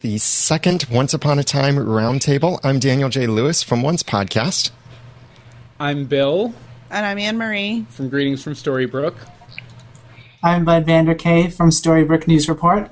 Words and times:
the 0.00 0.16
second 0.18 0.86
Once 0.92 1.12
Upon 1.12 1.40
a 1.40 1.42
Time 1.42 1.74
Roundtable. 1.74 2.60
I'm 2.62 2.78
Daniel 2.78 3.08
J. 3.08 3.26
Lewis 3.26 3.64
from 3.64 3.82
Once 3.82 4.04
Podcast. 4.04 4.70
I'm 5.80 6.04
Bill 6.04 6.54
And 6.88 7.04
I'm 7.04 7.18
Anne 7.18 7.36
Marie. 7.36 7.84
from 7.90 8.08
Greetings 8.08 8.40
from 8.40 8.52
Storybrooke. 8.52 9.16
I'm 10.40 10.64
Bud 10.64 10.86
Vanderkay 10.86 11.52
from 11.52 11.70
Storybrooke 11.70 12.28
News 12.28 12.48
Report. 12.48 12.88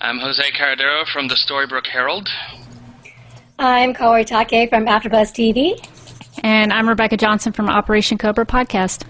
I'm 0.00 0.18
Jose 0.18 0.50
Cardero 0.52 1.06
from 1.12 1.28
the 1.28 1.34
Storybrooke 1.34 1.88
Herald. 1.88 2.26
I'm 3.58 3.92
Kaori 3.92 4.24
Take 4.24 4.70
from 4.70 4.86
AfterBuzz 4.86 5.34
TV. 5.34 5.78
And 6.42 6.72
I'm 6.72 6.88
Rebecca 6.88 7.18
Johnson 7.18 7.52
from 7.52 7.68
Operation 7.68 8.16
Cobra 8.16 8.46
Podcast. 8.46 9.04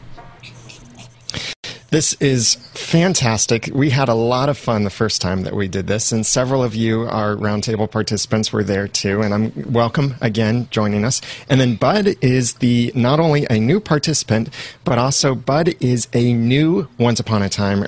This 1.95 2.15
is 2.15 2.57
fantastic. 2.73 3.71
We 3.73 3.91
had 3.91 4.09
a 4.09 4.15
lot 4.15 4.49
of 4.49 4.59
fun 4.59 4.83
the 4.83 4.91
first 4.91 5.23
time 5.23 5.45
that 5.45 5.55
we 5.55 5.69
did 5.69 5.87
this, 5.87 6.11
and 6.11 6.27
several 6.27 6.65
of 6.65 6.75
you, 6.75 7.03
our 7.03 7.37
roundtable 7.37 7.89
participants, 7.89 8.52
were 8.52 8.65
there 8.65 8.89
too. 8.89 9.23
And 9.23 9.33
I'm 9.33 9.73
welcome 9.73 10.16
again 10.21 10.66
joining 10.73 11.05
us. 11.05 11.21
And 11.49 11.61
then 11.61 11.77
Bud 11.77 12.16
is 12.21 12.55
the 12.55 12.91
not 12.97 13.21
only 13.21 13.47
a 13.49 13.61
new 13.61 13.79
participant, 13.79 14.49
but 14.83 14.99
also 14.99 15.37
Bud 15.37 15.77
is 15.80 16.09
a 16.12 16.33
new 16.33 16.88
Once 16.99 17.21
Upon 17.21 17.43
a 17.45 17.49
Time 17.49 17.87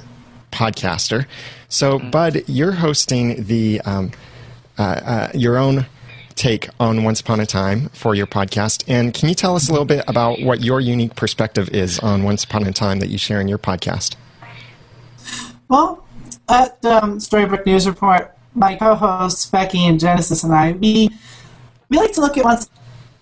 podcaster. 0.53 1.27
So, 1.69 1.99
Bud, 1.99 2.45
you're 2.47 2.71
hosting 2.71 3.43
the 3.43 3.81
um, 3.81 4.13
uh, 4.79 4.83
uh, 4.83 5.31
your 5.35 5.57
own 5.57 5.85
take 6.37 6.69
on 6.79 7.03
Once 7.03 7.21
Upon 7.21 7.41
a 7.41 7.47
Time 7.47 7.89
for 7.89 8.15
your 8.15 8.27
podcast. 8.27 8.85
And 8.87 9.13
can 9.13 9.29
you 9.29 9.35
tell 9.35 9.57
us 9.57 9.69
a 9.69 9.73
little 9.73 9.87
bit 9.87 10.05
about 10.07 10.41
what 10.43 10.63
your 10.63 10.81
unique 10.81 11.17
perspective 11.17 11.71
is 11.71 11.99
on 11.99 12.23
Once 12.23 12.45
Upon 12.45 12.65
a 12.65 12.73
Time 12.73 13.01
that 13.01 13.09
you 13.09 13.19
share 13.19 13.41
in 13.41 13.49
your 13.49 13.59
podcast? 13.59 14.15
Well, 15.69 16.07
at 16.49 16.85
um, 16.85 17.19
Storybrooke 17.19 17.67
News 17.67 17.87
Report, 17.87 18.33
my 18.55 18.77
co-hosts 18.77 19.47
Becky 19.47 19.85
and 19.87 19.99
Genesis 19.99 20.45
and 20.45 20.53
I, 20.55 20.73
we 20.73 21.11
we 21.89 21.99
like 21.99 22.13
to 22.13 22.21
look 22.21 22.37
at 22.37 22.45
once 22.45 22.69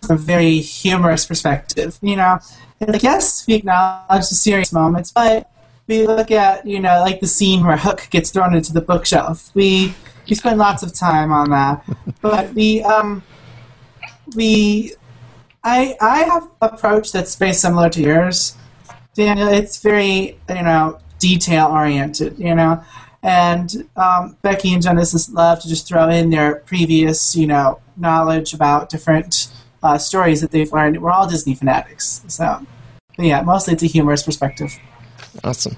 from 0.03 0.17
a 0.17 0.19
very 0.19 0.59
humorous 0.59 1.27
perspective. 1.27 1.99
You 2.03 2.17
know, 2.17 2.39
like 2.81 3.03
yes, 3.03 3.47
we 3.47 3.55
acknowledge 3.55 4.29
the 4.29 4.35
serious 4.35 4.73
moments, 4.73 5.11
but 5.11 5.51
we 5.87 6.07
look 6.07 6.31
at 6.31 6.67
you 6.67 6.81
know 6.81 7.01
like 7.01 7.21
the 7.21 7.27
scene 7.27 7.65
where 7.65 7.77
Hook 7.77 8.09
gets 8.11 8.31
thrown 8.31 8.55
into 8.55 8.73
the 8.73 8.81
bookshelf. 8.81 9.51
We 9.55 9.95
we 10.29 10.35
spend 10.35 10.59
lots 10.59 10.83
of 10.83 10.95
time 10.95 11.33
on 11.33 11.51
that, 11.51 11.85
but 12.21 12.53
we 12.55 12.83
um 12.83 13.23
we 14.35 14.95
I 15.63 15.97
I 16.01 16.25
have 16.25 16.49
approach 16.61 17.13
that's 17.13 17.37
very 17.37 17.53
similar 17.53 17.89
to 17.91 18.01
yours, 18.01 18.57
Daniel. 19.15 19.49
It's 19.49 19.83
very 19.83 20.39
you 20.49 20.63
know 20.63 20.99
detail 21.19 21.69
oriented, 21.69 22.39
you 22.39 22.55
know. 22.55 22.83
And 23.23 23.89
um, 23.97 24.37
Becky 24.43 24.75
and 24.75 24.83
Genesis 24.83 25.31
love 25.31 25.61
to 25.63 25.69
just 25.69 25.89
throw 25.89 26.11
in 26.11 26.29
their 26.29 26.57
previous, 26.57 27.35
you 27.35 27.47
know, 27.47 27.81
knowledge 27.97 28.53
about 28.53 28.91
different 28.91 29.49
uh, 29.83 29.97
stories 29.97 30.43
that 30.43 30.51
they've 30.51 30.71
learned. 30.71 31.01
We're 31.01 31.11
all 31.11 31.27
Disney 31.27 31.55
fanatics, 31.55 32.23
so 32.29 32.67
but 33.17 33.27
yeah, 33.27 33.41
mostly 33.43 33.75
it's 33.75 33.83
a 33.83 33.87
humorous 33.87 34.23
perspective. 34.23 34.79
Awesome. 35.43 35.77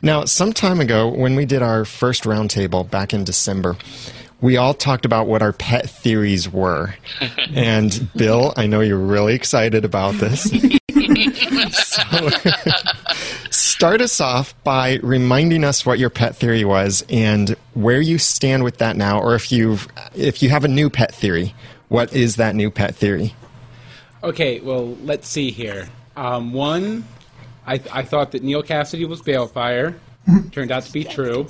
Now, 0.00 0.24
some 0.24 0.52
time 0.52 0.80
ago, 0.80 1.08
when 1.08 1.34
we 1.34 1.44
did 1.44 1.62
our 1.62 1.84
first 1.84 2.24
roundtable 2.24 2.88
back 2.88 3.12
in 3.12 3.24
December, 3.24 3.76
we 4.40 4.56
all 4.56 4.74
talked 4.74 5.04
about 5.04 5.26
what 5.26 5.42
our 5.42 5.52
pet 5.52 5.90
theories 5.90 6.50
were. 6.50 6.94
and 7.54 8.08
Bill, 8.14 8.52
I 8.56 8.66
know 8.66 8.80
you're 8.80 8.96
really 8.96 9.34
excited 9.34 9.84
about 9.84 10.14
this. 10.14 10.44
so, 11.72 12.28
start 13.50 14.00
us 14.00 14.20
off 14.20 14.54
by 14.62 14.98
reminding 15.02 15.64
us 15.64 15.84
what 15.84 15.98
your 15.98 16.10
pet 16.10 16.36
theory 16.36 16.64
was 16.64 17.04
and 17.08 17.56
where 17.74 18.00
you 18.00 18.18
stand 18.18 18.62
with 18.62 18.78
that 18.78 18.96
now, 18.96 19.20
or 19.20 19.34
if 19.34 19.50
you've 19.50 19.88
if 20.14 20.42
you 20.42 20.50
have 20.50 20.64
a 20.64 20.68
new 20.68 20.88
pet 20.90 21.14
theory, 21.14 21.54
what 21.88 22.12
is 22.12 22.36
that 22.36 22.54
new 22.54 22.70
pet 22.70 22.94
theory? 22.94 23.34
Okay, 24.22 24.60
well, 24.60 24.96
let's 25.02 25.28
see 25.28 25.50
here. 25.50 25.88
Um, 26.16 26.52
one, 26.52 27.04
I, 27.68 27.80
I 27.92 28.02
thought 28.02 28.32
that 28.32 28.42
Neal 28.42 28.62
Cassidy 28.62 29.04
was 29.04 29.20
Baelfire. 29.20 29.94
Turned 30.52 30.72
out 30.72 30.84
to 30.84 30.92
be 30.92 31.04
true. 31.04 31.46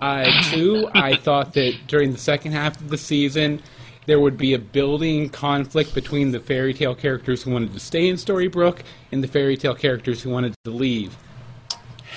Uh, 0.00 0.26
two, 0.50 0.88
I 0.94 1.16
thought 1.16 1.54
that 1.54 1.74
during 1.86 2.12
the 2.12 2.18
second 2.18 2.52
half 2.52 2.78
of 2.80 2.90
the 2.90 2.98
season, 2.98 3.62
there 4.06 4.20
would 4.20 4.36
be 4.36 4.52
a 4.54 4.58
building 4.58 5.30
conflict 5.30 5.94
between 5.94 6.32
the 6.32 6.40
fairy 6.40 6.74
tale 6.74 6.94
characters 6.94 7.42
who 7.42 7.52
wanted 7.52 7.72
to 7.72 7.80
stay 7.80 8.08
in 8.08 8.16
Storybrooke 8.16 8.80
and 9.12 9.22
the 9.22 9.28
fairy 9.28 9.56
tale 9.56 9.74
characters 9.74 10.22
who 10.22 10.30
wanted 10.30 10.54
to 10.64 10.70
leave. 10.70 11.16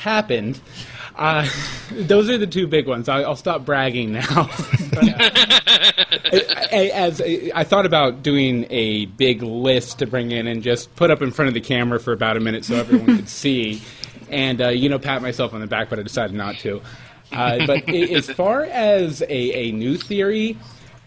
Happened. 0.02 0.60
Uh, 1.16 1.48
those 1.92 2.30
are 2.30 2.38
the 2.38 2.48
two 2.48 2.66
big 2.68 2.88
ones. 2.88 3.08
I, 3.08 3.22
I'll 3.22 3.36
stop 3.36 3.66
bragging 3.66 4.14
now. 4.14 4.50
But, 4.94 5.10
uh, 5.10 5.30
I- 6.72 6.92
as 6.94 7.20
I 7.56 7.64
thought 7.64 7.88
about 7.88 8.22
doing 8.22 8.68
a 8.70 9.06
big 9.06 9.42
list 9.42 10.00
to 10.00 10.06
bring 10.06 10.30
in 10.32 10.46
and 10.46 10.62
just 10.62 10.96
put 10.96 11.10
up 11.10 11.24
in 11.24 11.32
front 11.32 11.48
of 11.48 11.56
the 11.56 11.62
camera 11.62 12.00
for 12.00 12.14
about 12.14 12.38
a 12.38 12.40
minute 12.40 12.64
so 12.64 12.76
everyone 12.76 13.18
could 13.18 13.30
see, 13.44 13.82
and 14.30 14.62
uh, 14.62 14.70
you 14.70 14.90
know, 14.90 15.00
pat 15.00 15.24
myself 15.24 15.52
on 15.54 15.62
the 15.62 15.68
back, 15.68 15.90
but 15.90 15.98
I 15.98 16.04
decided 16.04 16.36
not 16.36 16.58
to. 16.60 16.82
Uh, 17.32 17.66
but 17.66 17.90
as 17.90 18.30
far 18.30 18.66
as 18.66 19.22
a, 19.24 19.32
a 19.32 19.72
new 19.72 19.98
theory, 19.98 20.58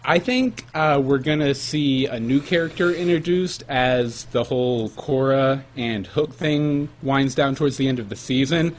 I 0.05 0.19
think 0.19 0.65
uh, 0.75 1.01
we're 1.03 1.19
gonna 1.19 1.55
see 1.55 2.07
a 2.07 2.19
new 2.19 2.41
character 2.41 2.93
introduced 2.93 3.63
as 3.69 4.25
the 4.27 4.43
whole 4.43 4.89
Cora 4.91 5.65
and 5.77 6.09
Hook 6.09 6.33
thing 6.35 6.89
winds 7.03 7.37
down 7.37 7.55
towards 7.55 7.77
the 7.77 7.87
end 7.87 8.01
of 8.01 8.09
the 8.09 8.17
season. 8.17 8.75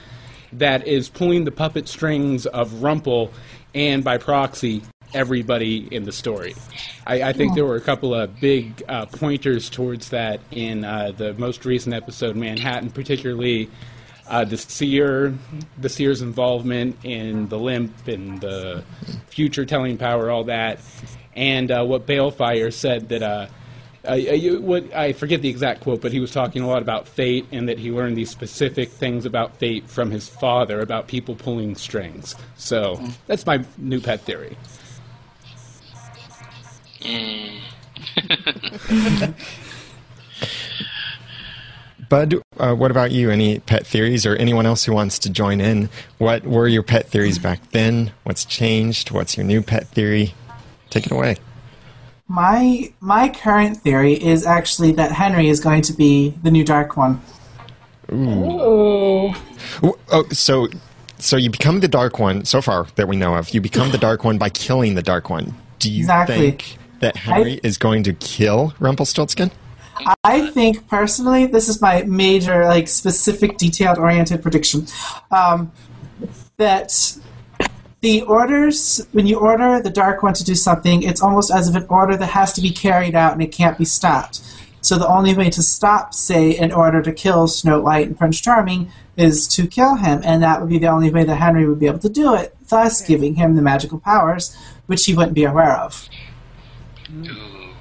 That 0.53 0.87
is 0.87 1.09
pulling 1.09 1.43
the 1.43 1.51
puppet 1.51 1.87
strings 1.87 2.45
of 2.45 2.81
Rumple 2.81 3.31
and 3.75 4.03
by 4.03 4.17
proxy 4.17 4.81
everybody 5.13 5.87
in 5.93 6.03
the 6.03 6.11
story. 6.11 6.55
I, 7.05 7.23
I 7.23 7.33
think 7.33 7.55
there 7.55 7.65
were 7.65 7.75
a 7.75 7.81
couple 7.81 8.13
of 8.13 8.39
big 8.39 8.83
uh, 8.87 9.05
pointers 9.05 9.69
towards 9.69 10.09
that 10.09 10.41
in 10.51 10.83
uh, 10.83 11.11
the 11.15 11.33
most 11.35 11.65
recent 11.65 11.95
episode, 11.95 12.35
Manhattan, 12.35 12.91
particularly 12.91 13.69
uh, 14.27 14.43
the 14.43 14.57
seer, 14.57 15.33
the 15.77 15.89
seer's 15.89 16.21
involvement 16.21 16.97
in 17.03 17.47
the 17.47 17.57
limp 17.57 18.07
and 18.07 18.41
the 18.41 18.83
future 19.27 19.65
telling 19.65 19.97
power, 19.97 20.29
all 20.29 20.43
that, 20.45 20.79
and 21.35 21.71
uh, 21.71 21.83
what 21.85 22.05
Baelfire 22.05 22.71
said 22.71 23.09
that. 23.09 23.49
You, 24.15 24.61
what, 24.61 24.93
I 24.95 25.13
forget 25.13 25.41
the 25.41 25.49
exact 25.49 25.81
quote, 25.81 26.01
but 26.01 26.11
he 26.11 26.19
was 26.19 26.31
talking 26.31 26.61
a 26.61 26.67
lot 26.67 26.81
about 26.81 27.07
fate 27.07 27.45
and 27.51 27.67
that 27.67 27.77
he 27.77 27.91
learned 27.91 28.17
these 28.17 28.29
specific 28.29 28.89
things 28.89 29.25
about 29.25 29.57
fate 29.57 29.89
from 29.89 30.11
his 30.11 30.29
father 30.29 30.79
about 30.79 31.07
people 31.07 31.35
pulling 31.35 31.75
strings. 31.75 32.35
So 32.55 33.01
that's 33.25 33.45
my 33.45 33.65
new 33.77 33.99
pet 33.99 34.21
theory. 34.21 34.57
Bud, 42.09 42.35
uh, 42.57 42.73
what 42.73 42.91
about 42.91 43.11
you? 43.11 43.29
Any 43.29 43.59
pet 43.59 43.85
theories 43.85 44.25
or 44.25 44.35
anyone 44.35 44.65
else 44.65 44.85
who 44.85 44.93
wants 44.93 45.19
to 45.19 45.29
join 45.29 45.59
in? 45.59 45.89
What 46.17 46.45
were 46.45 46.67
your 46.67 46.83
pet 46.83 47.09
theories 47.09 47.37
back 47.37 47.71
then? 47.71 48.11
What's 48.23 48.45
changed? 48.45 49.11
What's 49.11 49.35
your 49.35 49.45
new 49.45 49.61
pet 49.61 49.89
theory? 49.89 50.33
Take 50.89 51.05
it 51.05 51.11
away. 51.11 51.35
My 52.27 52.91
my 52.99 53.29
current 53.29 53.77
theory 53.77 54.13
is 54.13 54.45
actually 54.45 54.91
that 54.93 55.11
Henry 55.11 55.47
is 55.49 55.59
going 55.59 55.81
to 55.83 55.93
be 55.93 56.33
the 56.43 56.51
new 56.51 56.63
Dark 56.65 56.97
One. 56.97 57.21
Oh, 58.11 59.33
oh, 59.81 60.25
so 60.31 60.67
so 61.19 61.37
you 61.37 61.49
become 61.49 61.79
the 61.79 61.87
Dark 61.87 62.19
One 62.19 62.45
so 62.45 62.61
far 62.61 62.87
that 62.95 63.07
we 63.07 63.15
know 63.15 63.35
of. 63.35 63.53
You 63.53 63.61
become 63.61 63.91
the 63.91 63.97
Dark 63.97 64.23
One 64.23 64.37
by 64.37 64.49
killing 64.49 64.95
the 64.95 65.01
Dark 65.01 65.29
One. 65.29 65.55
Do 65.79 65.89
you 65.91 66.01
Exactly. 66.01 66.37
think 66.37 66.77
that 66.99 67.15
Henry 67.15 67.53
I- 67.53 67.59
is 67.63 67.77
going 67.77 68.03
to 68.03 68.13
kill 68.13 68.73
Rumpelstiltskin? 68.79 69.51
I 70.23 70.51
think 70.51 70.87
personally, 70.87 71.47
this 71.47 71.67
is 71.67 71.81
my 71.81 72.03
major, 72.03 72.65
like, 72.65 72.87
specific, 72.87 73.57
detailed-oriented 73.57 74.43
prediction. 74.43 74.85
Um, 75.31 75.71
that 76.57 77.17
the 78.01 78.21
orders, 78.23 79.05
when 79.11 79.25
you 79.25 79.39
order 79.39 79.81
the 79.81 79.89
Dark 79.89 80.21
One 80.21 80.33
to 80.33 80.43
do 80.43 80.55
something, 80.55 81.03
it's 81.03 81.21
almost 81.21 81.51
as 81.51 81.67
if 81.67 81.75
an 81.75 81.87
order 81.89 82.15
that 82.15 82.27
has 82.27 82.53
to 82.53 82.61
be 82.61 82.71
carried 82.71 83.15
out 83.15 83.33
and 83.33 83.41
it 83.41 83.51
can't 83.51 83.77
be 83.77 83.85
stopped. 83.85 84.41
So 84.81 84.97
the 84.97 85.07
only 85.07 85.33
way 85.33 85.49
to 85.49 85.63
stop, 85.63 86.13
say, 86.13 86.55
an 86.57 86.71
order 86.71 87.01
to 87.01 87.11
kill 87.11 87.47
Snow 87.47 87.81
White 87.81 88.07
and 88.07 88.17
Prince 88.17 88.39
Charming 88.39 88.91
is 89.17 89.47
to 89.49 89.67
kill 89.67 89.95
him, 89.95 90.21
and 90.23 90.43
that 90.43 90.61
would 90.61 90.69
be 90.69 90.77
the 90.77 90.87
only 90.87 91.09
way 91.09 91.23
that 91.23 91.35
Henry 91.35 91.67
would 91.67 91.79
be 91.79 91.87
able 91.87 91.99
to 91.99 92.09
do 92.09 92.35
it, 92.35 92.55
thus 92.69 93.01
giving 93.05 93.35
him 93.35 93.55
the 93.55 93.61
magical 93.61 93.99
powers, 93.99 94.55
which 94.85 95.05
he 95.05 95.15
wouldn't 95.15 95.33
be 95.33 95.43
aware 95.43 95.75
of. 95.77 96.07
Ooh, 97.11 97.73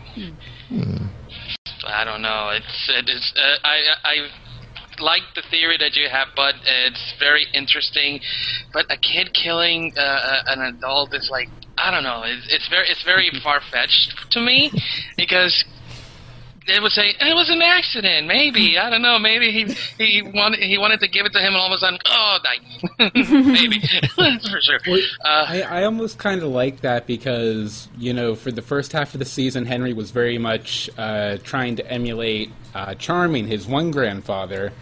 I 1.86 2.04
don't 2.04 2.22
know. 2.22 2.50
It's 2.50 2.88
it 2.88 3.08
is. 3.08 3.32
Uh, 3.36 3.56
I 3.62 3.82
I 4.02 4.28
like 5.00 5.22
the 5.34 5.42
theory 5.50 5.76
that 5.78 5.96
you 5.96 6.08
have, 6.08 6.28
but 6.34 6.54
it's 6.64 7.14
very 7.18 7.46
interesting. 7.52 8.20
But 8.72 8.90
a 8.90 8.96
kid 8.96 9.34
killing 9.34 9.92
uh, 9.96 10.00
uh, 10.00 10.42
an 10.48 10.60
adult 10.60 11.14
is 11.14 11.28
like 11.30 11.48
I 11.78 11.90
don't 11.90 12.04
know. 12.04 12.22
It's, 12.24 12.46
it's 12.50 12.68
very 12.68 12.88
it's 12.88 13.02
very 13.02 13.30
far 13.42 13.60
fetched 13.70 14.32
to 14.32 14.40
me 14.40 14.70
because 15.16 15.64
it 16.68 16.82
would 16.82 16.92
say 16.92 17.14
it 17.20 17.34
was 17.34 17.48
an 17.48 17.62
accident. 17.62 18.26
Maybe 18.26 18.78
I 18.78 18.90
don't 18.90 19.02
know. 19.02 19.18
Maybe 19.18 19.52
he 19.52 19.74
he 20.04 20.22
wanted 20.22 20.60
he 20.60 20.78
wanted 20.78 21.00
to 21.00 21.08
give 21.08 21.26
it 21.26 21.32
to 21.32 21.38
him, 21.38 21.54
and 21.54 21.56
all 21.56 21.66
of 21.66 21.72
a 21.72 21.78
sudden, 21.78 21.98
oh, 22.06 22.38
die. 22.42 23.10
maybe 23.14 23.78
That's 24.16 24.48
for 24.48 24.60
sure. 24.60 24.80
Uh, 25.24 25.46
I, 25.48 25.62
I 25.62 25.84
almost 25.84 26.18
kind 26.18 26.42
of 26.42 26.48
like 26.48 26.80
that 26.80 27.06
because 27.06 27.88
you 27.96 28.12
know 28.12 28.34
for 28.34 28.50
the 28.50 28.62
first 28.62 28.92
half 28.92 29.14
of 29.14 29.20
the 29.20 29.24
season, 29.24 29.66
Henry 29.66 29.92
was 29.92 30.10
very 30.10 30.38
much 30.38 30.90
uh, 30.98 31.38
trying 31.38 31.76
to 31.76 31.90
emulate 31.90 32.50
uh, 32.74 32.94
Charming, 32.94 33.46
his 33.46 33.66
one 33.66 33.90
grandfather. 33.90 34.72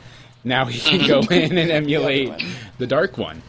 Now 0.44 0.66
he 0.66 0.78
can 0.78 1.06
go 1.06 1.20
in 1.30 1.56
and 1.56 1.70
emulate 1.70 2.32
the 2.78 2.86
Dark 2.86 3.18
One, 3.18 3.42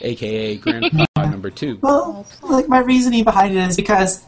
aka 0.00 0.56
Grandpa 0.56 1.04
Number 1.18 1.50
Two. 1.50 1.78
Well, 1.82 2.26
like 2.42 2.68
my 2.68 2.78
reasoning 2.78 3.24
behind 3.24 3.56
it 3.56 3.68
is 3.68 3.76
because 3.76 4.24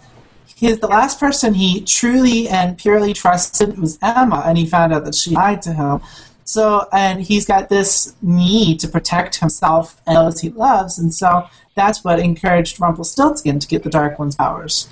his 0.57 0.81
the 0.81 0.89
last 0.89 1.19
person 1.21 1.55
he 1.55 1.81
truly 1.83 2.49
and 2.49 2.77
purely 2.77 3.12
trusted 3.12 3.79
was 3.79 3.99
Emma, 4.03 4.43
and 4.45 4.59
he 4.59 4.67
found 4.67 4.93
out 4.93 5.05
that 5.05 5.15
she 5.15 5.31
lied 5.31 5.62
to 5.62 5.73
him. 5.73 6.01
So, 6.45 6.89
and 6.93 7.23
he's 7.23 7.47
got 7.47 7.69
this 7.69 8.17
need 8.23 8.81
to 8.81 8.89
protect 8.89 9.37
himself 9.37 10.01
and 10.07 10.17
those 10.17 10.41
he 10.41 10.51
loves, 10.51 10.99
and 10.99 11.15
so 11.15 11.47
that's 11.77 12.03
what 12.03 12.19
encouraged 12.19 12.81
Rumpelstiltskin 12.81 13.61
to 13.61 13.69
get 13.69 13.85
the 13.85 13.91
Dark 13.91 14.19
One's 14.19 14.35
powers. 14.35 14.89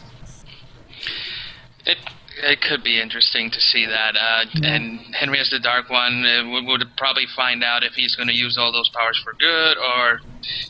it 1.85 1.99
it 2.43 2.61
could 2.61 2.83
be 2.83 3.01
interesting 3.01 3.51
to 3.51 3.61
see 3.61 3.87
that. 3.87 4.17
Uh, 4.17 4.45
And 4.63 5.15
Henry 5.15 5.41
as 5.41 5.51
the 5.51 5.59
Dark 5.59 5.91
One 5.91 6.25
uh, 6.25 6.49
would, 6.51 6.65
would 6.67 6.85
probably 6.97 7.27
find 7.37 7.63
out 7.65 7.83
if 7.83 7.95
he's 7.95 8.15
going 8.15 8.29
to 8.29 8.35
use 8.35 8.57
all 8.59 8.73
those 8.73 8.91
powers 8.91 9.21
for 9.23 9.35
good, 9.35 9.77
or 9.79 10.21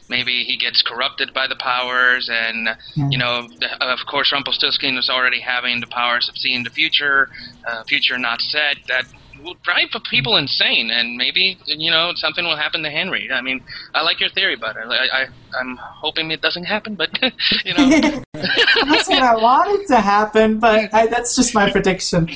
maybe 0.08 0.44
he 0.44 0.56
gets 0.56 0.82
corrupted 0.82 1.32
by 1.34 1.46
the 1.46 1.56
powers. 1.56 2.28
And 2.32 2.68
you 3.10 3.18
know, 3.18 3.48
of 3.80 3.98
course, 4.10 4.32
Rumpelstiltskin 4.32 4.96
is 4.96 5.08
already 5.08 5.40
having 5.40 5.80
the 5.80 5.86
powers 5.86 6.28
of 6.28 6.36
seeing 6.36 6.64
the 6.64 6.70
future, 6.70 7.28
uh, 7.66 7.84
future 7.84 8.18
not 8.18 8.40
set. 8.40 8.76
That 8.88 9.04
will 9.42 9.56
drive 9.62 9.88
people 10.10 10.36
insane, 10.36 10.90
and 10.90 11.16
maybe 11.16 11.58
you 11.66 11.90
know 11.90 12.12
something 12.14 12.44
will 12.44 12.56
happen 12.56 12.82
to 12.82 12.90
Henry. 12.90 13.30
I 13.30 13.40
mean, 13.40 13.62
I 13.94 14.02
like 14.02 14.20
your 14.20 14.30
theory, 14.30 14.56
but 14.56 14.76
I, 14.76 15.22
I 15.22 15.26
I'm 15.58 15.76
hoping 15.76 16.30
it 16.30 16.40
doesn't 16.40 16.64
happen. 16.64 16.94
But 16.94 17.10
you 17.64 17.74
know. 17.74 18.22
That's 18.32 19.08
what 19.08 19.22
I 19.22 19.36
wanted 19.36 19.86
to 19.88 20.00
happen, 20.00 20.58
but 20.58 20.92
I, 20.94 21.06
that's 21.06 21.34
just 21.36 21.54
my 21.54 21.70
prediction. 21.70 22.28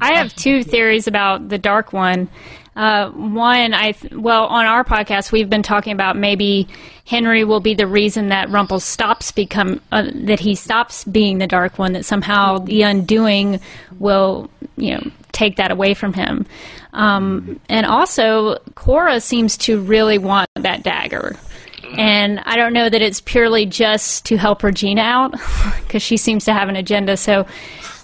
I 0.00 0.14
have 0.14 0.34
two 0.34 0.62
theories 0.62 1.06
about 1.06 1.48
the 1.48 1.58
Dark 1.58 1.92
One. 1.92 2.28
Uh, 2.74 3.10
one, 3.10 3.74
I 3.74 3.92
th- 3.92 4.14
well, 4.14 4.46
on 4.46 4.64
our 4.64 4.82
podcast, 4.82 5.30
we've 5.30 5.50
been 5.50 5.62
talking 5.62 5.92
about 5.92 6.16
maybe 6.16 6.68
Henry 7.04 7.44
will 7.44 7.60
be 7.60 7.74
the 7.74 7.86
reason 7.86 8.28
that 8.28 8.48
Rumpel 8.48 8.80
stops 8.80 9.30
become 9.30 9.80
uh, 9.92 10.10
that 10.14 10.40
he 10.40 10.54
stops 10.54 11.04
being 11.04 11.36
the 11.38 11.46
Dark 11.46 11.78
One. 11.78 11.92
That 11.92 12.06
somehow 12.06 12.58
the 12.58 12.82
undoing 12.82 13.60
will, 13.98 14.50
you 14.76 14.92
know, 14.92 15.10
take 15.42 15.56
that 15.56 15.70
away 15.70 15.94
from 15.94 16.12
him. 16.12 16.46
Um, 16.92 17.60
and 17.68 17.86
also, 17.86 18.58
Cora 18.74 19.20
seems 19.20 19.56
to 19.58 19.80
really 19.80 20.18
want 20.18 20.48
that 20.54 20.82
dagger. 20.82 21.36
And 21.96 22.40
I 22.40 22.56
don't 22.56 22.72
know 22.72 22.88
that 22.88 23.02
it's 23.02 23.20
purely 23.20 23.66
just 23.66 24.24
to 24.26 24.36
help 24.36 24.62
Regina 24.62 25.02
out, 25.02 25.32
because 25.80 26.02
she 26.02 26.16
seems 26.16 26.44
to 26.46 26.52
have 26.52 26.68
an 26.68 26.76
agenda. 26.76 27.16
So 27.16 27.46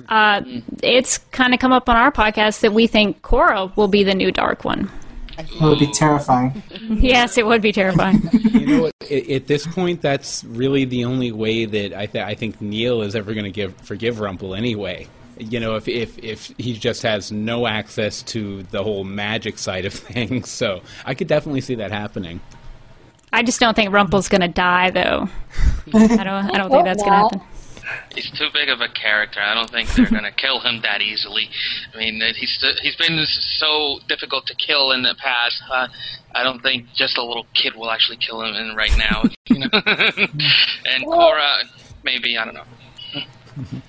uh, 0.09 0.43
it's 0.83 1.19
kind 1.19 1.55
of 1.55 1.61
come 1.61 1.73
up 1.73 1.89
on 1.89 1.97
our 1.97 2.13
podcast 2.13 2.61
that 2.61 2.73
we 2.73 2.87
think 2.87 3.23
Cora 3.23 3.73
will 3.77 3.89
be 3.89 4.05
the 4.05 4.15
new 4.15 4.33
Dark 4.33 4.65
One. 4.65 4.91
It 5.39 5.61
would 5.61 5.79
be 5.79 5.93
terrifying. 5.93 6.63
yes, 6.91 7.39
it 7.39 7.47
would 7.47 7.63
be 7.63 7.73
terrifying. 7.73 8.21
You 8.59 8.67
know, 8.67 8.87
at, 8.87 9.31
at 9.31 9.47
this 9.47 9.67
point, 9.67 10.03
that's 10.03 10.43
really 10.45 10.85
the 10.85 11.05
only 11.05 11.31
way 11.31 11.65
that 11.65 11.97
I, 11.97 12.07
th- 12.07 12.25
I 12.25 12.35
think 12.35 12.61
Neal 12.61 13.03
is 13.03 13.15
ever 13.15 13.33
going 13.33 13.45
to 13.45 13.51
give 13.51 13.75
forgive 13.77 14.19
Rumple 14.21 14.55
anyway. 14.55 15.07
You 15.39 15.61
know, 15.61 15.77
if, 15.77 15.89
if 15.89 16.19
if 16.19 16.53
he 16.59 16.75
just 16.75 17.03
has 17.03 17.31
no 17.31 17.67
access 17.67 18.23
to 18.25 18.63
the 18.65 18.83
whole 18.83 19.05
magic 19.05 19.59
side 19.59 19.85
of 19.85 19.93
things, 19.95 20.51
so 20.51 20.83
I 21.05 21.15
could 21.15 21.29
definitely 21.29 21.61
see 21.61 21.77
that 21.77 21.91
happening. 21.91 22.41
I 23.33 23.43
just 23.43 23.61
don't 23.61 23.75
think 23.75 23.93
Rumple's 23.93 24.29
going 24.29 24.41
to 24.41 24.49
die, 24.49 24.91
though. 24.91 25.29
I 25.93 26.07
don't. 26.25 26.29
I 26.29 26.57
don't 26.57 26.71
think 26.71 26.85
that's 26.85 27.03
going 27.03 27.13
to 27.13 27.37
happen. 27.37 27.41
He's 28.15 28.31
too 28.33 28.49
big 28.53 28.69
of 28.69 28.81
a 28.81 28.89
character. 28.89 29.41
I 29.41 29.55
don't 29.55 29.71
think 29.71 29.89
they're 29.91 30.11
going 30.11 30.25
to 30.25 30.33
kill 30.33 30.61
him 30.61 30.83
that 30.83 31.01
easily. 31.01 31.49
I 31.95 31.99
mean, 31.99 32.21
he's 32.35 32.65
he's 32.83 32.97
been 32.97 33.25
so 33.27 34.01
difficult 34.09 34.47
to 34.47 34.55
kill 34.55 34.93
in 34.93 35.03
the 35.03 35.15
past. 35.19 35.63
Uh, 35.71 35.89
I 36.35 36.43
don't 36.43 36.61
think 36.63 36.87
just 36.95 37.17
a 37.17 37.25
little 37.25 37.47
kid 37.55 37.75
will 37.75 37.91
actually 37.91 38.19
kill 38.19 38.43
him 38.43 38.55
in 38.55 38.77
right 38.77 38.97
now. 38.97 39.25
You 39.49 39.61
know? 39.61 39.69
and 40.85 41.05
Cora, 41.07 41.63
maybe 42.05 42.37
I 42.37 42.45
don't 42.45 42.53
know. 42.53 42.65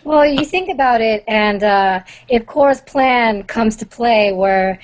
Well, 0.03 0.25
you 0.25 0.45
think 0.45 0.69
about 0.69 1.01
it, 1.01 1.23
and 1.27 1.63
uh, 1.63 2.03
if 2.27 2.45
Cora's 2.45 2.81
plan 2.81 3.43
comes 3.43 3.75
to 3.77 3.85
play 3.85 4.33
where 4.33 4.79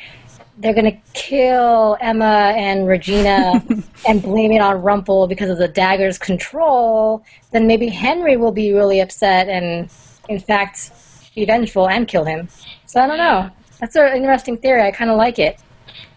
they're 0.57 0.73
going 0.73 0.91
to 0.91 0.97
kill 1.13 1.97
Emma 1.99 2.53
and 2.55 2.87
Regina 2.87 3.63
and 4.07 4.21
blame 4.21 4.51
it 4.51 4.59
on 4.61 4.81
Rumple 4.81 5.27
because 5.27 5.49
of 5.49 5.57
the 5.57 5.67
dagger's 5.67 6.17
control, 6.17 7.23
then 7.51 7.67
maybe 7.67 7.87
Henry 7.87 8.37
will 8.37 8.51
be 8.51 8.73
really 8.73 9.01
upset 9.01 9.49
and, 9.49 9.89
in 10.29 10.39
fact, 10.39 10.91
be 11.35 11.45
vengeful 11.45 11.89
and 11.89 12.07
kill 12.07 12.23
him. 12.23 12.47
So 12.85 13.01
I 13.01 13.07
don't 13.07 13.17
know. 13.17 13.49
That's 13.79 13.95
an 13.95 14.15
interesting 14.15 14.57
theory. 14.57 14.81
I 14.83 14.91
kind 14.91 15.11
of 15.11 15.17
like 15.17 15.37
it. 15.39 15.59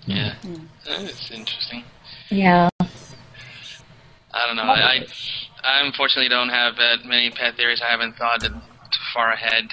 Yeah, 0.06 0.34
it's 0.86 1.30
interesting. 1.30 1.84
Yeah. 2.30 2.68
I 2.80 4.46
don't 4.46 4.56
know. 4.56 4.62
I, 4.62 4.92
I, 4.92 5.06
I 5.68 5.84
unfortunately 5.86 6.28
don't 6.30 6.48
have 6.48 6.76
that 6.76 7.04
many 7.04 7.30
pet 7.30 7.56
theories. 7.56 7.80
I 7.86 7.90
haven't 7.90 8.16
thought 8.16 8.42
it 8.42 8.52
too 8.52 9.04
far 9.14 9.32
ahead. 9.32 9.64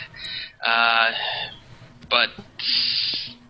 Uh, 0.63 1.11
but 2.09 2.29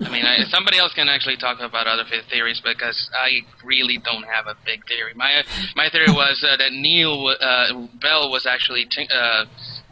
I 0.01 0.09
mean, 0.09 0.25
I, 0.25 0.44
somebody 0.50 0.77
else 0.77 0.94
can 0.94 1.07
actually 1.09 1.38
talk 1.38 1.59
about 1.59 1.88
other 1.88 2.03
theories 2.30 2.62
because 2.63 3.09
I 3.18 3.42
really 3.63 3.97
don't 3.97 4.24
have 4.24 4.47
a 4.47 4.56
big 4.65 4.86
theory. 4.88 5.13
My 5.15 5.44
my 5.75 5.89
theory 5.89 6.09
was 6.09 6.44
uh, 6.47 6.57
that 6.57 6.71
Neal 6.71 7.33
uh, 7.39 7.88
Bell 8.01 8.30
was 8.30 8.45
actually 8.45 8.86
t- 8.86 9.07
uh, 9.13 9.45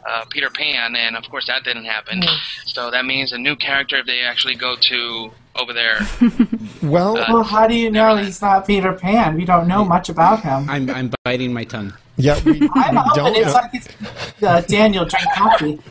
uh, 0.08 0.24
Peter 0.30 0.50
Pan, 0.50 0.94
and 0.96 1.16
of 1.16 1.24
course 1.30 1.46
that 1.46 1.64
didn't 1.64 1.86
happen. 1.86 2.22
So 2.66 2.90
that 2.90 3.04
means 3.06 3.32
a 3.32 3.38
new 3.38 3.56
character 3.56 3.96
if 3.98 4.06
they 4.06 4.20
actually 4.20 4.56
go 4.56 4.76
to 4.90 5.30
over 5.56 5.72
there. 5.72 6.00
Well, 6.82 7.16
Uh, 7.16 7.24
Well, 7.32 7.42
how 7.44 7.66
do 7.66 7.74
you 7.74 7.90
know 7.90 8.16
he's 8.16 8.42
not 8.42 8.66
Peter 8.66 8.92
Pan? 8.92 9.36
We 9.36 9.46
don't 9.46 9.66
know 9.66 9.84
much 9.84 10.10
about 10.10 10.40
him. 10.40 10.68
I'm 10.68 10.90
I'm 10.90 11.10
biting 11.24 11.52
my 11.52 11.64
tongue. 11.64 11.94
Yeah, 12.16 12.40
we, 12.44 12.52
we 12.52 12.68
don't 13.14 13.36
it's 13.36 13.52
like 13.52 13.70
it's, 13.74 14.42
uh, 14.42 14.60
Daniel 14.62 15.04
drank 15.04 15.32
coffee. 15.34 15.78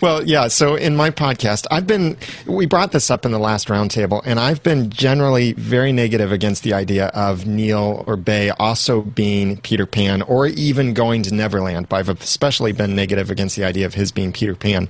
Well, 0.00 0.24
yeah. 0.24 0.48
So 0.48 0.76
in 0.76 0.96
my 0.96 1.10
podcast, 1.10 1.66
I've 1.70 1.86
been, 1.86 2.16
we 2.46 2.66
brought 2.66 2.92
this 2.92 3.10
up 3.10 3.26
in 3.26 3.32
the 3.32 3.38
last 3.38 3.68
roundtable, 3.68 4.22
and 4.24 4.38
I've 4.38 4.62
been 4.62 4.90
generally 4.90 5.52
very 5.52 5.92
negative 5.92 6.32
against 6.32 6.62
the 6.62 6.72
idea 6.72 7.08
of 7.08 7.46
Neal 7.46 8.04
or 8.06 8.16
Bae 8.16 8.50
also 8.58 9.02
being 9.02 9.58
Peter 9.58 9.86
Pan 9.86 10.22
or 10.22 10.46
even 10.46 10.94
going 10.94 11.22
to 11.24 11.34
Neverland. 11.34 11.88
But 11.88 11.96
I've 11.96 12.08
especially 12.08 12.72
been 12.72 12.94
negative 12.94 13.30
against 13.30 13.56
the 13.56 13.64
idea 13.64 13.86
of 13.86 13.94
his 13.94 14.12
being 14.12 14.32
Peter 14.32 14.54
Pan. 14.54 14.88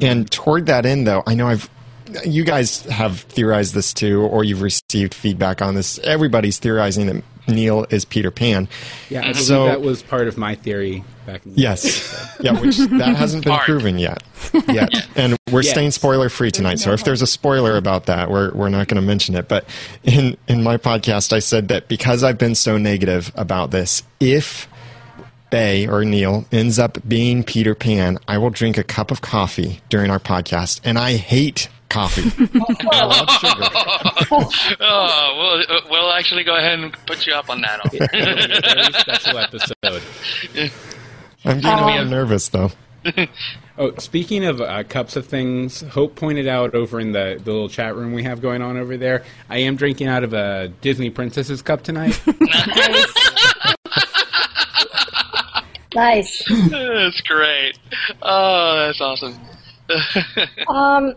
And 0.00 0.30
toward 0.30 0.66
that 0.66 0.86
end, 0.86 1.06
though, 1.06 1.22
I 1.26 1.34
know 1.34 1.48
I've, 1.48 1.68
you 2.24 2.44
guys 2.44 2.82
have 2.82 3.20
theorized 3.22 3.74
this 3.74 3.92
too, 3.92 4.22
or 4.22 4.44
you've 4.44 4.62
received 4.62 5.14
feedback 5.14 5.62
on 5.62 5.74
this. 5.74 5.98
Everybody's 6.00 6.58
theorizing 6.58 7.06
that 7.06 7.24
Neal 7.48 7.86
is 7.90 8.04
Peter 8.04 8.30
Pan. 8.30 8.68
Yeah, 9.10 9.22
I 9.28 9.32
So- 9.32 9.66
that 9.66 9.80
was 9.82 10.02
part 10.02 10.28
of 10.28 10.36
my 10.38 10.54
theory 10.54 11.04
back 11.26 11.44
in 11.46 11.54
the 11.54 11.60
Yes. 11.60 12.36
yeah, 12.40 12.58
which 12.60 12.78
that 12.78 13.16
hasn't 13.16 13.44
been 13.44 13.52
Hard. 13.52 13.64
proven 13.66 13.98
yet. 13.98 14.22
Yet. 14.68 15.06
And 15.16 15.36
we're 15.50 15.62
Yes. 15.62 15.70
staying 15.72 15.90
spoiler 15.92 16.28
free 16.28 16.50
tonight. 16.50 16.78
So 16.80 16.92
if 16.92 17.04
there's 17.04 17.22
a 17.22 17.26
spoiler 17.26 17.76
about 17.76 18.06
that, 18.06 18.30
we're 18.30 18.52
we're 18.52 18.68
not 18.68 18.88
going 18.88 19.00
to 19.00 19.06
mention 19.06 19.34
it. 19.34 19.48
But 19.48 19.64
in 20.04 20.36
in 20.48 20.62
my 20.62 20.76
podcast 20.78 21.32
I 21.32 21.38
said 21.38 21.68
that 21.68 21.88
because 21.88 22.22
I've 22.24 22.38
been 22.38 22.54
so 22.54 22.76
negative 22.76 23.30
about 23.36 23.70
this, 23.70 24.02
if 24.20 24.68
Bae 25.50 25.86
or 25.88 26.04
Neal 26.04 26.44
ends 26.50 26.78
up 26.78 26.98
being 27.06 27.44
Peter 27.44 27.74
Pan, 27.74 28.18
I 28.26 28.38
will 28.38 28.50
drink 28.50 28.78
a 28.78 28.82
cup 28.84 29.10
of 29.10 29.20
coffee 29.20 29.80
during 29.90 30.10
our 30.10 30.18
podcast. 30.18 30.80
And 30.82 30.98
I 30.98 31.16
hate 31.16 31.68
coffee. 31.92 32.22
I 32.92 33.04
love 33.04 33.28
sugar. 33.30 33.68
oh, 34.80 35.64
we'll, 35.68 35.76
uh, 35.76 35.80
we'll 35.90 36.12
actually 36.12 36.44
go 36.44 36.56
ahead 36.56 36.78
and 36.78 36.92
put 37.06 37.26
you 37.26 37.34
up 37.34 37.50
on 37.50 37.60
that. 37.60 37.80
It'll 37.84 37.90
be 37.90 38.04
a 38.04 38.74
very 38.74 38.92
special 38.94 39.38
episode. 39.38 39.74
I'm 41.44 41.60
getting 41.60 41.84
a 41.84 41.86
little 41.86 42.04
nervous 42.06 42.48
though. 42.48 42.70
Oh, 43.78 43.94
speaking 43.96 44.44
of 44.44 44.60
uh, 44.60 44.84
cups 44.84 45.16
of 45.16 45.26
things, 45.26 45.80
Hope 45.80 46.14
pointed 46.14 46.46
out 46.46 46.74
over 46.74 47.00
in 47.00 47.12
the, 47.12 47.40
the 47.42 47.50
little 47.50 47.68
chat 47.68 47.96
room 47.96 48.12
we 48.12 48.22
have 48.22 48.40
going 48.40 48.62
on 48.62 48.76
over 48.76 48.96
there. 48.96 49.24
I 49.48 49.58
am 49.58 49.76
drinking 49.76 50.08
out 50.08 50.24
of 50.24 50.32
a 50.34 50.68
Disney 50.80 51.10
Princess's 51.10 51.62
cup 51.62 51.82
tonight. 51.82 52.20
Nice. 55.94 56.42
that's 56.70 57.20
great. 57.22 57.78
Oh, 58.22 58.86
that's 58.86 59.00
awesome. 59.00 59.38
Um, 60.68 61.14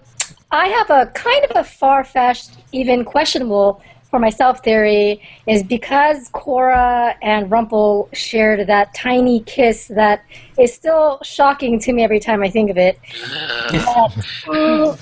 I 0.52 0.68
have 0.68 0.90
a 0.90 1.08
kind 1.12 1.46
of 1.46 1.58
a 1.58 1.64
far-fetched, 1.64 2.52
even 2.72 3.04
questionable 3.04 3.82
for 4.10 4.20
myself 4.20 4.64
theory 4.64 5.22
is 5.48 5.64
because 5.64 6.30
Cora 6.30 7.18
and 7.22 7.52
Rumple 7.52 8.08
shared 8.14 8.68
that 8.68 8.94
tiny 8.94 9.42
kiss 9.42 9.88
that 9.88 10.24
is 10.58 10.74
still 10.74 11.20
shocking 11.24 11.80
to 11.82 11.92
me 11.92 12.04
every 12.04 12.20
time 12.20 12.42
I 12.42 12.50
think 12.50 12.70
of 12.70 12.78
it. 12.78 12.98
that, 13.72 14.26
uh, 14.48 14.96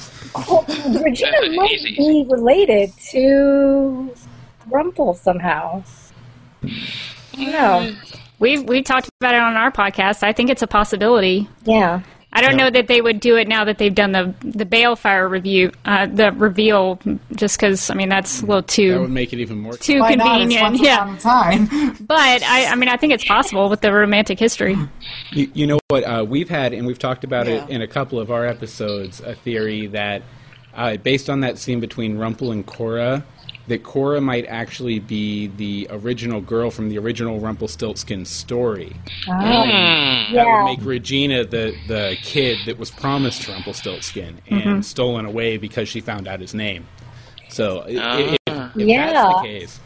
Regina 1.03 1.51
might 1.55 1.71
Easy. 1.71 1.95
be 1.95 2.25
related 2.29 2.91
to 3.11 4.11
Rumple 4.67 5.13
somehow. 5.13 5.83
No. 7.37 7.95
We 8.39 8.59
we 8.59 8.81
talked 8.81 9.09
about 9.21 9.35
it 9.35 9.41
on 9.41 9.55
our 9.55 9.71
podcast. 9.71 10.23
I 10.23 10.33
think 10.33 10.49
it's 10.49 10.61
a 10.63 10.67
possibility. 10.67 11.47
Yeah. 11.65 12.01
I 12.35 12.41
don't 12.41 12.57
know 12.57 12.69
that 12.69 12.87
they 12.87 12.99
would 12.99 13.19
do 13.19 13.37
it 13.37 13.47
now 13.47 13.63
that 13.65 13.77
they've 13.77 13.93
done 13.93 14.11
the 14.11 14.33
the 14.41 14.65
Baelfire 14.65 15.29
review, 15.29 15.71
uh, 15.85 16.07
the 16.07 16.31
reveal, 16.31 16.99
just 17.35 17.57
because 17.59 17.89
I 17.89 17.93
mean 17.93 18.09
that's 18.09 18.41
a 18.41 18.45
little 18.45 18.63
too 18.63 18.89
That 18.89 18.95
too 18.95 19.01
would 19.01 19.11
make 19.11 19.33
it 19.33 19.39
even 19.39 19.59
more. 19.59 19.73
too 19.77 19.99
Why 19.99 20.15
convenient. 20.15 20.79
Yeah, 20.81 21.15
time. 21.19 21.67
but 22.01 22.43
I 22.43 22.65
I 22.65 22.75
mean 22.75 22.89
I 22.89 22.97
think 22.97 23.13
it's 23.13 23.23
possible 23.25 23.69
with 23.69 23.81
the 23.81 23.93
romantic 23.93 24.39
history. 24.39 24.75
You, 25.31 25.51
you 25.53 25.67
know 25.67 25.79
what? 25.89 26.03
Uh, 26.03 26.25
we've 26.27 26.49
had, 26.49 26.73
and 26.73 26.87
we've 26.87 26.97
talked 26.99 27.23
about 27.23 27.47
it 27.47 27.69
in 27.69 27.81
a 27.81 27.87
couple 27.87 28.19
of 28.19 28.31
our 28.31 28.45
episodes, 28.45 29.19
a 29.21 29.35
theory 29.35 29.87
that, 29.87 30.23
uh, 30.73 30.97
based 30.97 31.29
on 31.29 31.41
that 31.41 31.57
scene 31.59 31.79
between 31.79 32.17
Rumple 32.17 32.51
and 32.51 32.65
Cora, 32.65 33.23
that 33.67 33.81
Cora 33.83 34.19
might 34.19 34.45
actually 34.47 34.99
be 34.99 35.47
the 35.47 35.87
original 35.89 36.41
girl 36.41 36.69
from 36.69 36.89
the 36.89 36.97
original 36.97 37.39
Rumpelstiltskin 37.39 38.25
story. 38.25 38.93
Hmm. 39.25 39.31
That 39.39 40.27
Yeah. 40.31 40.63
would 40.63 40.77
make 40.77 40.85
Regina 40.85 41.45
the, 41.45 41.73
the 41.87 42.17
kid 42.21 42.57
that 42.65 42.77
was 42.77 42.91
promised 42.91 43.43
to 43.43 43.51
Rumpelstiltskin 43.53 44.39
and 44.49 44.85
stolen 44.85 45.25
away 45.25 45.57
because 45.57 45.87
she 45.87 46.01
found 46.01 46.27
out 46.27 46.39
his 46.41 46.53
name. 46.53 46.85
So, 47.49 47.81
i- 47.87 47.91
i- 47.91 48.19
if, 48.19 48.37
if 48.47 48.71
Yeah. 48.75 49.11
that's 49.13 49.35
the 49.35 49.41
case. 49.47 49.79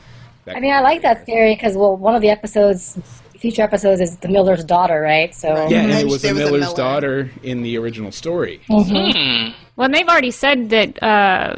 that 0.45 0.55
I 0.55 0.59
mean, 0.59 0.73
I 0.73 0.79
like 0.81 1.01
that 1.03 1.25
theory 1.25 1.53
because, 1.53 1.75
well, 1.77 1.95
one 1.97 2.15
of 2.15 2.21
the 2.21 2.29
episodes, 2.29 2.97
future 3.37 3.61
episodes, 3.61 4.01
is 4.01 4.15
the 4.17 4.27
Miller's 4.29 4.63
daughter, 4.63 5.01
right? 5.01 5.35
So, 5.35 5.67
Yeah, 5.69 5.81
and 5.81 5.91
it 5.91 6.07
was 6.07 6.21
there 6.23 6.31
a 6.31 6.33
was 6.33 6.41
a 6.43 6.45
Miller's 6.45 6.61
Miller. 6.61 6.75
daughter 6.77 7.29
in 7.43 7.61
the 7.61 7.77
original 7.77 8.11
story. 8.11 8.59
Hmm. 8.67 9.49
Well, 9.75 9.85
and 9.85 9.93
they've 9.93 10.07
already 10.07 10.31
said 10.31 10.69
that 10.71 11.03
uh, 11.03 11.55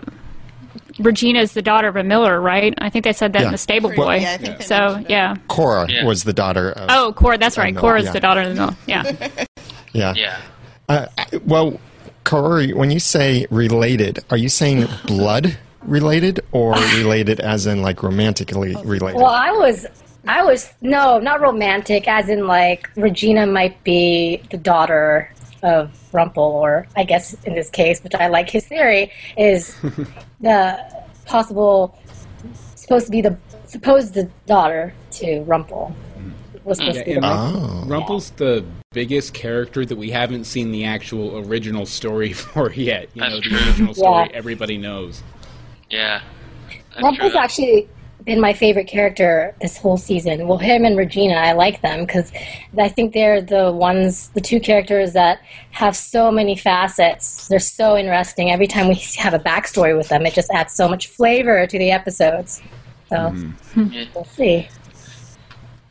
Regina 1.00 1.40
is 1.40 1.54
the 1.54 1.62
daughter 1.62 1.88
of 1.88 1.96
a 1.96 2.04
Miller, 2.04 2.40
right? 2.42 2.74
I 2.80 2.90
think 2.90 3.06
they 3.06 3.14
said 3.14 3.34
that 3.34 3.40
Yeah. 3.42 3.46
in 3.48 3.52
the 3.52 3.58
Stable 3.58 3.90
Pretty- 3.90 4.02
Boy. 4.02 4.16
yeah, 4.18 4.34
I 4.34 4.38
think 4.38 4.62
so 4.62 4.76
that. 4.96 5.10
yeah. 5.10 5.36
Cora 5.48 5.88
Yeah. 5.90 6.06
was 6.06 6.24
the 6.24 6.34
daughter 6.34 6.72
of. 6.72 6.88
Oh, 6.90 7.14
Cora. 7.14 7.38
That's 7.38 7.58
right. 7.58 7.74
Miller, 7.74 7.82
Cora's 7.82 8.06
yeah. 8.06 8.12
the 8.12 8.20
daughter 8.20 8.42
of 8.42 8.50
the 8.50 8.56
Miller. 8.56 8.76
Yeah. 8.86 9.12
yeah. 9.94 10.14
Yeah. 10.16 10.38
Uh, 10.90 11.06
well, 11.46 11.80
Corey, 12.24 12.74
when 12.74 12.92
you 12.92 13.00
say 13.00 13.46
related, 13.50 14.20
are 14.30 14.38
you 14.38 14.50
saying 14.50 14.88
blood 15.06 15.58
related 15.84 16.42
or 16.52 16.74
related 16.98 17.40
as 17.40 17.66
in 17.66 17.82
like 17.82 18.04
romantically 18.04 18.76
related? 18.84 19.18
well, 19.18 19.28
I 19.32 19.52
was, 19.52 19.86
I 20.28 20.44
was, 20.44 20.72
no, 20.82 21.20
not 21.20 21.42
romantic, 21.42 22.08
as 22.08 22.30
in 22.30 22.46
like 22.48 22.90
Regina 22.96 23.46
might 23.48 23.82
be 23.84 24.42
the 24.52 24.58
daughter 24.58 25.32
of 25.64 25.92
Rumple, 26.14 26.44
or 26.44 26.88
I 26.96 27.04
guess 27.04 27.34
in 27.46 27.54
this 27.56 27.70
case, 27.70 28.02
which 28.04 28.16
I 28.16 28.28
like 28.28 28.50
his 28.50 28.66
theory, 28.68 29.12
is 29.38 29.76
the 30.42 30.80
possible, 31.26 31.98
supposed 32.76 33.06
to 33.06 33.12
be 33.12 33.22
the 33.22 33.38
supposed 33.66 34.14
the 34.14 34.30
daughter 34.48 34.94
to 35.12 35.42
Rumple. 35.44 35.88
Hmm. 36.18 36.32
Was 36.64 36.78
supposed 36.80 36.98
Yeah, 36.98 37.04
to 37.04 37.10
be 37.10 37.20
the 37.20 37.28
Oh. 37.28 37.84
Rumple's 37.88 38.32
the 38.32 38.66
biggest 38.92 39.34
character 39.34 39.86
that 39.86 39.96
we 39.98 40.10
haven't 40.10 40.46
seen 40.46 40.72
the 40.72 40.86
actual 40.86 41.38
original 41.48 41.86
story 41.86 42.34
for 42.34 42.72
yet. 42.74 43.10
You 43.14 43.22
know, 43.22 43.30
That's 43.30 43.44
the 43.44 43.50
true. 43.56 43.68
original 43.68 43.94
story 43.94 44.28
Yeah. 44.30 44.36
everybody 44.38 44.78
knows. 44.78 45.22
Yeah. 45.90 46.22
That's 46.92 47.04
Rumple's 47.04 47.32
true. 47.32 47.40
actually 47.40 47.90
been 48.30 48.40
my 48.40 48.54
favorite 48.54 48.86
character 48.86 49.56
this 49.60 49.76
whole 49.76 49.98
season. 49.98 50.48
Well, 50.48 50.60
him 50.60 50.86
and 50.86 50.96
Regina, 50.96 51.34
I 51.34 51.54
like 51.54 51.82
them 51.82 52.06
because 52.06 52.32
I 52.78 52.88
think 52.88 53.16
they're 53.16 53.42
the 53.42 53.72
ones, 53.72 54.30
the 54.36 54.42
two 54.42 54.60
characters 54.60 55.14
that 55.14 55.40
have 55.72 55.96
so 55.96 56.30
many 56.32 56.56
facets. 56.56 57.48
They're 57.48 57.58
so 57.58 57.98
interesting. 57.98 58.52
Every 58.52 58.68
time 58.68 58.88
we 58.88 58.94
have 59.18 59.34
a 59.34 59.40
backstory 59.40 59.98
with 59.98 60.10
them, 60.10 60.28
it 60.28 60.36
just 60.36 60.52
adds 60.52 60.74
so 60.76 60.88
much 60.88 61.08
flavor 61.08 61.66
to 61.66 61.80
the 61.80 61.90
episodes. 61.90 62.62
So 63.10 63.32
hmm. 63.32 63.88
Yeah. 63.92 64.06
we'll 64.14 64.26
see. 64.26 64.70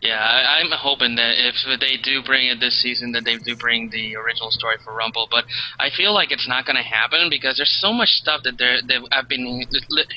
Yeah, 0.00 0.14
I, 0.14 0.60
I'm 0.60 0.70
hoping 0.70 1.16
that 1.16 1.34
if 1.38 1.56
they 1.80 1.96
do 1.96 2.22
bring 2.22 2.46
it 2.46 2.60
this 2.60 2.80
season, 2.80 3.10
that 3.12 3.24
they 3.24 3.36
do 3.36 3.56
bring 3.56 3.90
the 3.90 4.14
original 4.14 4.52
story 4.52 4.76
for 4.84 4.94
Rumple. 4.94 5.26
But 5.28 5.44
I 5.80 5.90
feel 5.90 6.14
like 6.14 6.30
it's 6.30 6.46
not 6.46 6.66
going 6.66 6.76
to 6.76 6.84
happen 6.84 7.28
because 7.30 7.56
there's 7.56 7.76
so 7.80 7.92
much 7.92 8.10
stuff 8.10 8.42
that 8.44 8.58
they're, 8.58 8.80
that 8.80 9.08
I've 9.10 9.28
been 9.28 9.64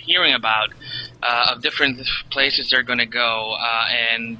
hearing 0.06 0.36
about 0.36 0.70
uh, 1.24 1.54
of 1.56 1.62
different 1.62 2.00
places 2.32 2.70
they're 2.70 2.84
going 2.84 3.00
to 3.00 3.06
go, 3.06 3.56
uh, 3.60 3.86
and 3.90 4.38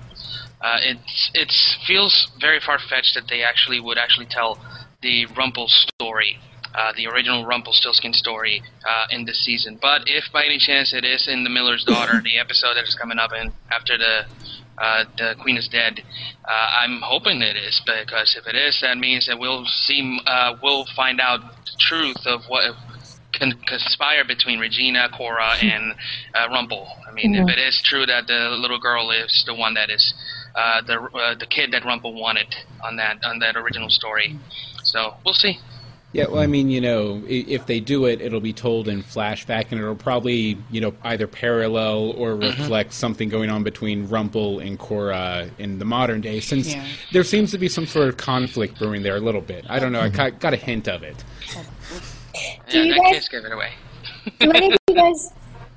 uh, 0.62 0.78
it's 0.82 1.32
it's 1.34 1.78
feels 1.88 2.32
very 2.40 2.60
far 2.60 2.80
fetched 2.80 3.16
that 3.16 3.28
they 3.30 3.44
actually 3.44 3.80
would 3.80 3.98
actually 3.98 4.28
tell 4.28 4.60
the 5.02 5.26
Rumple 5.38 5.68
story. 5.68 6.38
Uh, 6.74 6.94
the 6.96 7.06
original 7.06 7.46
Rumpelstiltskin 7.46 8.14
story 8.14 8.64
uh, 8.88 9.06
in 9.10 9.26
this 9.26 9.44
season, 9.44 9.78
but 9.82 10.04
if 10.06 10.24
by 10.32 10.46
any 10.46 10.58
chance 10.58 10.94
it 10.94 11.04
is 11.04 11.28
in 11.28 11.44
the 11.44 11.50
Miller's 11.50 11.84
Daughter, 11.84 12.22
the 12.24 12.40
episode 12.40 12.76
that 12.76 12.86
is 12.86 12.96
coming 12.96 13.20
up 13.20 13.32
in 13.34 13.52
after 13.70 13.98
the 13.98 14.24
uh, 14.78 15.06
the 15.18 15.36
Queen 15.42 15.58
is 15.58 15.68
dead. 15.68 16.02
Uh, 16.44 16.68
I'm 16.82 17.02
hoping 17.04 17.42
it 17.42 17.56
is 17.56 17.82
because 17.86 18.36
if 18.40 18.48
it 18.48 18.56
is, 18.56 18.80
that 18.82 18.98
means 18.98 19.28
that 19.28 19.38
we'll 19.38 19.66
see, 19.66 20.20
uh, 20.26 20.56
we'll 20.64 20.86
find 20.96 21.22
out 21.22 21.42
the 21.42 21.72
truth 21.80 22.26
of 22.26 22.42
what 22.48 22.74
can 23.42 23.58
conspire 23.68 24.24
between 24.24 24.60
Regina, 24.60 25.10
Cora, 25.18 25.56
and 25.62 25.94
uh, 26.36 26.48
Rumple. 26.50 26.88
I 27.08 27.12
mean, 27.12 27.34
if 27.36 27.50
it 27.50 27.60
is 27.60 27.82
true 27.84 28.06
that 28.06 28.28
the 28.28 28.56
little 28.60 28.80
girl 28.80 29.10
is 29.12 29.44
the 29.48 29.56
one 29.56 29.74
that 29.74 29.90
is 29.90 30.14
uh, 30.56 30.82
the 30.86 30.94
uh, 31.02 31.36
the 31.40 31.46
kid 31.48 31.72
that 31.72 31.84
Rumple 31.84 32.14
wanted 32.14 32.54
on 32.86 32.96
that 32.98 33.24
on 33.24 33.40
that 33.40 33.56
original 33.58 33.90
story, 33.90 34.38
so 34.84 35.16
we'll 35.26 35.34
see. 35.34 35.58
Yeah, 36.14 36.26
well, 36.28 36.42
I 36.42 36.48
mean, 36.48 36.70
you 36.70 36.82
know, 36.82 37.24
if 37.26 37.68
they 37.68 37.80
do 37.80 38.04
it, 38.06 38.20
it'll 38.20 38.42
be 38.42 38.52
told 38.52 38.90
in 38.90 39.02
flashback, 39.02 39.72
and 39.72 39.80
it'll 39.80 39.96
probably, 39.96 40.58
you 40.70 40.82
know, 40.82 40.94
either 41.06 41.26
parallel 41.26 42.12
or 42.18 42.36
reflect 42.36 42.92
something 42.92 43.30
going 43.30 43.50
on 43.50 43.64
between 43.64 44.10
Rumple 44.10 44.60
and 44.60 44.78
Cora 44.78 45.50
in 45.58 45.80
the 45.80 45.86
modern 45.86 46.20
day, 46.20 46.42
since 46.42 46.74
Yeah. 46.76 46.86
there 47.14 47.24
seems 47.24 47.52
to 47.52 47.58
be 47.58 47.70
some 47.70 47.86
sort 47.88 48.10
of 48.10 48.18
conflict 48.18 48.78
brewing 48.78 49.04
there 49.04 49.16
a 49.16 49.22
little 49.22 49.40
bit. 49.40 49.64
I 49.70 49.80
don't 49.80 49.94
know, 49.94 50.02
I 50.02 50.10
ca- 50.10 50.32
got 50.32 50.52
a 50.54 50.58
hint 50.58 50.90
of 50.90 51.02
it. 51.04 51.24
Yeah, 52.74 52.84
you 52.84 52.94
that 52.94 53.02
guys- 53.04 53.14
kiss 53.16 53.30
gave 53.30 53.46
it 53.46 53.52
away. 53.52 53.72
Do 54.40 54.52
any 54.52 54.72
of 54.74 54.78
you 54.88 54.96
guys 54.96 55.32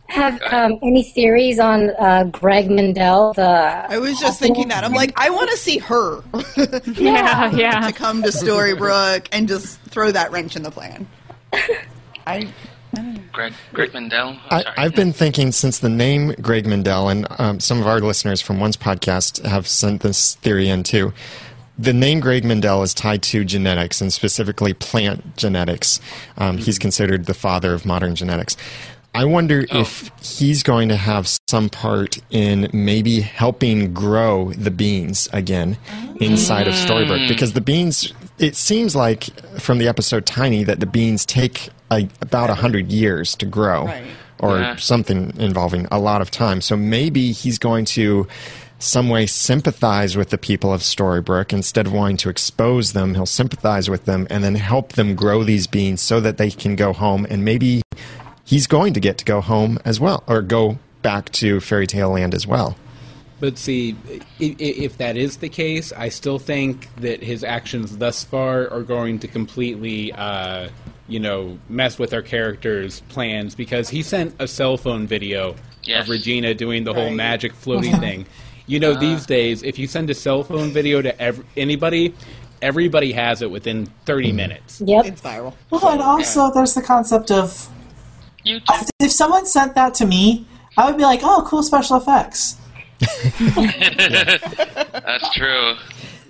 have 0.08 0.40
um, 0.52 0.78
any 0.82 1.02
theories 1.02 1.58
on 1.58 1.90
uh, 1.98 2.24
Greg 2.24 2.70
Mendel? 2.70 3.32
The 3.34 3.42
I 3.88 3.98
was 3.98 4.18
just 4.20 4.38
thinking 4.38 4.68
that. 4.68 4.84
I'm 4.84 4.92
like, 4.92 5.12
I 5.16 5.30
want 5.30 5.50
to 5.50 5.56
see 5.56 5.78
her 5.78 6.22
Yeah. 6.94 7.50
Yeah. 7.52 7.80
to 7.86 7.92
come 7.92 8.22
to 8.22 8.28
Storybrooke 8.28 9.28
and 9.32 9.48
just 9.48 9.78
throw 9.82 10.10
that 10.12 10.30
wrench 10.30 10.56
in 10.56 10.62
the 10.62 10.70
plan. 10.70 11.06
I 12.26 12.48
Greg 13.32 13.52
Greg 13.72 13.92
Mendel. 13.92 14.28
I'm 14.28 14.38
I, 14.50 14.62
sorry. 14.62 14.74
I've 14.76 14.94
been 14.94 15.12
thinking 15.12 15.50
since 15.52 15.78
the 15.80 15.88
name 15.88 16.32
Greg 16.40 16.64
Mendel, 16.66 17.08
and 17.08 17.26
um, 17.40 17.58
some 17.60 17.80
of 17.80 17.86
our 17.88 17.98
listeners 18.00 18.40
from 18.40 18.60
one's 18.60 18.76
podcast 18.76 19.44
have 19.44 19.66
sent 19.66 20.02
this 20.02 20.36
theory 20.36 20.68
in 20.68 20.84
too. 20.84 21.12
The 21.78 21.92
name 21.92 22.20
Greg 22.20 22.44
Mendel 22.44 22.82
is 22.82 22.94
tied 22.94 23.22
to 23.24 23.44
genetics 23.44 24.00
and 24.00 24.12
specifically 24.12 24.74
plant 24.74 25.36
genetics. 25.36 26.00
Um, 26.36 26.58
He's 26.58 26.78
considered 26.78 27.26
the 27.26 27.34
father 27.34 27.74
of 27.74 27.84
modern 27.84 28.14
genetics. 28.14 28.56
I 29.16 29.24
wonder 29.26 29.64
if 29.70 30.10
he's 30.20 30.64
going 30.64 30.88
to 30.88 30.96
have 30.96 31.28
some 31.48 31.68
part 31.68 32.18
in 32.30 32.68
maybe 32.72 33.20
helping 33.20 33.94
grow 33.94 34.50
the 34.52 34.72
beans 34.72 35.28
again 35.32 35.76
inside 36.20 36.66
of 36.66 36.74
Storybrooke 36.74 37.28
because 37.28 37.52
the 37.52 37.60
beans. 37.60 38.12
It 38.40 38.56
seems 38.56 38.96
like 38.96 39.24
from 39.60 39.78
the 39.78 39.86
episode 39.86 40.26
Tiny 40.26 40.64
that 40.64 40.80
the 40.80 40.86
beans 40.86 41.24
take 41.24 41.68
a, 41.92 42.08
about 42.20 42.50
a 42.50 42.54
hundred 42.56 42.90
years 42.90 43.36
to 43.36 43.46
grow 43.46 43.84
Right. 43.84 44.02
or 44.40 44.58
Yeah. 44.58 44.76
something 44.76 45.32
involving 45.38 45.86
a 45.92 46.00
lot 46.00 46.20
of 46.20 46.32
time. 46.32 46.60
So 46.60 46.76
maybe 46.76 47.30
he's 47.30 47.60
going 47.60 47.84
to 47.84 48.26
some 48.84 49.08
way 49.08 49.26
sympathize 49.26 50.16
with 50.16 50.30
the 50.30 50.38
people 50.38 50.72
of 50.72 50.82
Storybrooke 50.82 51.52
instead 51.52 51.86
of 51.86 51.92
wanting 51.92 52.16
to 52.18 52.28
expose 52.28 52.92
them. 52.92 53.14
He'll 53.14 53.26
sympathize 53.26 53.88
with 53.88 54.04
them 54.04 54.26
and 54.30 54.44
then 54.44 54.54
help 54.56 54.92
them 54.92 55.14
grow 55.14 55.42
these 55.42 55.66
beans 55.66 56.00
so 56.02 56.20
that 56.20 56.36
they 56.36 56.50
can 56.50 56.76
go 56.76 56.92
home 56.92 57.26
and 57.30 57.44
maybe 57.44 57.82
he's 58.44 58.66
going 58.66 58.92
to 58.94 59.00
get 59.00 59.16
to 59.18 59.24
go 59.24 59.40
home 59.40 59.78
as 59.84 59.98
well 60.00 60.22
or 60.26 60.42
go 60.42 60.78
back 61.02 61.30
to 61.32 61.60
fairy 61.60 61.86
tale 61.86 62.10
land 62.10 62.34
as 62.34 62.46
well. 62.46 62.76
But 63.40 63.58
see, 63.58 63.96
i- 64.10 64.20
i- 64.40 64.56
if 64.60 64.96
that 64.98 65.16
is 65.16 65.38
the 65.38 65.48
case, 65.48 65.92
I 65.96 66.08
still 66.08 66.38
think 66.38 66.88
that 67.00 67.22
his 67.22 67.42
actions 67.42 67.96
thus 67.98 68.22
far 68.24 68.70
are 68.70 68.82
going 68.82 69.18
to 69.20 69.28
completely, 69.28 70.12
uh, 70.12 70.68
you 71.08 71.20
know, 71.20 71.58
mess 71.68 71.98
with 71.98 72.14
our 72.14 72.22
character's 72.22 73.00
plans 73.08 73.54
because 73.54 73.88
he 73.90 74.02
sent 74.02 74.34
a 74.38 74.46
cell 74.46 74.76
phone 74.76 75.06
video 75.06 75.54
Yes. 75.84 76.04
of 76.04 76.08
Regina 76.10 76.54
doing 76.54 76.84
the 76.84 76.94
whole 76.94 77.10
magic 77.10 77.52
floating 77.52 77.96
thing. 78.00 78.24
You 78.66 78.80
know, 78.80 78.94
these 78.94 79.24
ah. 79.24 79.26
days, 79.26 79.62
if 79.62 79.78
you 79.78 79.86
send 79.86 80.08
a 80.10 80.14
cell 80.14 80.42
phone 80.42 80.70
video 80.70 81.02
to 81.02 81.20
ev- 81.20 81.44
anybody, 81.56 82.14
everybody 82.62 83.12
has 83.12 83.42
it 83.42 83.50
within 83.50 83.86
30 84.06 84.32
mm. 84.32 84.34
minutes. 84.34 84.82
Yep. 84.84 85.06
it's 85.06 85.20
viral. 85.20 85.54
Well, 85.70 85.88
and 85.88 86.00
also 86.00 86.50
there's 86.52 86.74
the 86.74 86.82
concept 86.82 87.30
of 87.30 87.68
YouTube. 88.44 88.88
if 89.00 89.12
someone 89.12 89.46
sent 89.46 89.74
that 89.74 89.94
to 89.94 90.06
me, 90.06 90.46
I 90.76 90.86
would 90.86 90.96
be 90.96 91.02
like, 91.02 91.20
oh, 91.22 91.44
cool 91.46 91.62
special 91.62 91.98
effects. 91.98 92.56
That's 93.00 93.18
true. 95.34 95.74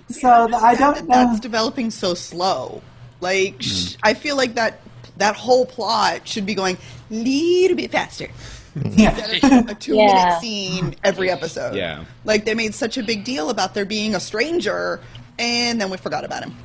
So 0.09 0.47
th- 0.47 0.61
I 0.61 0.75
don't 0.75 1.07
know. 1.07 1.15
That's 1.15 1.39
developing 1.39 1.89
so 1.89 2.13
slow. 2.13 2.81
Like 3.21 3.59
mm. 3.59 3.63
sh- 3.63 3.95
I 4.03 4.13
feel 4.13 4.35
like 4.35 4.55
that 4.55 4.81
that 5.17 5.35
whole 5.35 5.65
plot 5.65 6.27
should 6.27 6.45
be 6.45 6.53
going 6.53 6.77
a 7.09 7.13
little 7.13 7.77
bit 7.77 7.91
faster. 7.91 8.27
Mm-hmm. 8.75 8.99
Yeah. 8.99 9.17
Instead 9.31 9.63
of 9.63 9.69
a 9.69 9.75
two 9.75 9.95
Yeah. 9.95 10.13
minute 10.13 10.41
scene 10.41 10.95
every 11.03 11.29
episode. 11.31 11.75
Yeah. 11.75 12.03
Like 12.25 12.43
they 12.45 12.53
made 12.55 12.75
such 12.75 12.97
a 12.97 13.03
big 13.03 13.23
deal 13.23 13.49
about 13.49 13.73
there 13.73 13.85
being 13.85 14.15
a 14.15 14.19
stranger, 14.19 14.99
and 15.39 15.79
then 15.79 15.89
we 15.89 15.97
forgot 15.97 16.25
about 16.25 16.43
him. 16.43 16.55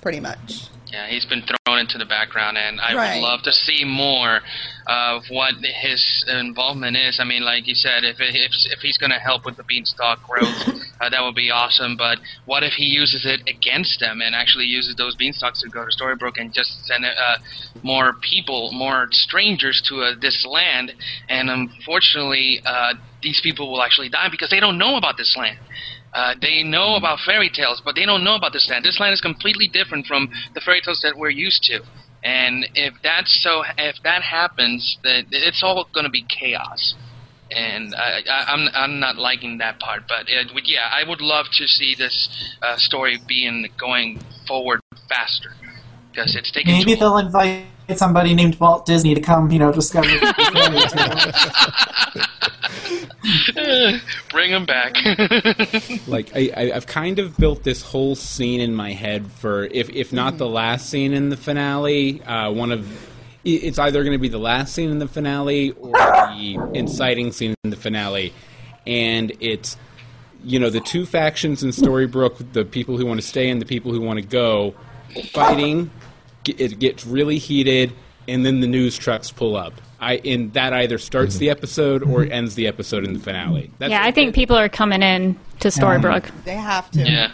Pretty 0.00 0.20
much. 0.20 0.68
Yeah, 0.94 1.08
he's 1.08 1.26
been 1.26 1.42
thrown 1.42 1.80
into 1.80 1.98
the 1.98 2.04
background, 2.06 2.56
and 2.56 2.80
I 2.80 2.94
Right. 2.94 3.16
would 3.16 3.26
love 3.26 3.42
to 3.42 3.52
see 3.52 3.82
more 3.82 4.40
of 4.86 5.24
what 5.28 5.54
his 5.82 6.24
involvement 6.28 6.96
is. 6.96 7.18
I 7.18 7.24
mean, 7.24 7.42
like 7.42 7.66
you 7.66 7.74
said, 7.74 8.04
if 8.04 8.20
if, 8.20 8.52
if 8.70 8.78
he's 8.80 8.96
going 8.98 9.10
to 9.10 9.18
help 9.18 9.44
with 9.44 9.56
the 9.56 9.64
beanstalk 9.66 10.22
growth, 10.22 10.54
uh, 11.00 11.08
that 11.08 11.20
would 11.24 11.34
be 11.34 11.50
awesome. 11.50 11.96
But 11.96 12.18
what 12.44 12.62
if 12.62 12.74
he 12.74 12.84
uses 12.84 13.26
it 13.26 13.40
against 13.48 13.98
them 13.98 14.20
and 14.22 14.36
actually 14.36 14.66
uses 14.66 14.94
those 14.94 15.16
beanstalks 15.16 15.60
to 15.62 15.68
go 15.68 15.84
to 15.84 15.90
Storybrooke 15.90 16.38
and 16.38 16.52
just 16.54 16.86
send 16.86 17.04
uh, 17.04 17.10
more 17.82 18.14
people, 18.30 18.70
more 18.72 19.08
strangers 19.10 19.82
to 19.88 20.02
uh, 20.02 20.12
this 20.20 20.46
land? 20.46 20.92
And 21.28 21.50
unfortunately, 21.50 22.60
uh, 22.64 22.94
these 23.20 23.40
people 23.42 23.72
will 23.72 23.82
actually 23.82 24.10
die 24.10 24.28
because 24.30 24.50
they 24.50 24.60
don't 24.60 24.78
know 24.78 24.94
about 24.94 25.16
this 25.16 25.34
land. 25.36 25.58
Uh, 26.14 26.34
they 26.40 26.62
know 26.62 26.94
about 26.94 27.18
fairy 27.26 27.50
tales, 27.50 27.82
but 27.84 27.96
they 27.96 28.06
don't 28.06 28.22
know 28.22 28.36
about 28.36 28.52
this 28.52 28.68
land. 28.70 28.84
This 28.84 29.00
land 29.00 29.12
is 29.12 29.20
completely 29.20 29.68
different 29.68 30.06
from 30.06 30.30
the 30.54 30.60
fairy 30.60 30.80
tales 30.80 31.00
that 31.02 31.18
we're 31.18 31.30
used 31.30 31.62
to. 31.64 31.80
And 32.22 32.66
if 32.74 32.94
that's 33.02 33.42
so, 33.42 33.64
if 33.76 33.96
that 34.04 34.22
happens, 34.22 34.96
that 35.02 35.24
it's 35.30 35.62
all 35.62 35.88
going 35.92 36.04
to 36.04 36.10
be 36.10 36.24
chaos. 36.28 36.94
And 37.50 37.94
I, 37.94 38.20
I, 38.30 38.44
I'm 38.52 38.68
I'm 38.74 39.00
not 39.00 39.16
liking 39.16 39.58
that 39.58 39.78
part, 39.78 40.04
but 40.08 40.26
would, 40.54 40.66
yeah, 40.66 40.88
I 40.90 41.06
would 41.06 41.20
love 41.20 41.46
to 41.52 41.66
see 41.66 41.94
this 41.96 42.28
uh, 42.62 42.76
story 42.78 43.18
being 43.28 43.66
going 43.78 44.22
forward 44.48 44.80
faster 45.08 45.50
because 46.10 46.34
it's 46.36 46.50
taking 46.50 46.72
Maybe 46.72 46.94
too 46.94 47.00
they'll 47.00 47.18
invite 47.18 47.66
somebody 47.94 48.34
named 48.34 48.58
Walt 48.58 48.86
Disney 48.86 49.14
to 49.14 49.20
come, 49.20 49.50
you 49.50 49.58
know, 49.58 49.72
discover. 49.72 50.08
Bring 54.30 54.50
him 54.50 54.66
back. 54.66 54.94
like 56.06 56.34
I, 56.36 56.50
I, 56.56 56.72
I've 56.74 56.86
kind 56.86 57.18
of 57.18 57.36
built 57.36 57.62
this 57.62 57.82
whole 57.82 58.14
scene 58.14 58.60
in 58.60 58.74
my 58.74 58.92
head 58.92 59.30
for 59.30 59.64
if 59.64 59.88
if 59.90 60.12
not 60.12 60.38
the 60.38 60.48
last 60.48 60.90
scene 60.90 61.12
in 61.12 61.30
the 61.30 61.36
finale, 61.36 62.22
uh, 62.22 62.50
one 62.50 62.72
of 62.72 62.86
it's 63.44 63.78
either 63.78 64.02
going 64.02 64.12
to 64.12 64.18
be 64.18 64.28
the 64.28 64.38
last 64.38 64.74
scene 64.74 64.90
in 64.90 64.98
the 64.98 65.08
finale 65.08 65.72
or 65.72 65.92
the 65.92 66.70
inciting 66.74 67.32
scene 67.32 67.54
in 67.64 67.70
the 67.70 67.76
finale, 67.76 68.32
and 68.86 69.32
it's 69.40 69.76
you 70.42 70.58
know 70.58 70.70
the 70.70 70.80
two 70.80 71.06
factions 71.06 71.62
in 71.62 71.70
Storybrooke, 71.70 72.52
the 72.52 72.64
people 72.64 72.96
who 72.96 73.06
want 73.06 73.20
to 73.20 73.26
stay 73.26 73.50
and 73.50 73.60
the 73.60 73.66
people 73.66 73.92
who 73.92 74.00
want 74.00 74.18
to 74.18 74.24
go, 74.24 74.74
fighting. 75.32 75.90
G- 76.44 76.54
It 76.58 76.78
gets 76.78 77.06
really 77.06 77.38
heated, 77.38 77.92
and 78.28 78.44
then 78.44 78.60
the 78.60 78.66
news 78.66 78.96
trucks 78.96 79.30
pull 79.30 79.56
up. 79.56 79.74
I 80.00 80.20
and 80.24 80.52
that 80.52 80.72
either 80.72 80.98
starts 80.98 81.38
the 81.38 81.46
mm-hmm. 81.46 81.58
episode 81.58 82.02
or 82.02 82.20
mm-hmm. 82.20 82.32
ends 82.32 82.54
the 82.54 82.66
episode 82.66 83.04
in 83.04 83.14
the 83.14 83.20
finale. 83.20 83.70
That's 83.78 83.90
yeah, 83.90 84.02
I 84.04 84.10
think 84.10 84.34
people 84.34 84.56
are 84.56 84.68
coming 84.68 85.02
in 85.02 85.38
to 85.60 85.68
Storybrooke. 85.68 86.30
Um, 86.30 86.42
they 86.44 86.56
have 86.56 86.90
to. 86.92 87.00
yeah. 87.00 87.30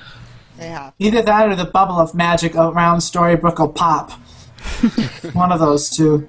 They 0.57 0.69
have. 0.69 0.93
Either 0.99 1.23
that 1.23 1.49
or 1.49 1.57
the 1.57 1.65
bubble 1.65 1.99
of 1.99 2.15
magic 2.15 2.55
around 2.55 2.99
Storybrooke 2.99 3.59
will 3.59 3.69
pop. 3.69 4.13
One 5.33 5.53
of 5.53 5.59
those 5.59 5.89
two. 5.89 6.29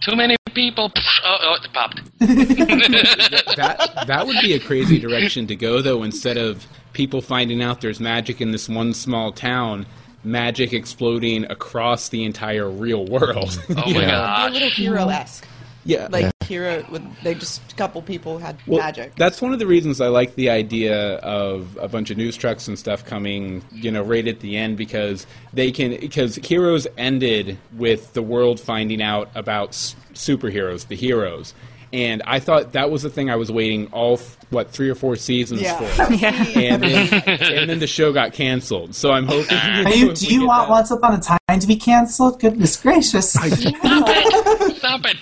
Too 0.00 0.16
many 0.16 0.36
people. 0.54 0.90
Oh, 1.24 1.38
oh, 1.42 1.56
it 1.62 1.72
popped. 1.72 2.02
that 2.18 4.04
that 4.06 4.26
would 4.26 4.36
be 4.42 4.54
a 4.54 4.58
crazy 4.58 4.98
direction 4.98 5.46
to 5.48 5.56
go 5.56 5.82
though 5.82 6.02
instead 6.02 6.36
of 6.38 6.66
people 6.92 7.20
finding 7.20 7.62
out 7.62 7.80
there's 7.80 8.00
magic 8.00 8.40
in 8.40 8.52
this 8.52 8.68
one 8.68 8.94
small 8.94 9.32
town 9.32 9.86
magic 10.24 10.72
exploding 10.72 11.44
across 11.50 12.08
the 12.08 12.24
entire 12.24 12.68
real 12.68 13.04
world 13.06 13.58
Oh 13.70 13.74
my 13.86 13.92
know? 13.92 14.46
Be 14.48 14.48
a 14.48 14.50
little 14.52 14.70
hero 14.70 15.08
esque. 15.08 15.46
yeah 15.84 16.08
Like 16.10 16.32
hero, 16.44 16.84
with 16.90 17.02
they 17.22 17.34
just 17.34 17.60
a 17.72 17.74
couple 17.76 18.00
people 18.02 18.38
had 18.38 18.56
Well, 18.66 18.78
magic. 18.80 19.14
That's 19.16 19.42
one 19.42 19.52
of 19.52 19.58
the 19.58 19.66
reasons 19.66 20.00
I 20.00 20.08
like 20.08 20.34
the 20.34 20.48
idea 20.48 21.16
of 21.16 21.76
a 21.80 21.88
bunch 21.88 22.10
of 22.10 22.16
news 22.16 22.36
trucks 22.38 22.66
and 22.68 22.78
stuff 22.78 23.04
coming, 23.04 23.62
you 23.70 23.90
know, 23.90 24.02
right 24.02 24.26
at 24.26 24.40
the 24.40 24.56
end 24.56 24.78
because 24.78 25.26
they 25.52 25.70
can 25.70 25.90
because 26.00 26.36
Heroes 26.36 26.86
ended 26.96 27.58
with 27.74 28.14
the 28.14 28.22
world 28.22 28.60
finding 28.60 29.02
out 29.02 29.30
about 29.34 29.68
s- 29.70 29.94
superheroes, 30.14 30.88
the 30.88 30.96
heroes. 30.96 31.52
And 31.92 32.22
I 32.26 32.38
thought 32.38 32.72
that 32.72 32.90
was 32.90 33.02
the 33.02 33.08
thing 33.10 33.30
I 33.30 33.36
was 33.36 33.50
waiting 33.50 33.86
all 33.92 34.18
th- 34.18 34.28
what 34.50 34.70
three 34.70 34.90
or 34.90 34.94
four 34.94 35.16
seasons 35.16 35.62
yeah. 35.62 35.78
for. 35.78 36.12
Yeah. 36.14 36.32
and 36.56 36.82
then, 36.82 37.12
and 37.26 37.70
then 37.70 37.78
the 37.78 37.86
show 37.86 38.12
got 38.12 38.32
canceled. 38.34 38.94
So 38.94 39.10
I'm 39.12 39.26
hoping. 39.26 39.56
Are 39.86 39.94
you, 39.94 40.12
do 40.12 40.26
you 40.26 40.46
want 40.46 40.68
Once 40.68 40.90
Upon 40.90 41.14
a 41.14 41.20
Time 41.20 41.58
to 41.60 41.66
be 41.66 41.76
canceled? 41.76 42.40
Goodness 42.40 42.76
gracious. 42.76 43.32
Stop 43.32 43.46
it! 43.52 44.76
Stop 44.76 45.00
it! 45.06 45.16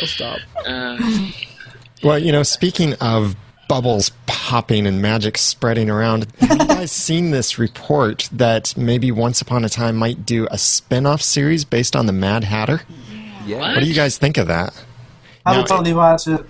I'll 0.00 0.06
stop. 0.06 0.38
Uh, 0.66 0.98
Well, 2.02 2.18
you 2.18 2.32
know, 2.32 2.42
speaking 2.42 2.94
of 2.94 3.36
bubbles 3.68 4.10
popping 4.26 4.86
and 4.86 5.02
magic 5.02 5.36
spreading 5.38 5.90
around, 5.90 6.26
have 6.40 6.60
you 6.60 6.66
guys 6.66 6.90
seen 6.90 7.30
this 7.30 7.58
report 7.58 8.28
that 8.32 8.76
maybe 8.76 9.12
Once 9.12 9.40
Upon 9.42 9.64
a 9.64 9.68
Time 9.68 9.96
might 9.96 10.24
do 10.24 10.48
a 10.50 10.58
spin 10.58 11.06
off 11.06 11.20
series 11.22 11.64
based 11.64 11.94
on 11.94 12.06
the 12.06 12.12
Mad 12.12 12.44
Hatter? 12.44 12.82
Yeah. 13.46 13.58
What 13.74 13.80
do 13.80 13.86
you 13.86 13.94
guys 13.94 14.18
think 14.18 14.36
of 14.38 14.46
that? 14.48 14.72
I 15.46 15.52
Now, 15.52 15.58
would 15.58 15.66
totally 15.66 15.94
watch 15.94 16.26
it. 16.26 16.44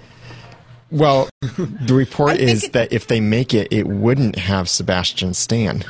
Well, 0.91 1.29
the 1.41 1.95
report 1.95 2.39
is 2.39 2.65
it- 2.65 2.73
that 2.73 2.93
if 2.93 3.07
they 3.07 3.21
make 3.21 3.55
it, 3.55 3.69
it 3.73 3.87
wouldn't 3.87 4.37
have 4.37 4.69
Sebastian 4.69 5.35
Stan. 5.35 5.85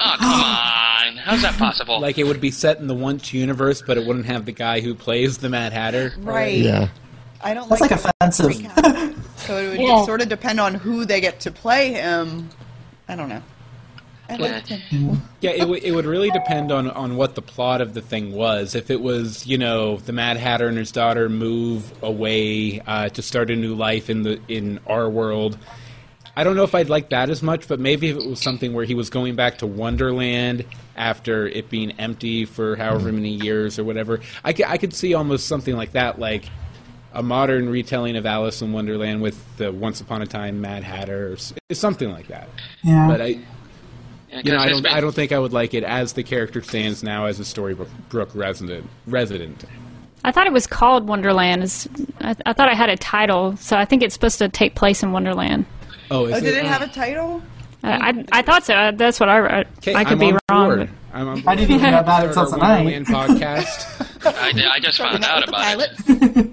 oh, 0.00 0.16
come 0.18 0.32
on. 0.32 1.16
How's 1.18 1.42
that 1.42 1.54
possible? 1.58 2.00
Like 2.00 2.18
it 2.18 2.24
would 2.24 2.40
be 2.40 2.50
set 2.50 2.78
in 2.78 2.86
the 2.86 2.94
Once 2.94 3.32
universe, 3.34 3.82
but 3.86 3.98
it 3.98 4.06
wouldn't 4.06 4.26
have 4.26 4.44
the 4.46 4.52
guy 4.52 4.80
who 4.80 4.94
plays 4.94 5.38
the 5.38 5.48
Mad 5.48 5.72
Hatter. 5.72 6.12
right. 6.18 6.56
Yeah. 6.58 6.88
I 7.42 7.52
don't 7.54 7.68
That's 7.68 7.80
like, 7.82 7.90
like 7.90 8.00
offensive. 8.20 8.54
So 9.36 9.58
it 9.58 9.68
would 9.70 9.80
Yeah. 9.80 10.04
sort 10.04 10.22
of 10.22 10.28
depend 10.28 10.58
on 10.58 10.74
who 10.74 11.04
they 11.04 11.20
get 11.20 11.40
to 11.40 11.50
play 11.50 11.92
him. 11.92 12.48
I 13.08 13.14
don't 13.14 13.28
know. 13.28 13.42
I. 14.28 14.38
Yeah, 15.40 15.50
it, 15.50 15.60
w- 15.60 15.80
it 15.82 15.92
would 15.92 16.06
really 16.06 16.30
depend 16.30 16.72
on, 16.72 16.90
on 16.90 17.16
what 17.16 17.34
the 17.34 17.42
plot 17.42 17.80
of 17.80 17.94
the 17.94 18.00
thing 18.00 18.32
was. 18.32 18.74
If 18.74 18.90
it 18.90 19.00
was, 19.00 19.46
you 19.46 19.58
know, 19.58 19.96
the 19.98 20.12
Mad 20.12 20.36
Hatter 20.36 20.66
and 20.68 20.76
his 20.78 20.90
daughter 20.92 21.28
move 21.28 21.92
away 22.02 22.80
uh, 22.80 23.08
to 23.10 23.22
start 23.22 23.50
a 23.50 23.56
new 23.56 23.74
life 23.74 24.10
in 24.10 24.22
the 24.22 24.40
in 24.48 24.80
our 24.86 25.08
world, 25.08 25.56
I 26.36 26.44
don't 26.44 26.56
know 26.56 26.64
if 26.64 26.74
I'd 26.74 26.88
like 26.88 27.10
that 27.10 27.30
as 27.30 27.42
much. 27.42 27.68
But 27.68 27.78
maybe 27.80 28.08
if 28.10 28.16
it 28.16 28.26
was 28.28 28.40
something 28.40 28.72
where 28.74 28.84
he 28.84 28.94
was 28.94 29.10
going 29.10 29.36
back 29.36 29.58
to 29.58 29.66
Wonderland 29.66 30.64
after 30.96 31.46
it 31.46 31.70
being 31.70 31.92
empty 31.92 32.44
for 32.46 32.74
however 32.76 33.12
many 33.12 33.30
years 33.30 33.78
or 33.78 33.84
whatever, 33.84 34.20
I 34.44 34.52
could, 34.52 34.66
I 34.66 34.76
could 34.78 34.92
see 34.94 35.14
almost 35.14 35.46
something 35.46 35.76
like 35.76 35.92
that, 35.92 36.18
like 36.18 36.44
a 37.12 37.22
modern 37.22 37.68
retelling 37.70 38.16
of 38.16 38.26
Alice 38.26 38.60
in 38.60 38.72
Wonderland 38.72 39.22
with 39.22 39.56
the 39.56 39.72
Once 39.72 40.00
Upon 40.02 40.20
a 40.20 40.26
Time 40.26 40.60
Mad 40.60 40.82
Hatter, 40.84 41.30
or 41.30 41.32
s- 41.34 41.54
something 41.72 42.10
like 42.10 42.26
that. 42.28 42.48
Yeah. 42.82 43.06
But 43.08 43.20
I, 43.22 43.26
Yeah, 43.26 43.38
you 44.44 44.52
know, 44.52 44.58
'cause 44.58 44.66
I 44.66 44.68
don't. 44.68 44.86
I 44.86 45.00
don't 45.00 45.14
think 45.14 45.32
I 45.32 45.38
would 45.38 45.52
like 45.52 45.74
it 45.74 45.84
as 45.84 46.12
the 46.14 46.22
character 46.22 46.62
stands 46.62 47.02
now 47.02 47.26
as 47.26 47.38
a 47.40 47.44
Storybrooke 47.44 48.34
resident. 48.34 48.88
Resident. 49.06 49.64
I 50.24 50.32
thought 50.32 50.46
it 50.46 50.52
was 50.52 50.66
called 50.66 51.06
Wonderland. 51.06 51.62
Is 51.62 51.88
I, 52.20 52.34
I 52.44 52.52
thought 52.52 52.68
I 52.68 52.74
had 52.74 52.88
a 52.90 52.96
title, 52.96 53.56
so 53.56 53.76
I 53.76 53.84
think 53.84 54.02
it's 54.02 54.14
supposed 54.14 54.38
to 54.38 54.48
take 54.48 54.74
place 54.74 55.02
in 55.02 55.12
Wonderland. 55.12 55.66
Oh, 56.10 56.26
is 56.26 56.34
Oh, 56.36 56.40
did 56.40 56.54
it? 56.54 56.58
it 56.58 56.66
have 56.66 56.82
a 56.82 56.88
title? 56.88 57.42
I, 57.82 58.10
I, 58.10 58.24
I 58.32 58.42
thought 58.42 58.64
so. 58.64 58.74
Uh, 58.74 58.90
that's 58.92 59.20
what 59.20 59.28
I 59.28 59.38
read. 59.38 59.68
I 59.94 60.02
could 60.04 60.12
I'm 60.14 60.18
be 60.18 60.32
on 60.32 60.38
wrong. 60.50 60.66
board. 60.76 60.90
I'm 61.12 61.28
on 61.28 61.42
I 61.46 61.54
didn't 61.54 61.76
even 61.76 61.90
know 61.92 62.00
about 62.00 62.26
it 62.26 62.32
Start 62.32 62.48
until 62.52 62.62
our 62.64 62.78
tonight. 62.78 63.04
Podcast. 63.06 64.26
I, 64.26 64.74
I 64.74 64.80
just 64.80 64.98
found 64.98 65.24
out 65.24 65.48
about 65.48 65.78
it. 65.80 65.90
pilot. 66.06 66.50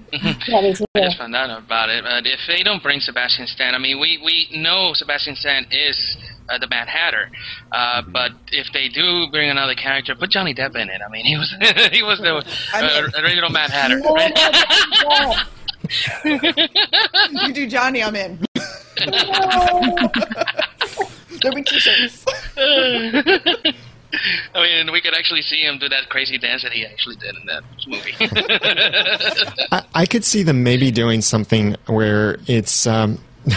Yeah, 0.48 0.60
me 0.60 0.74
too. 0.74 0.84
I 0.94 1.00
just 1.00 1.18
found 1.18 1.34
out 1.34 1.50
about 1.58 1.88
it. 1.90 2.04
But 2.04 2.26
if 2.26 2.38
they 2.46 2.62
don't 2.62 2.82
bring 2.82 3.00
Sebastian 3.00 3.46
Stan, 3.48 3.74
I 3.74 3.78
mean, 3.78 3.98
we, 3.98 4.20
we 4.24 4.48
know 4.56 4.92
Sebastian 4.94 5.34
Stan 5.34 5.66
is 5.72 6.16
uh, 6.48 6.58
the 6.58 6.68
Mad 6.68 6.88
Hatter. 6.88 7.30
Uh, 7.72 8.02
but 8.02 8.32
if 8.52 8.68
they 8.72 8.88
do 8.88 9.26
bring 9.30 9.50
another 9.50 9.74
character, 9.74 10.14
put 10.14 10.30
Johnny 10.30 10.54
Depp 10.54 10.76
in 10.76 10.88
it. 10.88 11.00
I 11.06 11.10
mean, 11.10 11.24
he 11.24 11.36
was 11.36 11.52
he 11.92 12.02
was 12.02 12.18
the 12.20 12.44
I 12.72 12.82
mean- 12.82 12.90
uh, 13.14 13.20
original 13.22 13.50
Mad 13.50 13.70
Hatter. 13.70 13.98
Right? 14.00 14.32
no, 16.24 16.24
don't 16.24 17.48
you 17.48 17.52
do 17.54 17.66
Johnny, 17.68 18.02
I'm 18.02 18.16
in. 18.16 18.38
There'll 21.42 21.56
be 21.56 21.62
t-shirts. 21.62 22.24
I 22.56 23.74
mean, 24.62 24.92
we 24.92 25.00
could 25.00 25.14
actually 25.14 25.42
see 25.42 25.62
him 25.62 25.78
do 25.78 25.88
that 25.88 26.08
crazy 26.08 26.38
dance 26.38 26.62
that 26.62 26.72
he 26.72 26.86
actually 26.86 27.16
did 27.16 27.34
in 27.34 27.46
that 27.46 27.62
movie. 27.86 28.14
I, 29.72 29.82
I 29.94 30.06
could 30.06 30.24
see 30.24 30.42
them 30.42 30.62
maybe 30.62 30.90
doing 30.90 31.20
something 31.20 31.76
where 31.86 32.38
it's 32.46 32.86
um, 32.86 33.18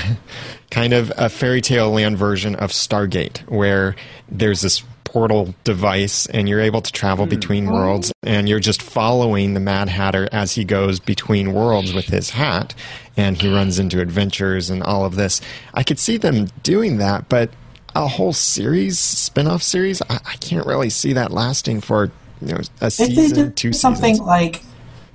kind 0.77 0.93
of 0.93 1.11
a 1.17 1.27
fairy 1.27 1.59
tale 1.59 1.89
land 1.89 2.15
version 2.19 2.53
of 2.53 2.69
Stargate, 2.69 3.39
where 3.49 3.95
there's 4.29 4.61
this 4.61 4.83
portal 5.05 5.55
device, 5.63 6.27
and 6.27 6.47
you're 6.47 6.61
able 6.61 6.83
to 6.83 6.91
travel 6.91 7.25
between 7.25 7.65
worlds, 7.65 8.11
and 8.21 8.47
you're 8.47 8.59
just 8.59 8.83
following 8.83 9.55
the 9.55 9.59
Mad 9.59 9.89
Hatter 9.89 10.29
as 10.31 10.53
he 10.53 10.63
goes 10.63 10.99
between 10.99 11.51
worlds 11.51 11.93
with 11.95 12.05
his 12.05 12.29
hat, 12.29 12.75
and 13.15 13.41
he 13.41 13.51
runs 13.51 13.79
into 13.79 13.99
adventures 13.99 14.69
and 14.69 14.83
all 14.83 15.03
of 15.03 15.15
this. 15.15 15.41
I 15.73 15.81
could 15.81 15.97
see 15.97 16.17
them 16.17 16.45
doing 16.61 16.97
that, 16.97 17.27
but 17.27 17.49
a 17.95 18.07
whole 18.07 18.33
series, 18.33 18.99
spin-off 18.99 19.63
series, 19.63 20.03
I, 20.03 20.19
I 20.25 20.35
can't 20.35 20.67
really 20.67 20.91
see 20.91 21.13
that 21.13 21.31
lasting 21.31 21.81
for 21.81 22.11
you 22.39 22.49
know 22.49 22.59
a 22.81 22.91
If 22.99 23.15
they 23.15 23.31
season, 23.31 23.35
did 23.35 23.57
two 23.57 23.73
something 23.73 24.13
seasons. 24.13 24.27
like, 24.27 24.61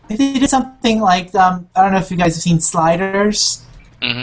if 0.09 0.18
they 0.18 0.40
did 0.40 0.51
something 0.51 0.98
like, 1.01 1.33
um, 1.37 1.68
I 1.77 1.83
don't 1.83 1.92
know 1.92 1.98
if 1.98 2.11
you 2.11 2.16
guys 2.16 2.35
have 2.35 2.42
seen 2.42 2.59
Sliders. 2.59 3.64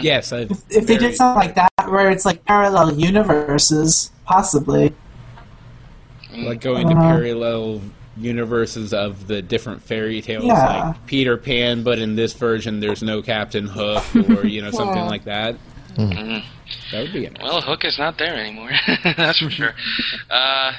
Yes, 0.02 0.32
I've 0.32 0.50
If 0.50 0.86
they 0.86 0.96
very- 0.96 0.98
did 0.98 1.16
something 1.16 1.40
like 1.40 1.54
that, 1.54 1.70
where 1.90 2.10
it's 2.10 2.24
like 2.24 2.44
parallel 2.44 2.92
universes, 2.94 4.10
possibly. 4.26 4.92
like 6.36 6.60
going 6.60 6.86
to 6.88 6.94
Uh-huh. 6.94 7.08
parallel 7.16 7.80
universes 8.16 8.92
of 8.94 9.26
the 9.26 9.42
different 9.42 9.82
fairy 9.82 10.20
tales, 10.22 10.44
Yeah. 10.44 10.88
like 10.90 11.06
Peter 11.06 11.36
Pan, 11.36 11.82
but 11.82 11.98
in 11.98 12.14
this 12.16 12.32
version 12.34 12.80
there's 12.80 13.02
no 13.02 13.20
Captain 13.22 13.66
Hook, 13.66 14.04
or 14.14 14.46
you 14.46 14.62
know 14.62 14.70
something 14.82 15.06
like 15.06 15.24
that. 15.24 15.56
Mhm. 15.96 16.42
That 16.92 17.02
would 17.02 17.12
be 17.12 17.24
interesting. 17.26 17.44
Well, 17.52 17.60
Hook 17.62 17.84
is 17.84 17.98
not 17.98 18.16
there 18.18 18.36
anymore. 18.36 18.70
That's 19.16 19.38
for 19.38 19.50
sure. 19.50 19.74
Uh, 20.30 20.72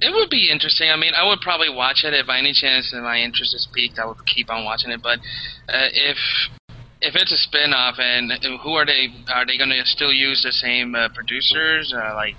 it 0.00 0.12
would 0.12 0.30
be 0.30 0.50
interesting. 0.50 0.90
I 0.90 0.96
mean, 0.96 1.12
I 1.14 1.24
would 1.28 1.40
probably 1.42 1.68
watch 1.70 2.02
it 2.04 2.12
if 2.14 2.26
by 2.26 2.38
any 2.38 2.52
chance 2.52 2.90
that 2.92 3.00
my 3.02 3.18
interest 3.18 3.54
is 3.54 3.68
piqued. 3.72 3.98
I 4.00 4.06
would 4.06 4.24
keep 4.26 4.50
on 4.50 4.64
watching 4.64 4.90
it. 4.90 5.00
But 5.02 5.20
uh, 5.68 5.88
if 5.92 6.16
if 7.00 7.14
it's 7.14 7.32
a 7.32 7.38
spin-off, 7.38 7.96
and 7.98 8.32
who 8.62 8.72
are 8.74 8.86
they? 8.86 9.08
Are 9.32 9.46
they 9.46 9.56
going 9.56 9.70
to 9.70 9.82
still 9.84 10.12
use 10.12 10.42
the 10.42 10.52
same 10.52 10.94
uh, 10.94 11.08
producers, 11.14 11.92
uh, 11.94 12.14
like, 12.14 12.36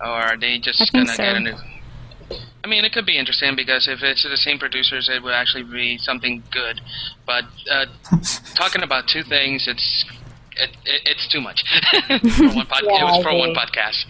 or 0.00 0.06
are 0.06 0.36
they 0.36 0.58
just 0.58 0.92
going 0.92 1.06
to 1.06 1.12
so. 1.12 1.22
get 1.22 1.36
a 1.36 1.40
new? 1.40 1.54
I 2.64 2.68
mean, 2.68 2.84
it 2.84 2.92
could 2.92 3.06
be 3.06 3.16
interesting 3.16 3.54
because 3.54 3.86
if 3.86 4.02
it's 4.02 4.24
the 4.24 4.36
same 4.36 4.58
producers, 4.58 5.08
it 5.08 5.22
would 5.22 5.32
actually 5.32 5.62
be 5.62 5.98
something 5.98 6.42
good. 6.50 6.80
But 7.24 7.44
uh, 7.70 7.86
talking 8.56 8.82
about 8.82 9.06
two 9.06 9.22
things, 9.22 9.68
it's 9.68 10.04
it, 10.56 10.70
it, 10.84 11.02
it's 11.04 11.28
too 11.28 11.40
much 11.40 11.62
for 12.08 12.48
one 12.48 12.66
pod- 12.66 12.82
Yeah, 12.84 13.00
It 13.00 13.04
was 13.04 13.22
for 13.22 13.38
one 13.38 13.54
podcast. 13.54 14.04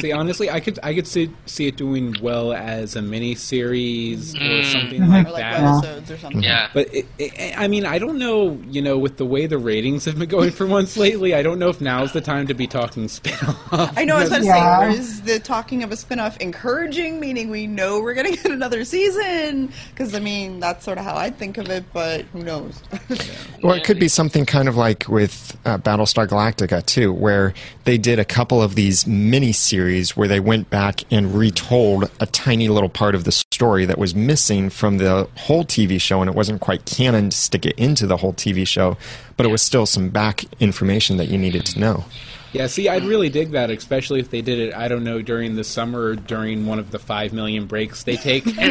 See, 0.00 0.12
honestly, 0.12 0.50
I 0.50 0.60
could 0.60 0.78
I 0.82 0.94
could 0.94 1.06
see 1.06 1.30
see 1.46 1.66
it 1.66 1.76
doing 1.76 2.16
well 2.22 2.52
as 2.52 2.96
a 2.96 3.02
mini 3.02 3.34
series 3.34 4.34
or 4.34 4.38
Mm. 4.38 4.72
something 4.72 5.02
Or 5.02 5.06
like 5.06 5.26
like 5.28 5.36
that. 5.42 5.60
webisodes 5.84 6.10
or 6.14 6.18
something. 6.18 6.42
Yeah. 6.42 6.68
But 6.74 6.92
it, 6.94 7.06
it, 7.18 7.58
I 7.58 7.68
mean, 7.68 7.84
I 7.86 7.98
don't 7.98 8.18
know. 8.18 8.58
You 8.68 8.82
know, 8.82 8.98
with 8.98 9.16
the 9.16 9.24
way 9.26 9.46
the 9.46 9.58
ratings 9.58 10.04
have 10.06 10.18
been 10.18 10.28
going 10.28 10.50
for 10.50 10.66
once 10.66 10.96
lately, 10.96 11.34
I 11.34 11.42
don't 11.42 11.58
know 11.58 11.68
if 11.68 11.80
now's 11.80 12.12
the 12.12 12.20
time 12.20 12.46
to 12.48 12.54
be 12.54 12.66
talking 12.66 13.08
spin-off. 13.08 13.92
I 13.96 14.04
know. 14.04 14.16
I 14.16 14.20
was 14.20 14.28
about 14.28 14.38
to 14.40 14.44
Yeah. 14.44 14.92
say, 14.92 14.98
is 14.98 15.22
the 15.22 15.38
talking 15.38 15.82
of 15.82 15.92
a 15.92 15.96
spin-off 15.96 16.36
encouraging? 16.38 17.20
Meaning 17.20 17.50
we 17.50 17.66
know 17.66 18.00
we're 18.00 18.14
going 18.14 18.26
to 18.34 18.42
get 18.42 18.52
another 18.52 18.84
season? 18.84 19.72
Because 19.90 20.14
I 20.14 20.20
mean, 20.20 20.60
that's 20.60 20.84
sort 20.84 20.98
of 20.98 21.04
how 21.04 21.16
I 21.16 21.30
think 21.30 21.58
of 21.58 21.68
it. 21.70 21.84
But 21.92 22.22
who 22.32 22.42
knows? 22.42 22.82
Well, 23.60 23.74
it 23.74 23.82
could 23.82 23.98
be 23.98 24.06
something 24.06 24.46
kind 24.46 24.68
of 24.68 24.76
like 24.76 25.08
with 25.08 25.58
uh, 25.64 25.78
Battlestar 25.78 26.28
Galactica 26.28 26.84
too, 26.86 27.12
where 27.12 27.54
they 27.84 27.98
did 27.98 28.20
a 28.20 28.24
couple 28.24 28.62
of 28.62 28.76
these 28.76 29.04
mini 29.04 29.50
series 29.50 29.67
where 30.16 30.28
they 30.28 30.40
went 30.40 30.70
back 30.70 31.02
and 31.12 31.34
retold 31.34 32.10
a 32.20 32.26
tiny 32.26 32.68
little 32.68 32.88
part 32.88 33.14
of 33.14 33.24
the 33.24 33.32
story 33.32 33.84
that 33.84 33.98
was 33.98 34.14
missing 34.14 34.70
from 34.70 34.98
the 34.98 35.28
whole 35.36 35.64
TV 35.64 36.00
show, 36.00 36.20
and 36.20 36.30
it 36.30 36.34
wasn't 36.34 36.60
quite 36.60 36.86
canon 36.86 37.30
to 37.30 37.36
stick 37.36 37.66
it 37.66 37.78
into 37.78 38.06
the 38.06 38.16
whole 38.16 38.32
TV 38.32 38.66
show, 38.66 38.96
but 39.36 39.44
it 39.44 39.50
was 39.50 39.60
still 39.60 39.84
some 39.84 40.08
back 40.08 40.44
information 40.60 41.18
that 41.18 41.28
you 41.28 41.36
needed 41.36 41.66
to 41.66 41.78
know. 41.78 42.04
Yeah, 42.52 42.66
see, 42.66 42.88
I'd 42.88 43.04
really 43.04 43.28
dig 43.28 43.50
that, 43.50 43.68
especially 43.70 44.20
if 44.20 44.30
they 44.30 44.40
did 44.40 44.58
it. 44.58 44.74
I 44.74 44.88
don't 44.88 45.04
know 45.04 45.20
during 45.20 45.54
the 45.54 45.64
summer 45.64 46.00
or 46.00 46.16
during 46.16 46.64
one 46.64 46.78
of 46.78 46.90
the 46.90 46.98
five 46.98 47.34
million 47.34 47.66
breaks 47.66 48.04
they 48.04 48.16
take. 48.16 48.46
right. 48.56 48.64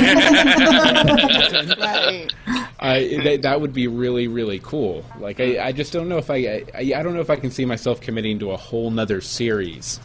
I, 2.79 3.19
that, 3.23 3.41
that 3.43 3.61
would 3.61 3.73
be 3.73 3.87
really, 3.87 4.27
really 4.27 4.59
cool. 4.59 5.05
Like, 5.19 5.39
I, 5.39 5.67
I 5.67 5.71
just 5.73 5.93
don't 5.93 6.09
know 6.09 6.17
if 6.17 6.31
I, 6.31 6.65
I, 6.73 6.93
I 6.95 7.03
don't 7.03 7.13
know 7.13 7.21
if 7.21 7.29
I 7.29 7.35
can 7.35 7.51
see 7.51 7.65
myself 7.65 8.01
committing 8.01 8.39
to 8.39 8.49
a 8.51 8.57
whole 8.57 8.89
nother 8.89 9.21
series 9.21 9.99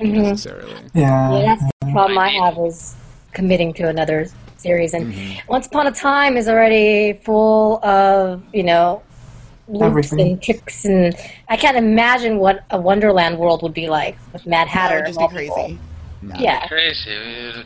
necessarily. 0.00 0.74
Yeah. 0.94 1.32
Yeah, 1.32 1.42
that's 1.56 1.62
the 1.80 1.92
problem 1.92 2.18
I 2.18 2.30
have 2.30 2.58
is 2.58 2.94
committing 3.32 3.72
to 3.74 3.88
another 3.88 4.26
series. 4.58 4.94
And 4.94 5.14
Once 5.48 5.66
Upon 5.66 5.86
a 5.86 5.92
Time 5.92 6.36
is 6.36 6.48
already 6.48 7.14
full 7.24 7.84
of, 7.84 8.42
you 8.52 8.62
know, 8.62 9.02
loops 9.68 9.84
Everything. 9.84 10.20
and 10.20 10.42
tricks. 10.42 10.84
And 10.84 11.14
I 11.48 11.56
can't 11.56 11.76
imagine 11.76 12.38
what 12.38 12.64
a 12.70 12.80
Wonderland 12.80 13.38
world 13.38 13.62
would 13.62 13.74
be 13.74 13.88
like 13.88 14.16
with 14.32 14.46
Mad 14.46 14.66
That 14.66 14.68
Hatter. 14.68 14.96
would 14.96 15.06
just 15.06 15.18
be 15.18 15.28
crazy. 15.28 15.48
people. 15.54 15.78
Yeah. 16.40 16.66
Crazy. 16.68 17.10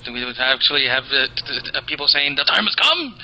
We- 0.07 0.13
We 0.15 0.25
would 0.25 0.39
actually 0.41 0.87
have 0.89 1.05
t- 1.05 1.27
t- 1.47 1.71
uh, 1.75 1.81
people 1.83 2.09
saying 2.09 2.35
the 2.35 2.43
time 2.45 2.65
has 2.65 2.75
come 2.75 3.15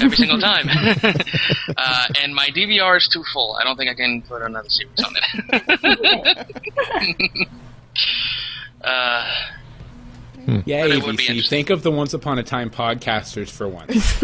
every 0.00 0.16
single 0.16 0.38
time. 0.40 0.68
uh, 1.76 2.06
and 2.22 2.34
my 2.34 2.48
DVR 2.48 2.96
is 2.96 3.06
too 3.08 3.22
full. 3.32 3.56
I 3.60 3.64
don't 3.64 3.76
think 3.76 3.90
I 3.90 3.94
can 3.94 4.22
put 4.22 4.40
another 4.40 4.70
series 4.70 5.04
on 5.04 5.12
it. 5.16 7.48
uh, 8.82 9.24
Yeah, 10.64 10.88
But 10.88 11.04
would 11.04 11.16
be 11.16 11.26
ABC. 11.26 11.48
Think 11.48 11.70
of 11.70 11.82
the 11.82 11.90
Once 11.90 12.14
Upon 12.14 12.38
a 12.38 12.42
Time 12.42 12.70
podcasters 12.70 13.50
for 13.50 13.68
once. 13.68 14.22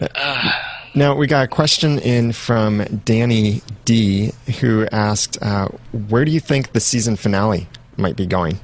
Now, 0.92 1.14
we 1.14 1.28
got 1.28 1.44
a 1.44 1.48
question 1.48 2.00
in 2.00 2.32
from 2.32 2.84
Danny 3.04 3.62
D, 3.84 4.32
who 4.60 4.88
asked, 4.90 5.40
uh, 5.40 5.68
Where 6.08 6.24
do 6.24 6.32
you 6.32 6.40
think 6.40 6.72
the 6.72 6.80
season 6.80 7.14
finale 7.14 7.68
might 7.96 8.16
be 8.16 8.26
going? 8.26 8.58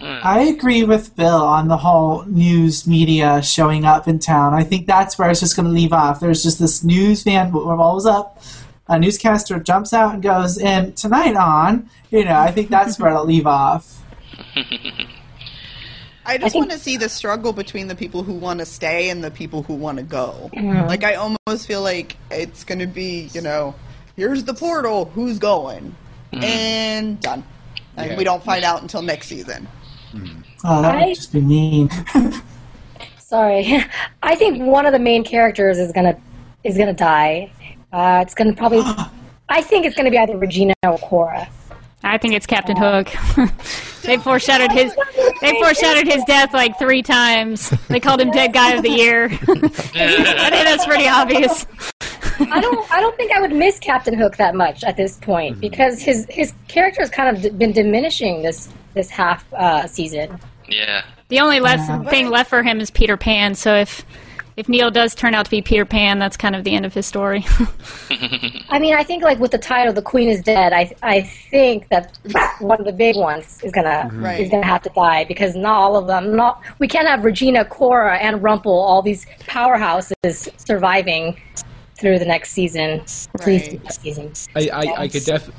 Mm. 0.00 0.20
I 0.24 0.40
agree 0.42 0.84
with 0.84 1.16
Bill 1.16 1.42
on 1.42 1.68
the 1.68 1.76
whole 1.78 2.22
news 2.24 2.86
media 2.86 3.42
showing 3.42 3.84
up 3.84 4.06
in 4.06 4.18
town. 4.18 4.52
I 4.52 4.62
think 4.62 4.86
that's 4.86 5.18
where 5.18 5.30
it's 5.30 5.40
just 5.40 5.56
going 5.56 5.66
to 5.66 5.72
leave 5.72 5.92
off. 5.92 6.20
There's 6.20 6.42
just 6.42 6.58
this 6.58 6.84
news 6.84 7.22
van 7.22 7.50
rolls 7.50 8.04
up, 8.06 8.42
a 8.88 8.98
newscaster 8.98 9.58
jumps 9.58 9.92
out 9.94 10.14
and 10.14 10.22
goes, 10.22 10.58
and 10.58 10.94
tonight 10.96 11.34
on, 11.34 11.88
you 12.10 12.24
know, 12.24 12.38
I 12.38 12.52
think 12.52 12.68
that's 12.68 12.98
where 12.98 13.10
it'll 13.10 13.24
leave 13.26 13.46
off. 13.46 14.02
I 16.26 16.38
just 16.38 16.52
think- 16.52 16.62
want 16.62 16.72
to 16.72 16.78
see 16.78 16.96
the 16.96 17.08
struggle 17.08 17.52
between 17.52 17.88
the 17.88 17.94
people 17.94 18.22
who 18.22 18.34
want 18.34 18.58
to 18.60 18.66
stay 18.66 19.10
and 19.10 19.22
the 19.22 19.30
people 19.30 19.62
who 19.62 19.74
want 19.74 19.98
to 19.98 20.04
go. 20.04 20.50
Like 20.54 21.04
I 21.04 21.14
almost 21.14 21.66
feel 21.66 21.82
like 21.82 22.16
it's 22.30 22.64
going 22.64 22.80
to 22.80 22.86
be, 22.86 23.30
you 23.32 23.40
know, 23.40 23.74
here's 24.16 24.44
the 24.44 24.54
portal, 24.54 25.06
who's 25.14 25.38
going, 25.38 25.94
mm. 26.32 26.42
and 26.42 27.20
done. 27.20 27.44
And 27.96 28.10
Yeah. 28.10 28.16
we 28.18 28.24
don't 28.24 28.42
find 28.42 28.64
out 28.64 28.82
until 28.82 29.02
next 29.02 29.28
season. 29.28 29.68
Oh, 30.64 30.82
that 30.82 30.94
I- 30.94 31.06
would 31.06 31.14
just 31.14 31.32
be 31.32 31.40
mean. 31.40 31.90
Sorry. 33.18 33.84
I 34.22 34.34
think 34.36 34.62
one 34.62 34.86
of 34.86 34.92
the 34.92 34.98
main 34.98 35.24
characters 35.24 35.78
is 35.78 35.92
gonna 35.92 36.16
is 36.64 36.78
gonna 36.78 36.92
die. 36.92 37.50
Uh, 37.92 38.20
it's 38.22 38.34
gonna 38.34 38.52
probably. 38.54 38.82
I 39.48 39.62
think 39.62 39.86
it's 39.86 39.96
gonna 39.96 40.10
be 40.10 40.18
either 40.18 40.36
Regina 40.36 40.74
or 40.84 40.98
Cora. 40.98 41.48
I 42.02 42.18
think 42.18 42.34
it's 42.34 42.46
Captain 42.46 42.76
Hook. 42.76 43.08
they 44.02 44.16
foreshadowed 44.18 44.70
his 44.70 44.94
they 45.40 45.60
foreshadowed 45.60 46.06
his 46.06 46.22
death 46.24 46.54
like 46.54 46.78
three 46.78 47.02
times. 47.02 47.70
They 47.88 47.98
called 47.98 48.20
him 48.20 48.30
Dead 48.30 48.52
Guy 48.52 48.74
of 48.74 48.82
the 48.82 48.90
Year. 48.90 49.24
I 49.32 49.36
think 49.36 50.64
that's 50.64 50.86
pretty 50.86 51.08
obvious. 51.08 51.66
I 52.40 52.60
don't. 52.60 52.92
I 52.92 53.00
don't 53.00 53.16
think 53.16 53.32
I 53.32 53.40
would 53.40 53.52
miss 53.52 53.78
Captain 53.78 54.14
Hook 54.18 54.36
that 54.36 54.54
much 54.54 54.84
at 54.84 54.96
this 54.96 55.16
point 55.18 55.60
because 55.60 56.00
his 56.02 56.26
his 56.28 56.52
character 56.68 57.00
has 57.02 57.10
kind 57.10 57.36
of 57.36 57.42
d- 57.42 57.50
been 57.50 57.72
diminishing 57.72 58.42
this 58.42 58.68
this 58.94 59.10
half 59.10 59.44
uh, 59.54 59.86
season. 59.86 60.38
yeah. 60.68 61.04
The 61.28 61.40
only 61.40 61.58
less 61.60 61.86
thing 62.08 62.30
left 62.30 62.48
for 62.50 62.62
him 62.62 62.80
is 62.80 62.90
Peter 62.90 63.16
Pan. 63.16 63.54
So 63.56 63.74
if 63.74 64.04
if 64.56 64.68
Neal 64.70 64.90
does 64.90 65.14
turn 65.14 65.34
out 65.34 65.44
to 65.44 65.50
be 65.50 65.60
Peter 65.60 65.84
Pan, 65.84 66.18
that's 66.18 66.36
kind 66.36 66.54
of 66.56 66.64
the 66.64 66.74
end 66.74 66.86
of 66.86 66.94
his 66.94 67.04
story. 67.04 67.44
I 68.70 68.78
mean, 68.78 68.94
I 68.94 69.02
think 69.02 69.22
like 69.22 69.38
with 69.38 69.50
the 69.50 69.58
title, 69.58 69.92
"The 69.92 70.02
Queen 70.02 70.28
is 70.28 70.40
Dead." 70.40 70.72
I 70.72 70.94
I 71.02 71.22
think 71.50 71.88
that 71.88 72.16
one 72.60 72.78
of 72.78 72.86
the 72.86 72.92
big 72.92 73.16
ones 73.16 73.60
is 73.62 73.72
gonna 73.72 74.08
Right. 74.12 74.40
is 74.40 74.48
gonna 74.50 74.64
have 74.66 74.82
to 74.82 74.90
die 74.90 75.24
because 75.24 75.56
not 75.56 75.74
all 75.76 75.96
of 75.96 76.06
them. 76.06 76.34
Not 76.36 76.62
we 76.78 76.88
can't 76.88 77.06
have 77.08 77.24
Regina, 77.24 77.64
Cora, 77.64 78.16
and 78.18 78.42
Rumple, 78.42 78.72
all 78.72 79.02
these 79.02 79.26
powerhouses 79.40 80.48
surviving 80.64 81.38
through 81.98 82.18
the 82.18 82.24
next 82.24 82.52
season. 82.52 83.00
At 83.00 83.46
least 83.46 83.70
Right. 83.72 83.84
next 83.84 84.00
season. 84.02 84.32
I, 84.54 84.68
I, 84.72 85.02
I 85.02 85.08
could 85.08 85.24
def 85.24 85.50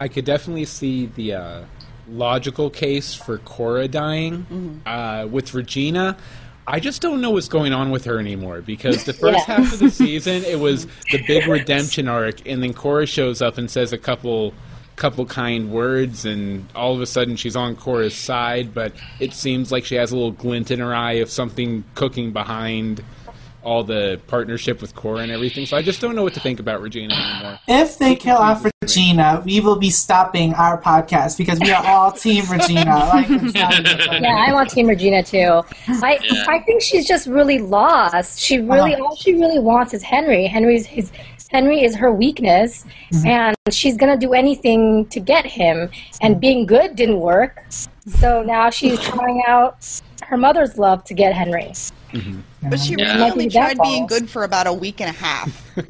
I 0.00 0.08
could 0.08 0.24
definitely 0.24 0.64
see 0.64 1.06
the 1.06 1.34
uh, 1.34 1.64
logical 2.08 2.70
case 2.70 3.14
for 3.14 3.38
Cora 3.38 3.86
dying. 3.88 4.80
Uh, 4.86 5.26
with 5.30 5.52
Regina, 5.52 6.16
I 6.66 6.80
just 6.80 7.02
don't 7.02 7.20
know 7.20 7.30
what's 7.30 7.48
going 7.48 7.72
on 7.72 7.90
with 7.90 8.04
her 8.06 8.18
anymore 8.18 8.62
because 8.62 9.04
the 9.04 9.12
first 9.22 9.46
Yeah. 9.46 9.56
half 9.56 9.72
of 9.72 9.78
the 9.78 9.90
season 9.90 10.42
it 10.44 10.58
was 10.58 10.86
the 11.12 11.22
big 11.26 11.46
redemption 11.46 12.08
arc, 12.08 12.46
and 12.48 12.62
then 12.62 12.72
Cora 12.72 13.06
shows 13.06 13.42
up 13.42 13.58
and 13.58 13.70
says 13.70 13.92
a 13.92 13.98
couple 13.98 14.54
couple 14.96 15.24
kind 15.24 15.70
words 15.70 16.26
and 16.26 16.66
all 16.74 16.94
of 16.94 17.00
a 17.00 17.06
sudden 17.06 17.34
she's 17.34 17.56
on 17.56 17.74
Cora's 17.74 18.14
side 18.14 18.74
but 18.74 18.92
it 19.18 19.32
seems 19.32 19.72
like 19.72 19.82
she 19.82 19.94
has 19.94 20.12
a 20.12 20.14
little 20.14 20.32
glint 20.32 20.70
in 20.70 20.78
her 20.78 20.94
eye 20.94 21.12
of 21.14 21.30
something 21.30 21.82
cooking 21.94 22.32
behind 22.32 23.02
all 23.62 23.84
the 23.84 24.20
partnership 24.26 24.80
with 24.80 24.94
Cora 24.94 25.20
and 25.20 25.30
everything. 25.32 25.66
So 25.66 25.76
I 25.76 25.82
just 25.82 26.00
don't 26.00 26.16
know 26.16 26.22
what 26.22 26.34
to 26.34 26.40
think 26.40 26.60
about 26.60 26.80
Regina 26.80 27.14
anymore. 27.14 27.58
If 27.68 27.98
they 27.98 28.16
kill 28.16 28.36
off 28.36 28.64
Regina, 28.82 29.42
we 29.44 29.60
will 29.60 29.76
be 29.76 29.90
stopping 29.90 30.54
our 30.54 30.80
podcast 30.80 31.36
because 31.36 31.60
we 31.60 31.70
are 31.70 31.84
all 31.86 32.12
Team 32.12 32.44
Regina. 32.50 32.80
Like, 33.12 33.28
Yeah, 33.54 34.34
I'm 34.46 34.54
on 34.54 34.66
Team 34.66 34.86
Regina 34.86 35.22
too. 35.22 35.62
I 35.88 36.18
Yeah. 36.22 36.44
I 36.48 36.60
think 36.60 36.80
she's 36.82 37.06
just 37.06 37.26
really 37.26 37.58
lost. 37.58 38.40
She 38.40 38.58
really 38.58 38.94
Uh-huh. 38.94 39.04
all 39.04 39.16
she 39.16 39.34
really 39.34 39.58
wants 39.58 39.92
is 39.94 40.02
Henry. 40.02 40.46
Henry's 40.46 40.86
his 40.86 41.12
Henry 41.50 41.82
is 41.82 41.96
her 41.96 42.12
weakness, 42.12 42.84
and 43.26 43.56
she's 43.72 43.96
gonna 43.96 44.16
do 44.16 44.32
anything 44.34 45.04
to 45.06 45.18
get 45.18 45.44
him. 45.44 45.90
And 46.22 46.40
being 46.40 46.64
good 46.64 46.94
didn't 46.94 47.18
work, 47.18 47.64
so 48.20 48.42
now 48.44 48.70
she's 48.70 49.00
trying 49.00 49.42
out 49.48 49.76
her 50.22 50.36
mother's 50.36 50.78
love 50.78 51.02
to 51.04 51.14
get 51.14 51.34
Henry. 51.34 51.72
Mm-hmm. 52.12 52.68
But 52.70 52.80
she 52.80 52.94
Yeah. 52.96 53.14
really 53.16 53.30
only 53.30 53.44
be 53.48 53.54
that 53.54 53.74
tried 53.76 53.82
being 53.84 54.06
good 54.06 54.28
for 54.28 54.44
about 54.44 54.66
a 54.66 54.72
week 54.72 55.00
and 55.00 55.10
a 55.10 55.18
half. 55.18 55.70
it 55.76 55.88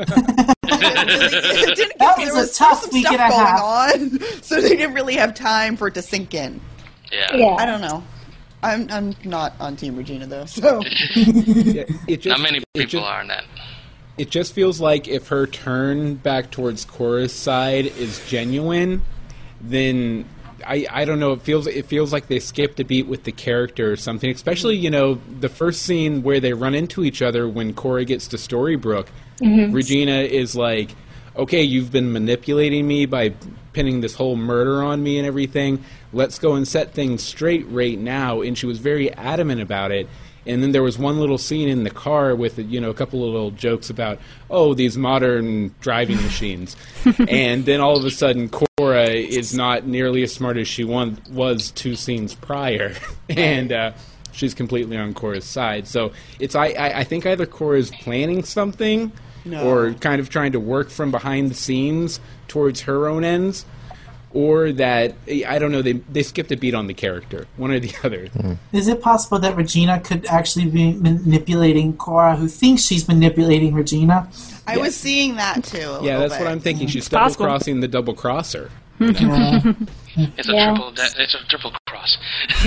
really, 1.54 1.74
didn't, 1.74 1.98
That 1.98 2.16
there 2.16 2.26
was 2.26 2.34
a 2.34 2.38
was 2.38 2.56
tough 2.56 2.80
some 2.82 2.90
week 2.92 3.06
stuff 3.06 3.20
and 3.20 3.32
a 3.32 3.36
going 3.36 3.46
half. 3.46 3.62
on, 3.62 4.20
so 4.42 4.60
they 4.60 4.70
didn't 4.76 4.94
really 4.94 5.14
have 5.16 5.34
time 5.34 5.76
for 5.76 5.88
it 5.88 5.94
to 5.94 6.02
sink 6.02 6.34
in. 6.34 6.60
Yeah. 7.12 7.34
Yeah, 7.36 7.56
I 7.58 7.66
don't 7.66 7.80
know. 7.80 8.02
I'm 8.62 8.88
I'm 8.90 9.14
not 9.24 9.54
on 9.58 9.76
Team 9.76 9.96
Regina 9.96 10.26
though, 10.26 10.44
so 10.44 10.82
Yeah, 11.16 11.84
it 12.06 12.18
just, 12.20 12.26
Not 12.26 12.40
many 12.40 12.58
it 12.58 12.64
people 12.74 13.00
just- 13.00 13.04
are 13.04 13.20
on 13.20 13.28
that. 13.28 13.44
it 14.18 14.28
just 14.30 14.52
feels 14.52 14.80
like 14.80 15.08
if 15.08 15.28
her 15.28 15.46
turn 15.46 16.16
back 16.16 16.50
towards 16.50 16.84
Cora's 16.84 17.32
side 17.32 17.86
is 17.86 18.20
genuine, 18.28 19.00
then 19.62 20.26
I, 20.66 20.86
I 20.90 21.04
don't 21.04 21.20
know. 21.20 21.32
It 21.32 21.42
feels 21.42 21.66
it 21.66 21.86
feels 21.86 22.12
like 22.12 22.28
they 22.28 22.40
skipped 22.40 22.80
a 22.80 22.84
beat 22.84 23.06
with 23.06 23.24
the 23.24 23.32
character 23.32 23.92
or 23.92 23.96
something. 23.96 24.30
Especially 24.30 24.76
you 24.76 24.90
know 24.90 25.20
the 25.40 25.48
first 25.48 25.82
scene 25.82 26.22
where 26.22 26.40
they 26.40 26.52
run 26.52 26.74
into 26.74 27.04
each 27.04 27.22
other 27.22 27.48
when 27.48 27.74
Cora 27.74 28.04
gets 28.04 28.28
to 28.28 28.36
Storybrooke. 28.36 29.08
Mm-hmm. 29.40 29.72
Regina 29.72 30.20
is 30.20 30.54
like, 30.54 30.90
"Okay, 31.36 31.62
you've 31.62 31.90
been 31.90 32.12
manipulating 32.12 32.86
me 32.86 33.06
by 33.06 33.34
pinning 33.72 34.00
this 34.00 34.14
whole 34.14 34.36
murder 34.36 34.82
on 34.82 35.02
me 35.02 35.18
and 35.18 35.26
everything. 35.26 35.84
Let's 36.12 36.38
go 36.38 36.54
and 36.54 36.66
set 36.66 36.92
things 36.92 37.22
straight 37.22 37.66
right 37.68 37.98
now." 37.98 38.40
And 38.40 38.56
she 38.56 38.66
was 38.66 38.78
very 38.78 39.12
adamant 39.12 39.60
about 39.60 39.92
it. 39.92 40.08
And 40.46 40.62
then 40.62 40.72
there 40.72 40.82
was 40.82 40.98
one 40.98 41.18
little 41.20 41.36
scene 41.38 41.68
in 41.68 41.84
the 41.84 41.90
car 41.90 42.34
with 42.34 42.58
you 42.58 42.80
know 42.80 42.90
a 42.90 42.94
couple 42.94 43.24
of 43.26 43.32
little 43.32 43.50
jokes 43.50 43.90
about 43.90 44.18
oh 44.48 44.72
these 44.74 44.96
modern 44.96 45.74
driving 45.80 46.16
machines, 46.16 46.76
and 47.28 47.64
then 47.66 47.80
all 47.80 47.96
of 47.96 48.04
a 48.04 48.10
sudden 48.10 48.48
Cora 48.48 49.08
is 49.10 49.52
not 49.54 49.86
nearly 49.86 50.22
as 50.22 50.32
smart 50.32 50.56
as 50.56 50.66
she 50.66 50.84
one, 50.84 51.18
was 51.30 51.70
two 51.72 51.94
scenes 51.94 52.34
prior, 52.34 52.94
and 53.28 53.70
uh, 53.72 53.92
she's 54.32 54.54
completely 54.54 54.96
on 54.96 55.12
Cora's 55.12 55.44
side. 55.44 55.86
So 55.86 56.12
it's 56.38 56.54
I, 56.54 56.68
I 56.68 56.98
I 57.00 57.04
think 57.04 57.26
either 57.26 57.44
Cora's 57.46 57.90
planning 57.90 58.42
something 58.42 59.12
No. 59.44 59.62
or 59.68 59.92
kind 59.94 60.20
of 60.20 60.30
trying 60.30 60.52
to 60.52 60.60
work 60.60 60.88
from 60.88 61.10
behind 61.10 61.50
the 61.50 61.54
scenes 61.54 62.18
towards 62.48 62.80
her 62.82 63.08
own 63.08 63.24
ends. 63.24 63.66
Or 64.32 64.70
that 64.72 65.16
I 65.28 65.58
don't 65.58 65.72
know. 65.72 65.82
They 65.82 65.94
they 65.94 66.22
skipped 66.22 66.52
a 66.52 66.56
beat 66.56 66.72
on 66.72 66.86
the 66.86 66.94
character, 66.94 67.48
one 67.56 67.72
or 67.72 67.80
the 67.80 67.92
other. 68.04 68.28
Hmm. 68.28 68.52
Is 68.72 68.86
it 68.86 69.02
possible 69.02 69.40
that 69.40 69.56
Regina 69.56 69.98
could 69.98 70.24
actually 70.26 70.66
be 70.66 70.92
manipulating 70.92 71.96
Cora, 71.96 72.36
who 72.36 72.46
thinks 72.46 72.82
she's 72.82 73.08
manipulating 73.08 73.74
Regina? 73.74 74.28
I 74.68 74.76
was 74.76 74.94
seeing 74.94 75.34
that 75.36 75.64
too. 75.64 75.98
Yeah, 76.02 76.18
that's 76.18 76.34
bit. 76.34 76.42
what 76.42 76.50
I'm 76.50 76.60
thinking. 76.60 76.86
She's 76.86 77.08
double 77.08 77.34
crossing 77.34 77.80
the 77.80 77.88
double 77.88 78.14
crosser. 78.14 78.70
It's 79.00 80.48
a 80.48 80.52
Yeah. 80.52 80.70
triple. 80.74 80.90
De- 80.92 81.22
it's 81.22 81.34
a 81.34 81.38
triple 81.48 81.72
cross. 81.86 82.18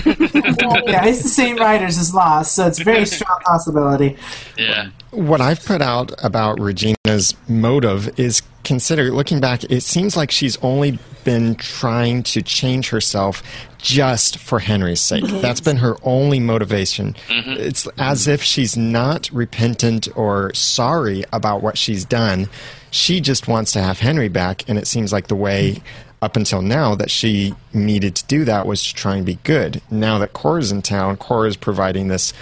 Yeah, 0.06 1.06
it's 1.06 1.24
the 1.24 1.30
same 1.30 1.58
writers 1.58 1.98
as 1.98 2.13
Lost, 2.13 2.56
so 2.56 2.67
it's 2.67 2.80
a 2.80 2.84
very 2.84 3.06
strong 3.06 3.39
possibility. 3.46 4.17
yeah. 4.58 4.88
What 5.12 5.41
I've 5.41 5.63
put 5.63 5.82
out 5.82 6.12
about 6.24 6.60
Regina's 6.60 7.36
motive 7.48 8.17
is 8.19 8.41
consider 8.63 9.12
looking 9.12 9.39
back, 9.39 9.63
it 9.65 9.82
seems 9.84 10.15
like 10.17 10.32
she's 10.32 10.58
only 10.63 10.98
been 11.24 11.56
trying 11.56 12.24
to 12.24 12.41
change 12.41 12.89
herself 12.89 13.43
just 13.78 14.38
for 14.38 14.60
Henry's 14.60 15.02
sake. 15.02 15.24
Mm-hmm. 15.24 15.41
That's 15.41 15.62
been 15.62 15.78
her 15.78 15.98
only 16.04 16.39
motivation. 16.39 17.15
Mm-hmm. 17.28 17.52
It's 17.62 17.88
as 17.98 18.28
if 18.28 18.41
she's 18.41 18.76
not 18.78 19.30
repentant 19.32 20.08
or 20.15 20.54
sorry 20.54 21.24
about 21.32 21.62
what 21.62 21.78
she's 21.78 22.06
done. 22.06 22.48
She 22.91 23.22
just 23.22 23.48
wants 23.48 23.72
to 23.74 23.82
have 23.82 24.00
Henry 24.00 24.30
back, 24.30 24.63
and 24.69 24.78
it 24.78 24.88
seems 24.88 25.12
like 25.12 25.28
the 25.28 25.36
way 25.36 25.82
up 26.23 26.36
until 26.38 26.62
now 26.62 26.95
that 26.95 27.12
she 27.12 27.53
needed 27.73 28.15
to 28.15 28.25
do 28.25 28.45
that 28.45 28.65
was 28.65 28.81
to 28.83 28.93
try 28.93 29.15
and 29.17 29.25
be 29.25 29.38
good. 29.43 29.81
Now 29.91 30.17
that 30.19 30.33
Cora's 30.33 30.71
in 30.71 30.81
town, 30.81 31.17
Cora's 31.17 31.57
providing 31.57 32.07
this 32.07 32.33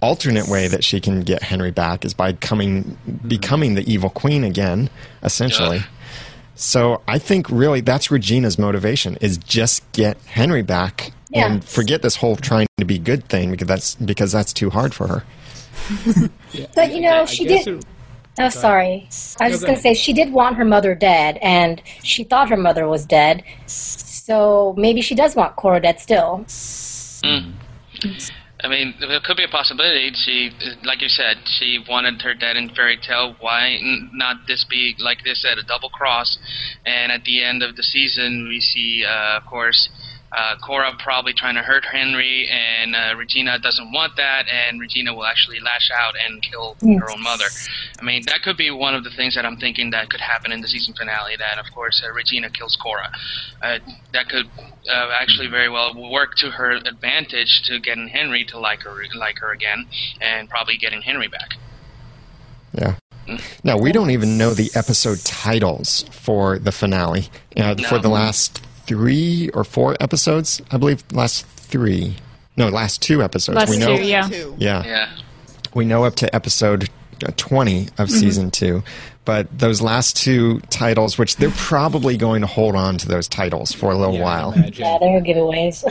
alternate 0.00 0.48
way 0.48 0.68
that 0.68 0.82
she 0.84 1.00
can 1.00 1.22
get 1.22 1.42
Henry 1.42 1.70
back 1.70 2.04
is 2.04 2.14
by 2.14 2.32
coming 2.32 2.96
becoming 3.26 3.74
the 3.74 3.92
evil 3.92 4.10
queen 4.10 4.44
again, 4.44 4.88
essentially. 5.22 5.78
Yeah. 5.78 5.84
So 6.54 7.02
I 7.06 7.18
think 7.18 7.48
really 7.50 7.80
that's 7.82 8.10
Regina's 8.10 8.58
motivation 8.58 9.16
is 9.20 9.36
just 9.38 9.90
get 9.92 10.16
Henry 10.22 10.62
back 10.62 11.12
Yeah. 11.30 11.46
and 11.46 11.64
forget 11.64 12.02
this 12.02 12.16
whole 12.16 12.36
trying 12.36 12.66
to 12.78 12.84
be 12.84 12.98
good 12.98 13.28
thing 13.28 13.50
because 13.50 13.68
that's 13.68 13.94
because 13.96 14.32
that's 14.32 14.52
too 14.52 14.70
hard 14.70 14.94
for 14.94 15.06
her. 15.06 15.24
but 16.74 16.92
you 16.94 17.00
know 17.02 17.22
I 17.22 17.24
she 17.26 17.44
did. 17.44 17.66
it- 17.68 17.84
Oh, 18.38 18.48
sorry. 18.48 19.08
I 19.40 19.48
was 19.48 19.54
just 19.54 19.62
going 19.64 19.76
to 19.76 19.80
say 19.82 19.94
she 19.94 20.12
did 20.12 20.32
want 20.32 20.56
her 20.56 20.64
mother 20.64 20.94
dead, 20.94 21.38
and 21.42 21.82
she 22.02 22.24
thought 22.24 22.48
her 22.50 22.56
mother 22.56 22.86
was 22.86 23.04
dead. 23.04 23.42
So 23.66 24.74
maybe 24.76 25.00
she 25.00 25.14
does 25.14 25.34
want 25.34 25.56
Cora 25.56 25.80
dead 25.80 26.00
still. 26.00 26.44
I 28.60 28.66
mean, 28.66 28.94
it 29.00 29.22
could 29.22 29.36
be 29.36 29.44
a 29.44 29.48
possibility. 29.48 30.12
She, 30.14 30.50
like 30.84 31.00
you 31.00 31.08
said, 31.08 31.36
she 31.46 31.78
wanted 31.88 32.20
her 32.22 32.34
dead 32.34 32.56
in 32.56 32.70
fairy 32.70 32.96
tale. 32.96 33.36
Why 33.38 33.78
not 34.12 34.36
this 34.48 34.64
be 34.68 34.96
like 34.98 35.22
this 35.24 35.44
at 35.50 35.58
a 35.58 35.62
double 35.62 35.90
cross? 35.90 36.38
And 36.84 37.12
at 37.12 37.22
the 37.24 37.44
end 37.44 37.62
of 37.62 37.76
the 37.76 37.84
season, 37.84 38.46
we 38.48 38.60
see, 38.60 39.04
uh, 39.04 39.36
of 39.38 39.46
course, 39.46 39.88
uh, 40.30 40.56
Cora 40.64 40.92
probably 40.98 41.32
trying 41.32 41.54
to 41.54 41.62
hurt 41.62 41.84
Henry, 41.84 42.48
and 42.50 42.94
uh, 42.94 43.14
Regina 43.16 43.58
doesn't 43.58 43.92
want 43.92 44.16
that, 44.16 44.44
and 44.48 44.78
Regina 44.80 45.14
will 45.14 45.24
actually 45.24 45.58
lash 45.60 45.90
out 45.96 46.14
and 46.26 46.42
kill 46.42 46.76
her 46.82 47.10
own 47.10 47.22
mother. 47.22 47.46
I 47.98 48.04
mean, 48.04 48.22
that 48.26 48.42
could 48.42 48.56
be 48.56 48.70
one 48.70 48.94
of 48.94 49.04
the 49.04 49.10
things 49.10 49.34
that 49.36 49.46
I'm 49.46 49.56
thinking 49.56 49.90
that 49.90 50.10
could 50.10 50.20
happen 50.20 50.52
in 50.52 50.60
the 50.60 50.68
season 50.68 50.92
finale. 50.94 51.36
That, 51.38 51.58
of 51.58 51.72
course, 51.74 52.02
uh, 52.06 52.12
Regina 52.12 52.50
kills 52.50 52.76
Cora. 52.76 53.10
Uh, 53.62 53.78
that 54.12 54.28
could 54.28 54.46
uh, 54.90 55.10
actually 55.18 55.48
very 55.48 55.68
well 55.70 55.94
work 56.10 56.36
to 56.36 56.50
her 56.50 56.72
advantage 56.72 57.62
to 57.64 57.80
getting 57.80 58.08
Henry 58.08 58.44
to 58.46 58.58
like 58.58 58.82
her, 58.82 58.94
like 59.16 59.38
her 59.38 59.52
again, 59.52 59.86
and 60.20 60.48
probably 60.50 60.76
getting 60.76 61.00
Henry 61.02 61.28
back. 61.28 61.54
Yeah. 62.74 62.96
Now 63.64 63.76
we 63.76 63.92
don't 63.92 64.10
even 64.10 64.38
know 64.38 64.54
the 64.54 64.70
episode 64.74 65.18
titles 65.24 66.04
for 66.10 66.58
the 66.58 66.72
finale. 66.72 67.28
Uh, 67.56 67.74
For 67.74 67.96
No. 67.96 67.98
the 67.98 68.08
last 68.08 68.62
three 68.88 69.50
or 69.54 69.62
four 69.64 69.96
episodes, 70.00 70.60
I 70.72 70.78
believe 70.78 71.04
last 71.12 71.46
three. 71.46 72.16
No, 72.56 72.68
last 72.68 73.00
two 73.02 73.22
episodes. 73.22 73.56
Last 73.56 73.70
we 73.70 73.78
know, 73.78 73.96
two, 73.96 74.02
yeah. 74.02 74.28
Yeah, 74.56 74.82
Yeah. 74.84 75.08
we 75.74 75.84
know 75.84 76.04
up 76.04 76.16
to 76.16 76.34
episode 76.34 76.88
uh, 77.24 77.30
20 77.36 77.88
of 77.98 78.10
season 78.10 78.50
two. 78.50 78.82
But 79.24 79.58
those 79.58 79.82
last 79.82 80.16
two 80.16 80.60
titles, 80.70 81.18
which 81.18 81.36
they're 81.36 81.50
probably 81.50 82.16
going 82.16 82.40
to 82.40 82.46
hold 82.46 82.74
on 82.74 82.96
to 82.96 83.06
those 83.06 83.28
titles 83.28 83.72
for 83.72 83.92
a 83.92 83.94
little 83.94 84.14
Yeah, 84.14 84.22
while. 84.22 84.54
Yeah, 84.56 84.96
they're 84.98 85.20
giveaways. 85.20 85.84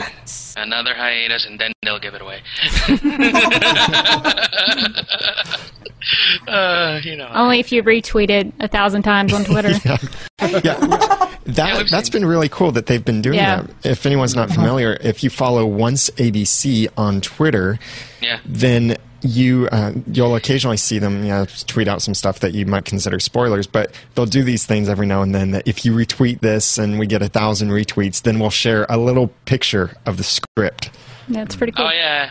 Another 0.56 0.92
hiatus, 0.92 1.46
and 1.46 1.56
then 1.60 1.72
they'll 1.84 2.00
give 2.00 2.14
it 2.14 2.20
away. 2.20 2.40
uh, 6.48 7.00
you 7.02 7.16
know. 7.16 7.28
Only 7.32 7.60
if 7.60 7.72
you 7.72 7.82
retweet 7.82 8.30
it 8.30 8.52
a 8.60 8.68
thousand 8.68 9.02
times 9.02 9.32
on 9.32 9.44
Twitter. 9.44 9.70
yeah, 10.40 11.28
that 11.44 11.78
we've 11.78 11.90
that's 11.90 12.10
been 12.10 12.24
really 12.24 12.48
cool 12.48 12.72
that 12.72 12.86
they've 12.86 13.04
been 13.04 13.22
doing 13.22 13.36
Yeah. 13.36 13.62
that. 13.62 13.86
If 13.90 14.06
anyone's 14.06 14.34
not 14.36 14.50
familiar, 14.50 14.96
if 15.00 15.24
you 15.24 15.30
follow 15.30 15.66
Once 15.66 16.10
ABC 16.10 16.88
on 16.96 17.20
Twitter, 17.20 17.78
Yeah. 18.20 18.38
then 18.44 18.96
you 19.22 19.68
uh, 19.72 19.92
you'll 20.12 20.36
occasionally 20.36 20.76
see 20.76 21.00
them 21.00 21.24
you 21.24 21.30
know, 21.30 21.44
tweet 21.66 21.88
out 21.88 22.00
some 22.00 22.14
stuff 22.14 22.38
that 22.38 22.54
you 22.54 22.64
might 22.66 22.84
consider 22.84 23.18
spoilers, 23.18 23.66
but 23.66 23.92
they'll 24.14 24.26
do 24.26 24.44
these 24.44 24.64
things 24.64 24.88
every 24.88 25.06
now 25.06 25.22
and 25.22 25.34
then. 25.34 25.50
That 25.50 25.66
if 25.66 25.84
you 25.84 25.92
retweet 25.92 26.40
this 26.40 26.78
and 26.78 26.98
we 27.00 27.06
get 27.06 27.20
a 27.20 27.28
thousand 27.28 27.70
retweets, 27.70 28.22
then 28.22 28.38
we'll 28.38 28.50
share 28.50 28.86
a 28.88 28.96
little 28.96 29.28
picture 29.44 29.96
of 30.06 30.18
the 30.18 30.24
script. 30.24 30.90
That's 31.28 31.56
pretty 31.56 31.72
cool. 31.72 31.86
Oh 31.86 31.90
yeah. 31.90 32.30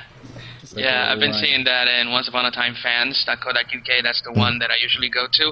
Like 0.78 0.86
yeah, 0.86 1.12
I've 1.12 1.20
been 1.20 1.34
seeing 1.34 1.64
that 1.66 1.88
in 1.88 2.12
Once 2.12 2.28
Upon 2.28 2.46
a 2.46 2.52
Time 2.52 2.76
fans.co.uk. 2.82 3.90
That's 4.04 4.22
the 4.22 4.34
one 4.34 4.60
that 4.60 4.70
I 4.70 4.76
usually 4.82 5.10
go 5.10 5.28
to. 5.32 5.52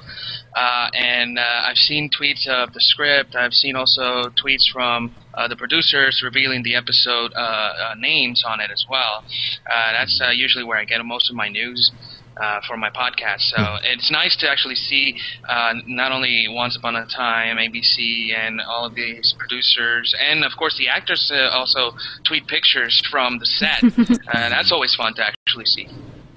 Uh, 0.56 0.88
and 0.94 1.40
uh, 1.40 1.66
I've 1.66 1.78
seen 1.78 2.10
tweets 2.10 2.48
of 2.48 2.74
the 2.74 2.80
script. 2.80 3.36
I've 3.36 3.54
seen 3.54 3.76
also 3.76 4.30
tweets 4.38 4.64
from 4.72 5.16
uh, 5.34 5.48
the 5.48 5.56
producers 5.56 6.22
revealing 6.24 6.64
the 6.64 6.76
episode 6.76 7.32
uh, 7.36 7.40
uh, 7.40 7.96
names 7.98 8.44
on 8.48 8.60
it 8.60 8.70
as 8.72 8.86
well. 8.90 9.24
Uh, 9.66 9.92
that's 9.94 10.22
uh, 10.24 10.30
usually 10.30 10.64
where 10.64 10.78
I 10.78 10.86
get 10.86 11.04
most 11.04 11.30
of 11.30 11.36
my 11.36 11.50
news. 11.50 11.92
Uh, 12.38 12.60
for 12.68 12.76
my 12.76 12.90
podcast, 12.90 13.40
so 13.40 13.78
it's 13.86 14.12
nice 14.12 14.36
to 14.36 14.50
actually 14.50 14.76
see 14.76 15.18
uh, 15.48 15.72
not 15.88 16.12
only 16.12 16.48
Once 16.50 16.76
Upon 16.76 16.98
a 16.98 17.06
Time, 17.06 17.56
ABC, 17.56 18.36
and 18.38 18.60
all 18.60 18.86
of 18.86 18.94
these 18.94 19.34
producers, 19.38 20.14
and 20.20 20.44
of 20.44 20.52
course 20.58 20.78
the 20.78 20.90
actors 20.90 21.32
uh, 21.34 21.48
also 21.54 21.96
tweet 22.26 22.46
pictures 22.48 23.02
from 23.10 23.40
the 23.40 23.46
set. 23.46 23.82
uh, 24.34 24.50
that's 24.50 24.74
always 24.74 24.94
fun 24.96 25.14
to 25.14 25.24
actually 25.26 25.64
see. 25.64 25.88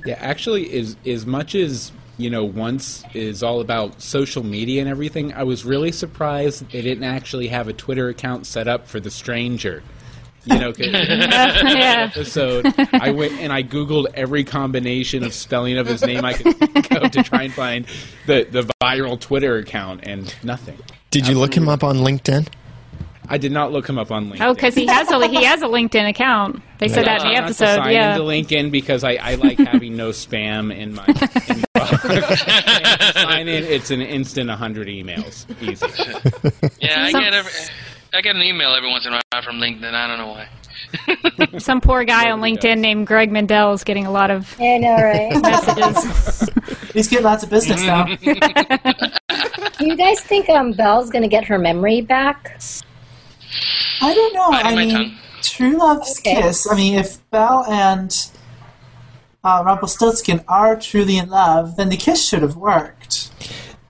Yeah, 0.06 0.14
actually, 0.20 0.72
is 0.72 0.94
as 1.04 1.26
much 1.26 1.56
as 1.56 1.90
you 2.18 2.30
know, 2.30 2.44
once 2.44 3.04
is 3.14 3.42
all 3.42 3.60
about 3.60 4.02
social 4.02 4.42
media 4.42 4.80
and 4.80 4.90
everything. 4.90 5.32
I 5.32 5.44
was 5.44 5.64
really 5.64 5.92
surprised 5.92 6.70
they 6.72 6.82
didn't 6.82 7.04
actually 7.04 7.46
have 7.48 7.68
a 7.68 7.72
Twitter 7.72 8.08
account 8.08 8.44
set 8.44 8.66
up 8.66 8.88
for 8.88 8.98
the 8.98 9.10
stranger. 9.10 9.82
You 10.50 10.58
know, 10.58 10.72
'cause 10.72 10.86
in 10.86 10.92
yeah. 10.94 12.08
episode, 12.10 12.66
I 12.92 13.10
went 13.10 13.34
and 13.34 13.52
I 13.52 13.62
googled 13.62 14.06
every 14.14 14.44
combination 14.44 15.22
of 15.24 15.32
spelling 15.34 15.76
of 15.78 15.86
his 15.86 16.02
name 16.04 16.24
I 16.24 16.32
could 16.32 16.56
think 16.58 16.90
of 16.92 17.10
to 17.12 17.22
try 17.22 17.42
and 17.44 17.52
find 17.52 17.86
the 18.26 18.46
the 18.50 18.62
viral 18.82 19.20
Twitter 19.20 19.56
account, 19.58 20.00
and 20.04 20.34
nothing. 20.42 20.78
Did 21.10 21.28
you 21.28 21.38
look 21.38 21.54
him 21.56 21.68
up 21.68 21.84
on 21.84 21.98
LinkedIn? 21.98 22.48
I 23.30 23.36
did 23.36 23.52
not 23.52 23.72
look 23.72 23.86
him 23.86 23.98
up 23.98 24.10
on 24.10 24.28
oh, 24.28 24.32
LinkedIn. 24.34 24.40
Oh, 24.40 24.54
because 24.54 24.74
he 24.74 24.86
has 24.86 25.10
a 25.10 25.26
he 25.28 25.44
has 25.44 25.60
a 25.60 25.66
LinkedIn 25.66 26.08
account. 26.08 26.62
They 26.78 26.88
said 26.88 27.04
that 27.06 27.20
in 27.22 27.28
the 27.28 27.34
episode. 27.36 27.66
have 27.66 27.76
to 27.76 27.82
episode. 27.82 27.84
sign 27.84 27.92
Yeah. 27.92 28.12
into 28.12 28.24
LinkedIn 28.24 28.70
because 28.70 29.04
I, 29.04 29.16
I 29.20 29.34
like 29.34 29.58
having 29.58 29.96
no 29.96 30.10
spam 30.10 30.74
in 30.74 30.94
my 30.94 31.04
inbox. 31.04 31.64
Sign 33.22 33.48
in, 33.48 33.64
it's 33.64 33.90
an 33.90 34.00
instant 34.00 34.48
100 34.48 34.88
emails. 34.88 35.44
Easy. 35.60 35.86
Yeah, 36.80 37.04
I 37.04 37.10
Some- 37.12 37.20
get 37.22 37.34
every, 37.34 37.52
I 38.14 38.20
get 38.20 38.36
an 38.36 38.42
email 38.42 38.74
every 38.74 38.90
once 38.90 39.06
in 39.06 39.12
a 39.12 39.20
while 39.32 39.42
from 39.42 39.56
LinkedIn. 39.60 39.92
I 39.94 40.06
don't 40.06 40.18
know 40.18 40.28
why. 40.28 41.58
Some 41.58 41.80
poor 41.80 42.04
guy 42.04 42.30
on 42.30 42.40
LinkedIn 42.40 42.60
does. 42.74 42.80
named 42.80 43.06
Greg 43.06 43.30
Mendell 43.30 43.74
is 43.74 43.84
getting 43.84 44.06
a 44.06 44.10
lot 44.10 44.30
of 44.30 44.56
I 44.58 44.78
know, 44.78 44.94
right? 44.96 45.42
messages. 45.42 46.48
He's 46.94 47.08
getting 47.08 47.24
lots 47.24 47.42
of 47.42 47.50
business 47.50 47.82
now. 47.84 48.04
Do 48.16 49.86
you 49.86 49.96
guys 49.96 50.20
think 50.20 50.48
um, 50.48 50.72
Belle's 50.72 51.10
going 51.10 51.22
to 51.22 51.28
get 51.28 51.44
her 51.44 51.58
memory 51.58 52.00
back? 52.00 52.60
I 54.00 54.14
don't 54.14 54.34
know. 54.34 54.50
Biting 54.50 54.78
I 54.78 54.84
mean. 55.04 55.18
True 55.42 55.76
Love's 55.78 56.18
Okay. 56.20 56.40
Kiss. 56.40 56.70
I 56.70 56.76
mean, 56.76 56.94
if 56.98 57.28
Belle 57.30 57.64
and 57.68 58.14
uh, 59.44 59.62
Rumpelstiltskin 59.66 60.42
are 60.48 60.78
truly 60.78 61.18
in 61.18 61.28
love, 61.28 61.76
then 61.76 61.90
the 61.90 61.96
kiss 61.96 62.26
should 62.26 62.42
have 62.42 62.56
worked. 62.56 63.30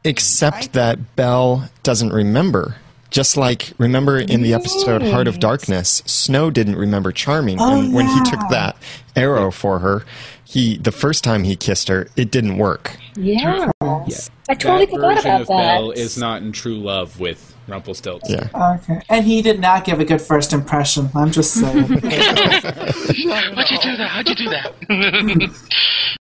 Except 0.05 0.73
that 0.73 1.17
Belle 1.17 1.69
doesn't 1.83 2.13
remember. 2.13 2.77
Just 3.19 3.37
like, 3.37 3.73
remember 3.79 4.21
in 4.21 4.43
the 4.43 4.55
episode 4.55 5.03
Heart 5.03 5.27
of 5.27 5.41
Darkness, 5.41 6.05
Snow 6.07 6.53
didn't 6.53 6.77
remember 6.77 7.11
Charming. 7.11 7.57
Oh, 7.61 7.81
and 7.81 7.93
when 7.93 8.07
he 8.07 8.21
took 8.21 8.39
that 8.51 8.77
arrow 9.17 9.51
for 9.51 9.81
her, 9.81 10.05
he 10.45 10.77
the 10.79 10.93
first 10.93 11.25
time 11.25 11.43
he 11.43 11.57
kissed 11.57 11.89
her, 11.89 12.07
it 12.15 12.31
didn't 12.31 12.59
work. 12.59 12.97
Yeah. 13.17 13.73
Yeah. 13.83 14.19
I 14.49 14.55
totally 14.55 14.87
that 14.87 14.93
forgot 14.93 15.15
version 15.17 15.31
about 15.33 15.41
of 15.41 15.47
that. 15.49 15.79
Belle 15.79 15.91
is 15.91 16.17
not 16.17 16.43
in 16.43 16.53
true 16.53 16.77
love 16.77 17.19
with 17.19 17.57
Rumpelstiltskin. 17.67 18.51
Yeah. 18.55 18.75
Okay. 18.85 19.01
And 19.09 19.25
he 19.27 19.43
did 19.43 19.59
not 19.59 19.85
give 19.85 19.99
a 19.99 20.05
good 20.05 20.23
first 20.23 20.53
impression. 20.53 21.11
I'm 21.17 21.33
just 21.33 21.55
saying. 21.55 21.87
How'd 21.89 21.99
you 21.99 23.79
do 23.83 23.97
that? 23.97 24.11
How'd 24.13 24.29
you 24.29 24.35
do 24.37 24.49
that? 24.49 24.75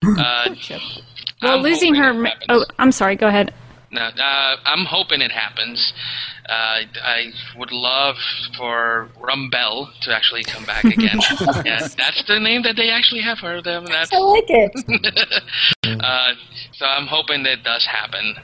uh, 0.19 0.55
Well, 1.41 1.53
I'm 1.53 1.61
losing 1.61 1.95
her. 1.95 2.25
it. 2.25 2.33
Oh, 2.49 2.65
I'm 2.79 2.91
sorry. 2.91 3.15
Go 3.15 3.29
ahead. 3.29 3.53
No, 3.91 4.01
uh, 4.01 4.55
I'm 4.65 4.85
hoping 4.85 5.21
it 5.21 5.31
happens. 5.31 5.93
Uh, 6.51 6.83
I 7.01 7.31
would 7.57 7.71
love 7.71 8.17
for 8.57 9.07
Rumbelle 9.17 9.87
to 10.01 10.13
actually 10.13 10.43
come 10.43 10.65
back 10.65 10.83
again. 10.83 11.17
yeah, 11.63 11.87
that's 11.97 12.23
the 12.27 12.41
name 12.41 12.63
that 12.63 12.75
they 12.75 12.89
actually 12.89 13.21
have 13.21 13.37
for 13.37 13.61
them. 13.61 13.85
That's 13.85 14.11
I 14.11 14.17
like 14.17 14.49
it. 14.49 14.71
uh, 16.03 16.33
so 16.73 16.85
I'm 16.85 17.07
hoping 17.07 17.43
that 17.43 17.63
does 17.63 17.85
happen. 17.85 18.35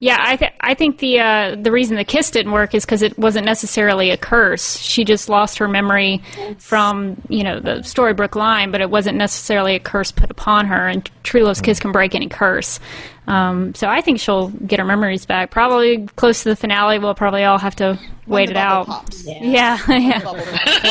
Yeah, 0.00 0.16
I 0.20 0.36
th- 0.36 0.52
I 0.60 0.74
think 0.74 0.98
the 0.98 1.20
uh, 1.20 1.56
the 1.56 1.70
reason 1.70 1.96
the 1.96 2.04
kiss 2.04 2.30
didn't 2.30 2.52
work 2.52 2.74
is 2.74 2.84
because 2.84 3.00
it 3.00 3.18
wasn't 3.18 3.46
necessarily 3.46 4.10
a 4.10 4.16
curse. 4.16 4.78
She 4.78 5.04
just 5.04 5.28
lost 5.28 5.58
her 5.58 5.68
memory 5.68 6.22
from 6.58 7.20
you 7.28 7.42
know 7.42 7.60
the 7.60 7.76
Storybrooke 7.76 8.34
line, 8.34 8.70
but 8.70 8.80
it 8.80 8.90
wasn't 8.90 9.16
necessarily 9.16 9.74
a 9.74 9.80
curse 9.80 10.10
put 10.12 10.30
upon 10.30 10.66
her. 10.66 10.88
And 10.88 11.10
True 11.22 11.44
Love's 11.44 11.60
kiss 11.62 11.80
can 11.80 11.92
break 11.92 12.14
any 12.14 12.28
curse. 12.28 12.80
Um, 13.26 13.74
so 13.74 13.88
I 13.88 14.00
think 14.02 14.20
she'll 14.20 14.48
get 14.48 14.78
her 14.78 14.84
memories 14.84 15.24
back. 15.24 15.50
Probably 15.50 16.06
close 16.16 16.42
to 16.42 16.50
the 16.50 16.56
finale. 16.56 16.98
We'll 16.98 17.14
probably 17.14 17.44
all 17.44 17.58
have 17.58 17.74
to 17.76 17.98
wait 18.26 18.50
it 18.50 18.56
out. 18.56 18.86
Pops. 18.86 19.24
Yeah, 19.26 19.78
yeah. 19.88 20.18
Bubble 20.22 20.42
pops. 20.44 20.90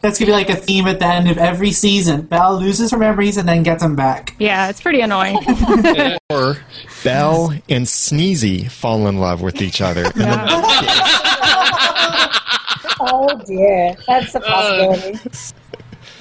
That's 0.00 0.18
gonna 0.18 0.26
be 0.28 0.32
like 0.32 0.48
a 0.48 0.56
theme 0.56 0.86
at 0.86 0.98
the 1.00 1.06
end 1.06 1.28
of 1.30 1.38
every 1.38 1.72
season. 1.72 2.22
Belle 2.22 2.58
loses 2.60 2.90
her 2.92 2.98
memories 2.98 3.36
and 3.36 3.48
then 3.48 3.62
gets 3.64 3.82
them 3.82 3.96
back. 3.96 4.34
Yeah, 4.38 4.68
it's 4.68 4.80
pretty 4.80 5.00
annoying. 5.00 5.38
Or 6.30 6.56
Belle 7.02 7.50
and 7.68 7.84
Sneezy 7.86 8.70
fall 8.70 9.08
in 9.08 9.18
love 9.18 9.42
with 9.42 9.60
each 9.60 9.80
other. 9.80 10.04
And 10.04 10.14
then 10.14 10.38
Oh 13.02 13.42
dear, 13.46 13.96
that's 14.06 14.34
a 14.36 14.40
possibility. 14.40 15.18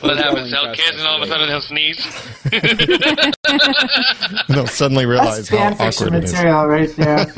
What 0.01 0.17
happens? 0.17 0.51
Going 0.51 0.65
They'll 0.65 0.75
kiss 0.75 0.91
and 0.97 1.01
all 1.07 1.17
of 1.17 1.23
a 1.23 1.27
sudden 1.27 1.49
they'll 1.49 1.61
sneeze. 1.61 2.05
they'll 4.49 4.67
suddenly 4.67 5.05
realize 5.05 5.49
That's 5.49 5.49
how 5.49 5.75
fan 5.75 5.91
fiction 5.91 6.07
awkward 6.07 6.23
it 6.23 6.23
is. 6.25 6.33
material 6.33 6.65
right 6.67 6.95
there. 6.95 7.33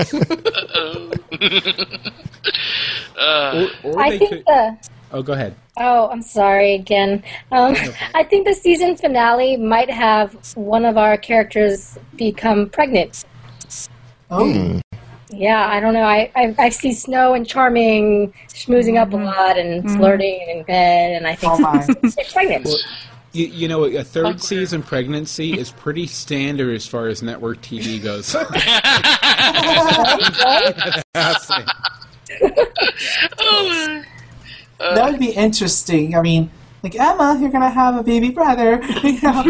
Uh, 3.20 3.68
Or, 3.84 3.92
or 3.92 4.00
I 4.02 4.18
think 4.18 4.30
could. 4.32 4.44
the. 4.46 4.78
Oh, 5.12 5.22
go 5.22 5.34
ahead. 5.34 5.56
Oh, 5.78 6.10
I'm 6.10 6.22
sorry 6.22 6.74
again. 6.74 7.24
Um, 7.52 7.76
I 8.16 8.24
think 8.24 8.48
the 8.48 8.54
season 8.54 8.96
finale 8.98 9.58
might 9.58 9.90
have 9.90 10.34
one 10.56 10.86
of 10.86 10.98
our 10.98 11.18
characters 11.18 11.98
become 12.16 12.70
pregnant. 12.70 13.26
Oh, 14.32 14.80
Yeah, 15.32 15.68
I 15.68 15.80
don't 15.80 15.94
know. 15.94 16.04
I 16.04 16.32
I, 16.36 16.56
I 16.58 16.70
see 16.70 16.94
Snow 16.94 17.34
and 17.34 17.48
Charming 17.48 18.34
schmoozing 18.50 19.00
up 19.00 19.14
a 19.14 19.18
lot 19.18 19.58
and 19.58 19.90
flirting 19.92 20.46
in 20.50 20.64
bed, 20.64 21.14
and 21.14 21.28
I 21.28 21.36
think 21.36 21.54
oh 21.54 21.60
my. 21.60 21.86
they're 22.02 22.26
pregnant. 22.32 22.68
You, 23.34 23.48
you 23.48 23.68
know, 23.70 23.86
a 23.86 24.04
third 24.04 24.42
season 24.42 24.84
pregnancy 24.84 25.58
is 25.58 25.72
pretty 25.72 26.06
standard 26.06 26.76
as 26.76 26.86
far 26.86 27.08
as 27.08 27.22
network 27.22 27.62
TV 27.62 28.04
goes. 28.04 28.34
that 28.34 28.52
would 34.80 35.20
be 35.20 35.32
interesting. 35.32 36.14
I 36.16 36.22
mean, 36.22 36.52
like 36.84 37.00
Emma, 37.00 37.38
you're 37.40 37.52
gonna 37.52 37.70
have 37.70 37.96
a 37.96 38.04
baby 38.04 38.32
brother. 38.32 38.82
You 39.02 39.22
know? 39.22 39.44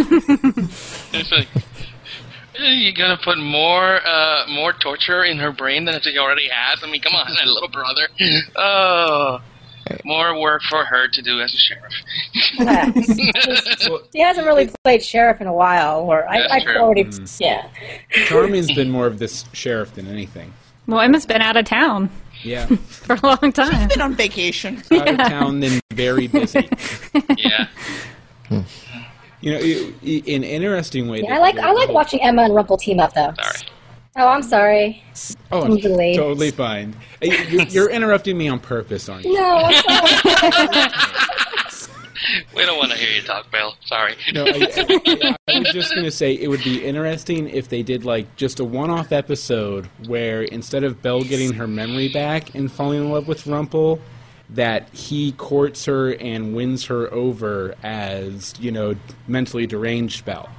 It's 2.61 2.67
like, 2.67 2.97
you're 2.97 3.07
gonna 3.07 3.19
put 3.23 3.37
more 3.37 3.99
uh, 4.05 4.45
more 4.49 4.73
torture 4.73 5.23
in 5.23 5.37
her 5.39 5.51
brain 5.51 5.85
than 5.85 5.99
she 6.01 6.17
already 6.17 6.47
has. 6.51 6.83
I 6.83 6.89
mean, 6.89 7.01
come 7.01 7.13
on, 7.15 7.27
little 7.45 7.69
brother. 7.69 8.07
Oh, 8.55 9.39
more 10.05 10.39
work 10.39 10.61
for 10.69 10.85
her 10.85 11.07
to 11.09 11.21
do 11.21 11.41
as 11.41 11.53
a 11.53 11.57
sheriff. 11.57 11.93
he 14.13 14.19
hasn't 14.21 14.45
really 14.47 14.69
played 14.83 15.03
sheriff 15.03 15.41
in 15.41 15.47
a 15.47 15.53
while, 15.53 15.99
or 16.01 16.27
I, 16.29 16.39
That's 16.41 16.53
I 16.53 16.63
true. 16.63 16.77
already 16.77 17.09
yeah. 17.39 17.67
Charming's 18.27 18.71
been 18.73 18.89
more 18.97 19.07
of 19.07 19.19
this 19.19 19.45
sheriff 19.53 19.93
than 19.95 20.07
anything. 20.07 20.53
well, 20.87 21.01
Emma's 21.01 21.25
been 21.25 21.41
out 21.41 21.57
of 21.57 21.65
town 21.65 22.09
Yeah, 22.43 22.67
for 22.67 23.15
a 23.15 23.19
long 23.25 23.51
time. 23.51 23.87
Been 23.89 24.01
on 24.01 24.15
vacation. 24.15 24.81
out 24.91 25.07
of 25.09 25.17
town, 25.17 25.59
then 25.59 25.79
very 25.91 26.27
busy. 26.27 26.69
Yeah. 27.37 27.67
You 29.41 29.51
know, 29.51 29.57
i- 29.57 29.93
i- 30.05 30.23
an 30.35 30.43
interesting 30.43 31.07
way. 31.09 31.21
Yeah, 31.23 31.35
I 31.35 31.39
like 31.39 31.57
I 31.57 31.71
like 31.71 31.87
whole- 31.87 31.95
watching 31.95 32.21
Emma 32.21 32.43
and 32.43 32.53
Rumple 32.55 32.77
team 32.77 32.99
up 32.99 33.13
though. 33.13 33.33
Sorry. 33.41 33.67
Oh, 34.17 34.27
I'm 34.27 34.43
sorry. 34.43 35.03
Oh, 35.51 35.61
I'm 35.63 35.77
delayed. 35.77 36.17
totally 36.17 36.51
fine. 36.51 36.95
Uh, 37.23 37.27
you- 37.27 37.65
You're 37.69 37.89
interrupting 37.89 38.37
me 38.37 38.47
on 38.49 38.59
purpose, 38.59 39.07
aren't 39.09 39.25
you? 39.25 39.33
No, 39.33 39.69
We 42.55 42.65
don't 42.65 42.77
want 42.77 42.91
to 42.91 42.97
hear 42.97 43.09
you 43.09 43.21
talk, 43.23 43.51
Bill. 43.51 43.73
Sorry. 43.83 44.15
No, 44.33 44.45
I, 44.45 44.49
I, 44.49 45.35
I 45.55 45.59
was 45.59 45.69
just 45.73 45.91
going 45.93 46.05
to 46.05 46.11
say 46.11 46.33
it 46.33 46.47
would 46.49 46.63
be 46.63 46.83
interesting 46.85 47.49
if 47.49 47.67
they 47.67 47.81
did 47.81 48.05
like 48.05 48.35
just 48.35 48.59
a 48.59 48.63
one-off 48.63 49.11
episode 49.11 49.87
where 50.05 50.43
instead 50.43 50.83
of 50.83 51.01
Belle 51.01 51.23
getting 51.23 51.51
her 51.53 51.67
memory 51.67 52.09
back 52.09 52.53
and 52.53 52.71
falling 52.71 53.01
in 53.01 53.09
love 53.09 53.27
with 53.27 53.47
Rumple, 53.47 53.99
that 54.53 54.89
he 54.89 55.31
courts 55.33 55.85
her 55.85 56.13
and 56.13 56.53
wins 56.55 56.85
her 56.85 57.11
over 57.13 57.75
as 57.83 58.53
you 58.59 58.71
know 58.71 58.95
mentally 59.27 59.65
deranged 59.67 60.25
Belle. 60.25 60.49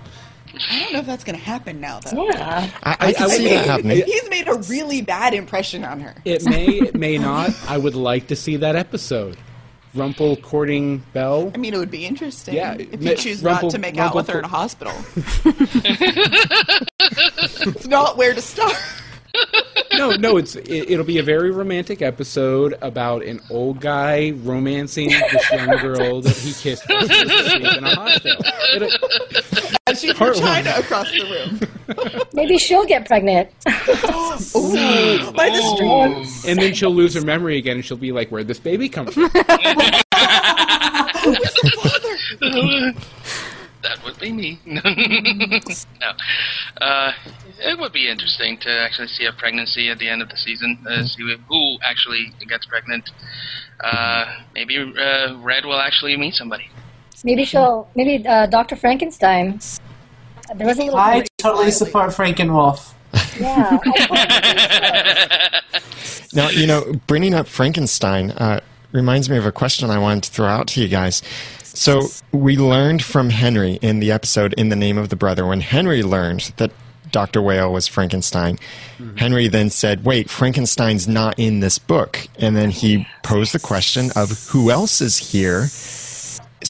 I 0.70 0.80
don't 0.80 0.92
know 0.92 0.98
if 0.98 1.06
that's 1.06 1.24
going 1.24 1.38
to 1.38 1.42
happen 1.44 1.80
now, 1.80 2.00
though. 2.00 2.26
yeah. 2.26 2.70
I, 2.82 2.96
I 3.08 3.12
can 3.14 3.22
I- 3.24 3.28
see 3.28 3.46
I- 3.50 3.54
that 3.54 3.66
happening. 3.66 4.02
He's 4.04 4.28
made 4.28 4.48
a 4.48 4.54
really 4.68 5.00
bad 5.00 5.32
impression 5.32 5.82
on 5.82 6.00
her. 6.00 6.14
It 6.26 6.44
may, 6.44 6.66
it 6.66 6.94
may 6.94 7.16
not. 7.16 7.50
I 7.68 7.78
would 7.78 7.94
like 7.94 8.26
to 8.26 8.36
see 8.36 8.56
that 8.56 8.76
episode. 8.76 9.38
Rumple 9.94 10.36
courting 10.36 11.02
Belle. 11.14 11.50
I 11.54 11.58
mean, 11.58 11.72
it 11.74 11.78
would 11.78 11.90
be 11.90 12.04
interesting 12.06 12.54
Yeah, 12.54 12.74
if 12.78 13.00
ma- 13.00 13.10
you 13.10 13.16
choose 13.16 13.42
Rumple- 13.42 13.68
not 13.68 13.72
to 13.72 13.78
make 13.78 13.96
out 13.98 14.14
with 14.14 14.28
her 14.28 14.38
in 14.40 14.44
a 14.44 14.48
hospital. 14.48 14.92
it's 17.00 17.86
not 17.86 18.16
where 18.16 18.34
to 18.34 18.40
start. 18.42 18.76
No, 19.94 20.10
no, 20.12 20.36
it's 20.36 20.56
it, 20.56 20.90
it'll 20.90 21.04
be 21.04 21.18
a 21.18 21.22
very 21.22 21.50
romantic 21.50 22.02
episode 22.02 22.76
about 22.82 23.22
an 23.24 23.40
old 23.50 23.80
guy 23.80 24.30
romancing 24.42 25.08
this 25.10 25.50
young 25.52 25.76
girl 25.78 26.20
that 26.22 26.36
he 26.36 26.52
kissed 26.52 26.88
when 26.88 27.08
she 27.08 27.22
was 27.24 27.30
asleep 27.46 27.76
in 27.76 27.84
a 27.84 27.94
hospital. 27.94 28.44
It'll- 28.74 28.90
And 29.86 29.98
she's 29.98 30.12
from 30.16 30.34
China 30.34 30.74
across 30.78 31.10
the 31.10 31.24
room. 31.24 31.60
Maybe 32.32 32.56
she'll 32.58 32.86
get 32.86 33.06
pregnant. 33.06 33.48
Ooh, 34.56 35.32
by 35.32 35.50
the 35.50 35.62
stream. 35.74 36.50
and 36.50 36.58
then 36.60 36.72
she'll 36.74 36.94
lose 36.94 37.14
her 37.14 37.20
memory 37.20 37.58
again, 37.58 37.76
and 37.76 37.84
she'll 37.84 37.96
be 37.96 38.12
like, 38.12 38.30
"Where'd 38.30 38.48
this 38.48 38.60
baby 38.60 38.88
come 38.88 39.06
from?" 39.06 39.22
Who's 41.22 41.54
the 41.54 41.70
father? 42.40 42.94
that 43.82 44.02
would 44.04 44.18
be 44.18 44.32
me. 44.32 44.60
no, 44.66 44.80
uh, 46.80 47.12
it 47.58 47.78
would 47.78 47.92
be 47.92 48.08
interesting 48.08 48.58
to 48.58 48.70
actually 48.70 49.08
see 49.08 49.24
a 49.26 49.32
pregnancy 49.32 49.88
at 49.88 49.98
the 49.98 50.08
end 50.08 50.22
of 50.22 50.28
the 50.28 50.36
season. 50.36 50.78
Uh, 50.88 51.04
see 51.04 51.36
who 51.48 51.78
actually 51.82 52.32
gets 52.48 52.66
pregnant. 52.66 53.10
Uh, 53.82 54.36
maybe 54.54 54.76
uh, 54.78 55.36
Red 55.38 55.64
will 55.64 55.80
actually 55.80 56.16
meet 56.16 56.34
somebody. 56.34 56.68
Maybe 57.24 57.44
she'll. 57.44 57.88
Maybe 57.94 58.26
uh, 58.26 58.46
Dr. 58.46 58.76
Frankenstein. 58.76 59.60
There 60.54 60.66
was 60.66 60.78
a 60.78 60.84
little. 60.84 60.98
I 60.98 61.24
totally 61.38 61.70
support 61.70 62.10
Frankenwolf. 62.10 62.94
yeah. 63.38 63.78
Now, 66.34 66.48
you 66.48 66.66
know, 66.66 66.94
bringing 67.06 67.34
up 67.34 67.46
Frankenstein 67.46 68.30
uh, 68.30 68.60
reminds 68.92 69.28
me 69.28 69.36
of 69.36 69.46
a 69.46 69.52
question 69.52 69.90
I 69.90 69.98
wanted 69.98 70.24
to 70.24 70.30
throw 70.30 70.46
out 70.46 70.68
to 70.68 70.82
you 70.82 70.88
guys. 70.88 71.22
So, 71.64 72.08
we 72.32 72.58
learned 72.58 73.02
from 73.02 73.30
Henry 73.30 73.78
in 73.80 74.00
the 74.00 74.12
episode 74.12 74.52
In 74.54 74.68
the 74.68 74.76
Name 74.76 74.98
of 74.98 75.08
the 75.08 75.16
Brother, 75.16 75.46
when 75.46 75.60
Henry 75.60 76.02
learned 76.02 76.52
that 76.58 76.70
Dr. 77.12 77.40
Whale 77.40 77.72
was 77.72 77.86
Frankenstein, 77.86 78.58
mm-hmm. 78.98 79.16
Henry 79.16 79.48
then 79.48 79.70
said, 79.70 80.04
Wait, 80.04 80.28
Frankenstein's 80.28 81.06
not 81.06 81.38
in 81.38 81.60
this 81.60 81.78
book. 81.78 82.26
And 82.38 82.56
then 82.56 82.70
he 82.70 83.06
posed 83.22 83.54
the 83.54 83.60
question 83.60 84.10
of 84.16 84.30
who 84.48 84.70
else 84.70 85.00
is 85.00 85.18
here. 85.18 85.66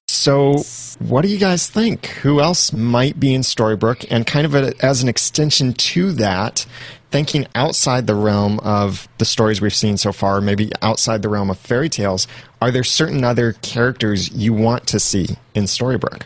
So, 0.08 0.62
what 0.98 1.22
do 1.22 1.28
you 1.28 1.38
guys 1.38 1.68
think? 1.68 2.06
Who 2.06 2.40
else 2.40 2.72
might 2.72 3.18
be 3.18 3.34
in 3.34 3.40
Storybrooke? 3.40 4.06
And 4.10 4.26
kind 4.26 4.44
of 4.44 4.54
a, 4.54 4.74
as 4.84 5.02
an 5.02 5.08
extension 5.08 5.72
to 5.72 6.12
that, 6.12 6.66
thinking 7.12 7.46
outside 7.54 8.06
the 8.06 8.14
realm 8.14 8.58
of 8.60 9.06
the 9.18 9.24
stories 9.24 9.60
we've 9.60 9.74
seen 9.74 9.98
so 9.98 10.12
far, 10.12 10.40
maybe 10.40 10.72
outside 10.80 11.22
the 11.22 11.28
realm 11.28 11.50
of 11.50 11.58
fairy 11.58 11.90
tales, 11.90 12.26
are 12.60 12.70
there 12.70 12.82
certain 12.82 13.22
other 13.22 13.52
characters 13.52 14.32
you 14.32 14.52
want 14.54 14.86
to 14.88 14.98
see 14.98 15.36
in 15.54 15.64
Storybrooke? 15.64 16.22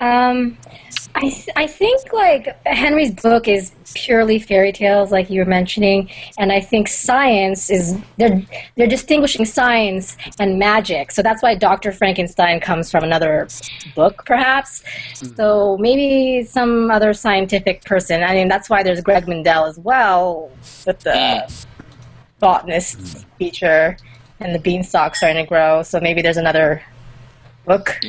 Um, 0.00 0.56
I 1.16 1.30
th- 1.30 1.48
I 1.54 1.66
think 1.66 2.12
like 2.12 2.56
Henry's 2.66 3.14
book 3.14 3.46
is 3.46 3.72
purely 3.94 4.40
fairy 4.40 4.72
tales, 4.72 5.12
like 5.12 5.30
you 5.30 5.40
were 5.40 5.48
mentioning, 5.48 6.10
and 6.38 6.50
I 6.50 6.60
think 6.60 6.88
science 6.88 7.70
is 7.70 7.96
they're 8.18 8.42
they're 8.76 8.88
distinguishing 8.88 9.44
science 9.44 10.16
and 10.40 10.58
magic. 10.58 11.12
So 11.12 11.22
that's 11.22 11.40
why 11.40 11.54
Doctor 11.54 11.92
Frankenstein 11.92 12.58
comes 12.58 12.90
from 12.90 13.04
another 13.04 13.46
book, 13.94 14.24
perhaps. 14.26 14.82
Mm-hmm. 14.82 15.36
So 15.36 15.76
maybe 15.78 16.44
some 16.44 16.90
other 16.90 17.12
scientific 17.12 17.84
person. 17.84 18.24
I 18.24 18.34
mean, 18.34 18.48
that's 18.48 18.68
why 18.68 18.82
there's 18.82 19.00
Greg 19.00 19.26
Mendell 19.26 19.68
as 19.68 19.78
well 19.78 20.50
with 20.84 20.98
the 21.00 21.48
botanist 22.40 22.98
mm-hmm. 22.98 23.36
feature 23.38 23.96
and 24.40 24.52
the 24.52 24.58
beanstalk 24.58 25.14
starting 25.14 25.44
to 25.44 25.48
grow. 25.48 25.82
So 25.82 26.00
maybe 26.00 26.22
there's 26.22 26.36
another 26.36 26.82
book. 27.64 28.00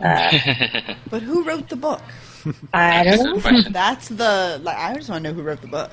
But 1.10 1.22
who 1.22 1.42
wrote 1.44 1.68
the 1.68 1.76
book? 1.76 2.02
I 2.72 3.04
don't 3.04 3.44
know. 3.44 3.60
That's 3.70 4.08
the 4.08 4.60
like. 4.62 4.76
I 4.76 4.94
just 4.94 5.08
want 5.10 5.24
to 5.24 5.30
know 5.30 5.34
who 5.34 5.42
wrote 5.42 5.60
the 5.60 5.68
book. 5.68 5.90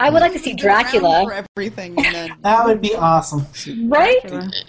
I 0.00 0.10
would 0.10 0.20
like 0.20 0.32
to 0.32 0.38
see 0.38 0.54
Dracula. 0.54 1.22
for 1.24 1.32
everything, 1.56 1.96
and 2.04 2.14
then 2.14 2.36
That 2.42 2.64
would 2.64 2.80
be 2.80 2.94
awesome. 2.96 3.46
Right? 3.88 4.18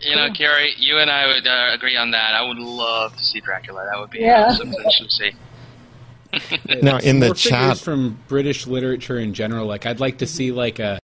You 0.04 0.16
know, 0.16 0.30
Carrie, 0.34 0.74
you 0.78 1.00
and 1.00 1.10
I 1.10 1.26
would 1.28 1.48
uh, 1.48 1.70
agree 1.74 1.96
on 1.98 2.12
that. 2.12 2.36
I 2.36 2.44
would 2.44 2.58
love 2.60 3.16
to 3.18 3.24
see 3.24 3.40
Dracula. 3.40 3.88
That 3.92 4.00
would 4.00 4.12
be 4.12 4.20
Yeah. 4.20 4.46
awesome 4.50 4.72
to 4.72 5.10
see. 5.10 5.32
Now, 6.82 6.98
in 6.98 7.20
the 7.20 7.34
chat- 7.34 7.78
from 7.78 8.20
British 8.28 8.68
literature 8.68 9.18
in 9.20 9.34
general, 9.34 9.66
like 9.66 9.86
I'd 9.86 10.00
like 10.00 10.20
to 10.20 10.28
see 10.28 10.52
like 10.52 10.80
a 10.80 11.00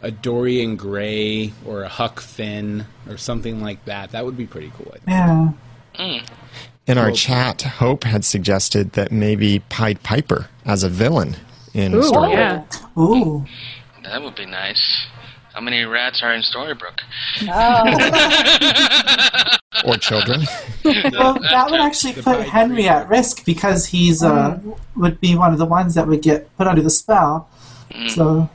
a 0.00 0.10
Dorian 0.12 0.76
Gray 0.76 1.52
or 1.66 1.82
a 1.82 1.88
Huck 1.88 2.20
Finn 2.20 2.86
or 3.08 3.16
something 3.16 3.60
like 3.60 3.84
that. 3.86 4.12
That 4.12 4.24
would 4.24 4.36
be 4.36 4.46
pretty 4.46 4.72
cool. 4.76 4.86
I 4.94 4.98
think. 4.98 5.08
Yeah. 5.08 5.52
Mm. 5.98 6.28
In 6.88 6.98
our 6.98 7.06
Well- 7.08 7.14
chat, 7.14 7.62
Hope 7.62 8.02
had 8.04 8.24
suggested 8.24 8.92
that 8.94 9.12
maybe 9.12 9.60
Pied 9.68 10.02
Piper 10.02 10.48
as 10.64 10.82
a 10.82 10.88
villain 10.88 11.36
in 11.74 11.94
Ooh, 11.94 12.02
Storybrooke. 12.02 12.34
yeah. 12.34 12.62
Ooh. 13.02 13.44
That 14.04 14.22
would 14.22 14.34
be 14.34 14.46
nice. 14.46 15.06
How 15.54 15.60
many 15.60 15.84
rats 15.84 16.22
are 16.22 16.32
in 16.34 16.42
Storybrooke? 16.42 17.00
Oh, 17.50 17.84
Or 19.84 19.96
children. 19.96 20.42
Well, 20.84 21.34
that 21.34 21.66
would 21.70 21.80
actually 21.80 22.12
the 22.12 22.22
put 22.22 22.46
Henry 22.48 22.88
at 22.88 23.08
risk 23.10 23.44
because 23.44 23.84
he's 23.86 24.22
uh, 24.22 24.58
would 24.96 25.20
be 25.20 25.34
one 25.34 25.52
of 25.52 25.58
the 25.58 25.66
ones 25.66 25.94
that 25.94 26.06
would 26.06 26.22
get 26.22 26.56
put 26.56 26.66
under 26.66 26.80
the 26.80 26.88
spell. 26.90 27.48
So 28.08 28.48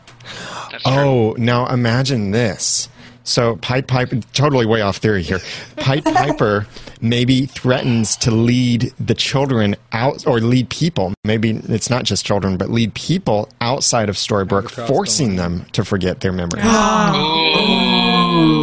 Oh, 0.85 1.35
now 1.37 1.67
imagine 1.67 2.31
this. 2.31 2.89
So 3.23 3.57
Pied 3.57 3.87
Piper, 3.87 4.17
totally 4.33 4.65
way 4.65 4.81
off 4.81 4.97
theory 4.97 5.23
here. 5.23 5.39
Pied 5.77 6.03
Piper 6.13 6.67
maybe 7.03 7.45
threatens 7.45 8.15
to 8.15 8.31
lead 8.31 8.93
the 8.99 9.13
children 9.13 9.75
out, 9.91 10.25
or 10.25 10.39
lead 10.39 10.69
people. 10.69 11.13
Maybe 11.23 11.51
it's 11.51 11.89
not 11.89 12.03
just 12.05 12.25
children, 12.25 12.57
but 12.57 12.69
lead 12.71 12.93
people 12.93 13.49
outside 13.61 14.09
of 14.09 14.15
Storybrooke, 14.15 14.69
forcing 14.87 15.35
them 15.35 15.65
to 15.73 15.83
forget 15.83 16.21
their 16.21 16.31
memories. 16.31 16.63
Ooh, 16.65 16.69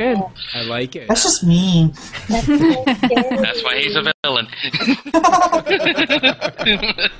good. 0.00 0.18
I 0.54 0.62
like 0.62 0.96
it. 0.96 1.08
that's 1.08 1.22
just 1.22 1.44
mean. 1.44 1.92
that's 2.28 3.62
why 3.64 3.78
he's 3.78 3.96
a 3.96 4.12
villain. 4.24 4.46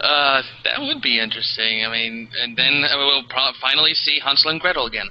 uh, 0.00 0.42
that 0.64 0.80
would 0.80 1.02
be 1.02 1.20
interesting. 1.20 1.84
I 1.84 1.90
mean, 1.90 2.28
and 2.40 2.56
then 2.56 2.84
uh, 2.84 2.96
we'll 2.96 3.24
pro- 3.24 3.52
finally 3.60 3.94
see 3.94 4.20
Hansel 4.20 4.50
and 4.50 4.60
Gretel 4.60 4.86
again, 4.86 5.08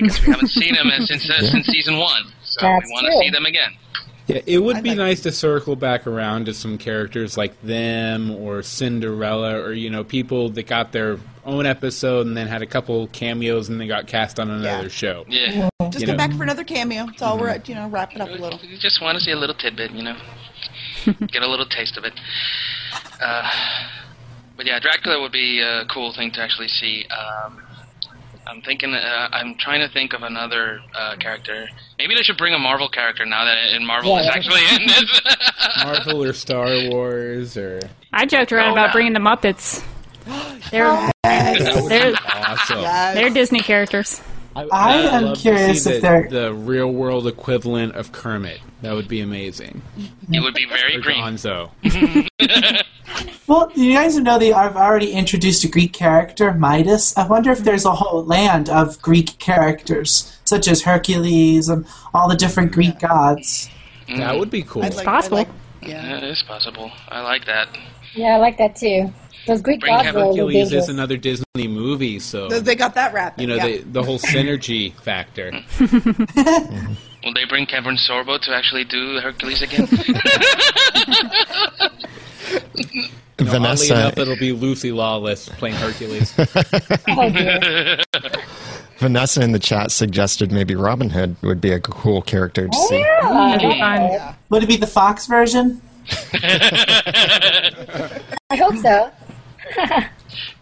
because 0.00 0.24
we 0.24 0.32
haven't 0.32 0.48
seen 0.48 0.74
them 0.74 0.88
uh, 0.88 1.00
since 1.06 1.28
uh, 1.28 1.42
since 1.42 1.66
season 1.66 1.98
one. 1.98 2.24
So 2.44 2.60
That's 2.62 2.86
we 2.86 2.92
want 2.92 3.06
to 3.06 3.18
see 3.18 3.30
them 3.30 3.46
again. 3.46 3.72
Yeah, 4.26 4.40
it 4.46 4.58
would 4.58 4.76
I 4.76 4.80
be 4.80 4.90
like- 4.90 4.98
nice 4.98 5.20
to 5.22 5.32
circle 5.32 5.76
back 5.76 6.06
around 6.06 6.46
to 6.46 6.54
some 6.54 6.78
characters 6.78 7.36
like 7.36 7.60
them 7.62 8.30
or 8.30 8.62
Cinderella 8.62 9.60
or 9.60 9.72
you 9.72 9.90
know 9.90 10.04
people 10.04 10.50
that 10.50 10.66
got 10.66 10.92
their 10.92 11.18
own 11.44 11.66
episode 11.66 12.26
and 12.26 12.36
then 12.36 12.46
had 12.46 12.62
a 12.62 12.66
couple 12.66 13.06
cameos 13.08 13.68
and 13.68 13.80
they 13.80 13.86
got 13.86 14.06
cast 14.06 14.38
on 14.38 14.50
another 14.50 14.82
Yeah. 14.84 14.88
show. 14.88 15.24
Yeah, 15.28 15.68
just 15.90 16.00
You 16.00 16.06
come 16.06 16.16
know. 16.16 16.28
back 16.28 16.36
for 16.36 16.42
another 16.42 16.64
cameo. 16.64 17.06
That's 17.06 17.22
all 17.22 17.38
we're 17.38 17.48
at. 17.48 17.68
You 17.68 17.74
know, 17.74 17.88
wrap 17.88 18.14
it 18.14 18.20
up 18.20 18.28
a 18.28 18.32
little. 18.32 18.58
you 18.62 18.76
just 18.78 19.00
want 19.02 19.16
to 19.18 19.24
see 19.24 19.30
a 19.30 19.36
little 19.36 19.54
tidbit, 19.54 19.90
you 19.92 20.02
know, 20.02 20.16
get 21.28 21.42
a 21.42 21.48
little 21.48 21.66
taste 21.66 21.96
of 21.96 22.04
it. 22.04 22.12
Uh, 23.22 23.50
but 24.56 24.66
yeah, 24.66 24.78
Dracula 24.80 25.20
would 25.20 25.32
be 25.32 25.60
a 25.60 25.84
cool 25.86 26.12
thing 26.12 26.30
to 26.32 26.40
actually 26.40 26.68
see. 26.68 27.06
Um, 27.10 27.62
I'm 28.46 28.60
thinking. 28.62 28.92
Uh, 28.94 29.28
I'm 29.32 29.54
trying 29.58 29.80
to 29.86 29.88
think 29.92 30.12
of 30.12 30.22
another 30.22 30.80
uh, 30.94 31.16
character. 31.16 31.68
Maybe 31.98 32.14
they 32.14 32.22
should 32.22 32.36
bring 32.38 32.52
a 32.54 32.58
Marvel 32.58 32.88
character 32.88 33.24
now 33.24 33.44
that 33.44 33.74
in 33.74 33.86
Marvel 33.86 34.16
Yeah, 34.16 34.22
is 34.22 34.28
actually 34.28 34.62
in 34.74 34.86
this. 34.86 35.20
Marvel 35.84 36.22
or 36.24 36.32
Star 36.32 36.66
Wars 36.90 37.56
or 37.56 37.80
I 38.12 38.26
joked 38.26 38.52
around 38.52 38.70
Oh, 38.70 38.72
about 38.72 38.86
yeah. 38.88 38.92
bringing 38.92 39.12
the 39.12 39.20
Muppets. 39.20 39.84
They're 40.70 40.86
oh. 40.86 41.10
that 41.24 41.74
would 41.82 41.90
They're- 41.90 42.14
awesome. 42.26 42.80
Yes. 42.80 43.14
they're 43.14 43.30
Disney 43.30 43.60
characters. 43.60 44.20
I 44.56 44.66
I'd 44.72 45.04
am 45.24 45.34
curious 45.36 45.86
if 45.86 45.94
the, 45.94 46.00
they're- 46.00 46.28
the 46.28 46.52
real 46.54 46.92
world 46.92 47.26
equivalent 47.26 47.94
of 47.94 48.12
Kermit. 48.12 48.60
That 48.82 48.94
would 48.94 49.08
be 49.08 49.20
amazing. 49.20 49.82
it 50.30 50.40
would 50.40 50.54
be 50.54 50.66
very 50.66 50.96
Or 50.96 51.00
green. 51.00 51.20
Gonzo. 51.22 51.70
Well, 53.46 53.72
you 53.74 53.94
guys 53.94 54.16
know 54.16 54.38
that 54.38 54.52
I've 54.52 54.76
already 54.76 55.10
introduced 55.10 55.64
a 55.64 55.68
Greek 55.68 55.92
character, 55.92 56.52
Midas. 56.54 57.16
I 57.16 57.26
wonder 57.26 57.50
if 57.50 57.58
there's 57.58 57.84
a 57.84 57.92
whole 57.92 58.24
land 58.24 58.68
of 58.68 59.02
Greek 59.02 59.40
characters, 59.40 60.38
such 60.44 60.68
as 60.68 60.82
Hercules 60.82 61.68
and 61.68 61.84
all 62.14 62.28
the 62.28 62.36
different 62.36 62.70
Greek 62.70 63.00
gods. 63.00 63.68
That 64.08 64.38
would 64.38 64.50
be 64.50 64.62
cool. 64.62 64.84
I'd 64.84 64.94
like, 64.94 65.04
possible. 65.04 65.38
Like- 65.38 65.48
yeah. 65.82 66.20
Yeah, 66.20 66.26
it's 66.26 66.44
possible. 66.44 66.92
I 67.08 67.22
like 67.22 67.46
that. 67.46 67.76
yeah, 68.14 68.34
I 68.34 68.36
like 68.36 68.58
that 68.58 68.76
too. 68.76 69.12
Those 69.46 69.62
Greek 69.62 69.80
Bring 69.80 69.94
gods 69.94 70.04
Kevin 70.06 70.20
are 70.22 70.24
really 70.34 70.54
Hercules 70.58 70.72
is 70.72 70.88
another 70.88 71.16
Disney 71.16 71.66
movie, 71.68 72.18
so 72.18 72.48
They- 72.48 72.60
They 72.60 72.74
got 72.74 72.94
that 72.94 73.12
wrapped. 73.14 73.40
you 73.40 73.46
know 73.46 73.56
yeah. 73.56 73.66
the 73.66 73.78
the 73.78 74.02
whole 74.02 74.18
synergy 74.18 74.94
factor. 75.00 75.50
Mm-hmm. 77.20 77.26
Will 77.26 77.34
they 77.34 77.44
bring 77.44 77.66
Kevin 77.66 77.96
Sorbo 77.96 78.40
to 78.40 78.54
actually 78.54 78.84
do 78.84 79.20
Hercules 79.20 79.60
again? 79.60 79.86
Oddly 82.50 83.10
Vanessa, 83.38 83.94
enough, 83.94 84.18
it'll 84.18 84.36
be 84.36 84.52
Lucy 84.52 84.90
Lawless 84.92 85.48
playing 85.50 85.76
Hercules. 85.76 86.32
Oh. 87.08 87.96
Vanessa 88.98 89.42
in 89.42 89.52
the 89.52 89.58
chat 89.58 89.90
suggested 89.90 90.52
maybe 90.52 90.74
Robin 90.74 91.08
Hood 91.10 91.36
would 91.42 91.60
be 91.60 91.72
a 91.72 91.80
cool 91.80 92.20
character 92.22 92.68
to 92.68 92.76
see. 92.88 93.02
That'd 93.22 93.60
be 93.60 93.78
fun. 93.78 94.02
Yeah. 94.02 94.34
Would 94.50 94.62
it 94.62 94.66
be 94.68 94.76
the 94.76 94.86
Fox 94.86 95.26
version? 95.26 95.80
I 98.50 98.56
hope 98.56 98.76
so. 98.76 99.10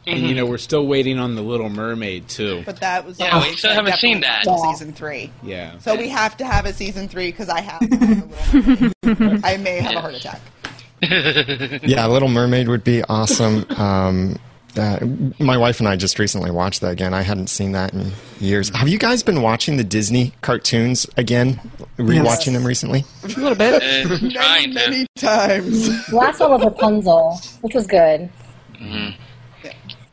And 0.07 0.21
you 0.27 0.35
know 0.35 0.47
we're 0.47 0.59
still 0.59 0.87
waiting 0.87 1.19
on 1.19 1.35
the 1.35 1.43
Little 1.43 1.69
Mermaid 1.69 2.29
too. 2.29 2.63
But 2.65 2.81
that 2.81 3.05
was 3.05 3.19
Yeah, 3.19 3.41
we 3.43 3.55
still 3.57 3.73
haven't 3.73 3.97
seen 3.99 4.21
that. 4.21 4.47
until 4.47 4.59
season 4.73 4.93
three. 4.93 5.31
Yeah. 5.43 5.79
So 5.79 5.95
we 5.97 6.09
have 6.09 6.37
to 6.39 6.45
have 6.47 6.67
a 6.67 6.73
season 6.73 7.09
three 7.09 7.31
because 7.31 7.49
I 7.49 7.61
have. 7.61 7.83
a 7.83 7.87
little 7.87 8.93
mermaid. 9.05 9.45
I 9.45 9.57
may 9.59 9.81
have 9.81 9.97
a 9.97 10.01
heart 10.01 10.15
attack. 10.15 10.41
Yeah, 11.01 12.07
Little 12.09 12.29
Mermaid 12.29 12.67
would 12.69 12.83
be 12.83 13.05
awesome. 13.05 13.65
Um, 13.77 14.37
uh, 14.77 14.99
my 15.39 15.57
wife 15.57 15.79
and 15.79 15.89
I 15.89 15.95
just 15.95 16.19
recently 16.19 16.51
watched 16.51 16.81
that 16.81 16.91
again. 16.91 17.15
I 17.15 17.23
hadn't 17.23 17.47
seen 17.49 17.71
that 17.73 17.95
in 17.95 18.11
years. 18.41 18.69
Have 18.71 18.89
you 18.89 18.99
guys 18.99 19.23
been 19.23 19.41
watching 19.41 19.77
the 19.77 19.85
Disney 19.85 20.33
cartoons 20.43 21.07
again? 21.17 21.61
Rewatching 21.99 22.53
them 22.53 22.67
recently? 22.67 23.05
A 23.25 23.27
little 23.29 23.55
bit. 23.55 23.81
Uh, 23.81 24.19
trying 24.31 24.69
to. 24.71 24.75
Many 24.75 25.07
times. 25.17 26.13
Last 26.13 26.41
one 26.41 26.51
was 26.51 26.65
Rapunzel, 26.65 27.41
which 27.61 27.75
was 27.75 27.87
good. 27.87 28.29
Mm-hmm. 28.81 29.69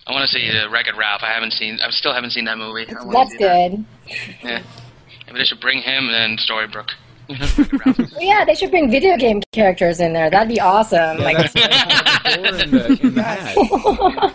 I 0.08 0.12
want 0.12 0.30
to 0.30 0.32
see 0.32 0.52
the 0.52 0.70
Wreck-It 0.70 0.96
Ralph. 0.96 1.22
I 1.24 1.34
haven't 1.34 1.54
seen. 1.54 1.80
I 1.84 1.90
still 1.90 2.14
haven't 2.14 2.32
seen 2.32 2.46
that 2.46 2.58
movie. 2.58 2.86
I 2.88 2.94
That's 3.12 3.32
see 3.32 3.38
that. 3.40 3.72
good. 3.72 3.86
Yeah. 4.44 4.64
Maybe 5.28 5.40
they 5.40 5.46
should 5.46 5.60
bring 5.60 5.82
him 5.82 6.10
and 6.10 6.40
Storybrooke. 6.40 6.92
Well, 7.28 7.96
oh, 7.98 8.20
yeah, 8.20 8.46
they 8.46 8.54
should 8.54 8.70
bring 8.70 8.92
video 8.92 9.18
game 9.18 9.42
characters 9.52 10.00
in 10.00 10.14
there. 10.14 10.30
That'd 10.30 10.48
be 10.48 10.60
awesome. 10.60 11.18
Yeah, 11.18 11.24
like, 11.24 11.38
that's 11.38 11.56
what 11.56 11.72
I 11.72 11.76
had 11.76 12.24
before 12.24 12.46
in 12.46 12.72
the, 12.72 13.00
in 13.02 13.16
the 13.16 13.24
hat. 13.24 14.35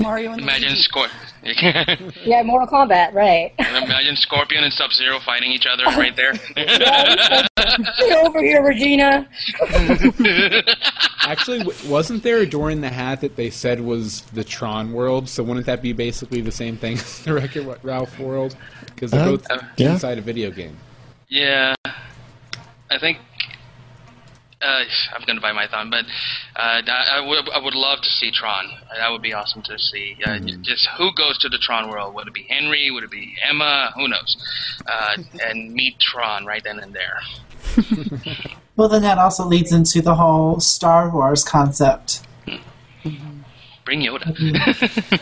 Mario 0.00 0.32
and 0.32 0.40
Imagine 0.40 0.70
Luigi. 0.70 0.88
Scor. 0.88 1.08
yeah, 2.26 2.42
Mortal 2.42 2.66
Kombat, 2.68 3.12
right? 3.14 3.52
Imagine 3.58 4.16
Scorpion 4.16 4.64
and 4.64 4.72
Sub 4.72 4.92
Zero 4.92 5.18
fighting 5.20 5.52
each 5.52 5.66
other 5.66 5.84
right 5.84 6.14
there. 6.16 6.32
Get 6.56 8.26
over 8.26 8.42
here, 8.42 8.62
Regina. 8.62 9.28
Actually, 11.22 11.64
wasn't 11.86 12.22
there 12.22 12.38
a 12.38 12.46
door 12.46 12.70
in 12.70 12.80
the 12.80 12.88
hat 12.90 13.20
that 13.20 13.36
they 13.36 13.50
said 13.50 13.80
was 13.80 14.22
the 14.32 14.44
Tron 14.44 14.92
world? 14.92 15.28
So 15.28 15.42
wouldn't 15.42 15.66
that 15.66 15.82
be 15.82 15.92
basically 15.92 16.40
the 16.40 16.52
same 16.52 16.76
thing 16.76 16.94
as 16.94 17.20
the 17.20 17.34
Wreck-It 17.34 17.78
Ralph 17.82 18.18
world? 18.18 18.56
Because 18.94 19.10
they're 19.10 19.20
Uh, 19.20 19.30
both 19.36 19.46
yeah. 19.76 19.92
inside 19.92 20.18
a 20.18 20.22
video 20.22 20.50
game. 20.50 20.76
yeah, 21.28 21.74
I 22.90 22.98
think. 22.98 23.18
Uh, 24.62 24.84
I'm 25.14 25.22
gonna 25.26 25.40
buy 25.40 25.52
my 25.52 25.66
thumb, 25.66 25.88
but 25.90 26.04
uh, 26.54 26.82
I, 26.86 27.20
I 27.54 27.58
would 27.58 27.74
love 27.74 28.00
to 28.02 28.10
see 28.10 28.30
Tron. 28.30 28.66
That 28.96 29.10
would 29.10 29.22
be 29.22 29.32
awesome 29.32 29.62
to 29.62 29.78
see. 29.78 30.16
Uh, 30.24 30.38
Just 30.38 30.86
who 30.98 31.14
goes 31.14 31.38
to 31.38 31.48
the 31.48 31.56
Tron 31.58 31.88
world? 31.88 32.14
Would 32.14 32.28
it 32.28 32.34
be 32.34 32.42
Henry? 32.48 32.90
Would 32.90 33.04
it 33.04 33.10
be 33.10 33.34
Emma? 33.48 33.92
Who 33.96 34.06
knows? 34.08 34.36
Uh, 34.86 35.16
and 35.46 35.72
meet 35.72 35.98
Tron 35.98 36.44
right 36.44 36.62
then 36.62 36.78
and 36.78 36.94
there. 36.94 37.20
Well, 38.76 38.88
then 38.88 39.02
that 39.02 39.18
also 39.18 39.44
leads 39.44 39.72
into 39.72 40.00
the 40.00 40.14
whole 40.14 40.58
Star 40.58 41.10
Wars 41.10 41.44
concept. 41.44 42.22
Bring 43.84 44.00
Yoda. 44.00 44.32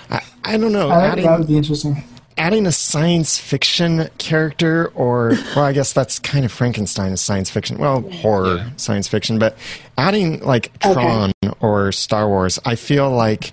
I, 0.10 0.22
I 0.44 0.56
don't 0.56 0.70
know. 0.70 0.90
I 0.90 1.00
think 1.00 1.12
adding, 1.12 1.24
that 1.24 1.38
would 1.40 1.48
be 1.48 1.56
interesting. 1.56 2.04
Adding 2.38 2.66
a 2.66 2.72
science 2.72 3.38
fiction 3.38 4.08
character, 4.18 4.90
or 4.94 5.30
well, 5.54 5.64
I 5.64 5.72
guess 5.72 5.92
that's 5.92 6.18
kind 6.18 6.44
of 6.44 6.52
Frankenstein 6.52 7.12
is 7.12 7.20
science 7.20 7.50
fiction. 7.50 7.78
Well, 7.78 8.00
horror 8.02 8.56
Yeah. 8.56 8.70
science 8.76 9.08
fiction, 9.08 9.38
but 9.38 9.56
adding 9.96 10.40
like 10.40 10.76
Tron 10.80 11.32
or 11.60 11.92
Star 11.92 12.28
Wars, 12.28 12.58
I 12.64 12.74
feel 12.76 13.10
like 13.10 13.52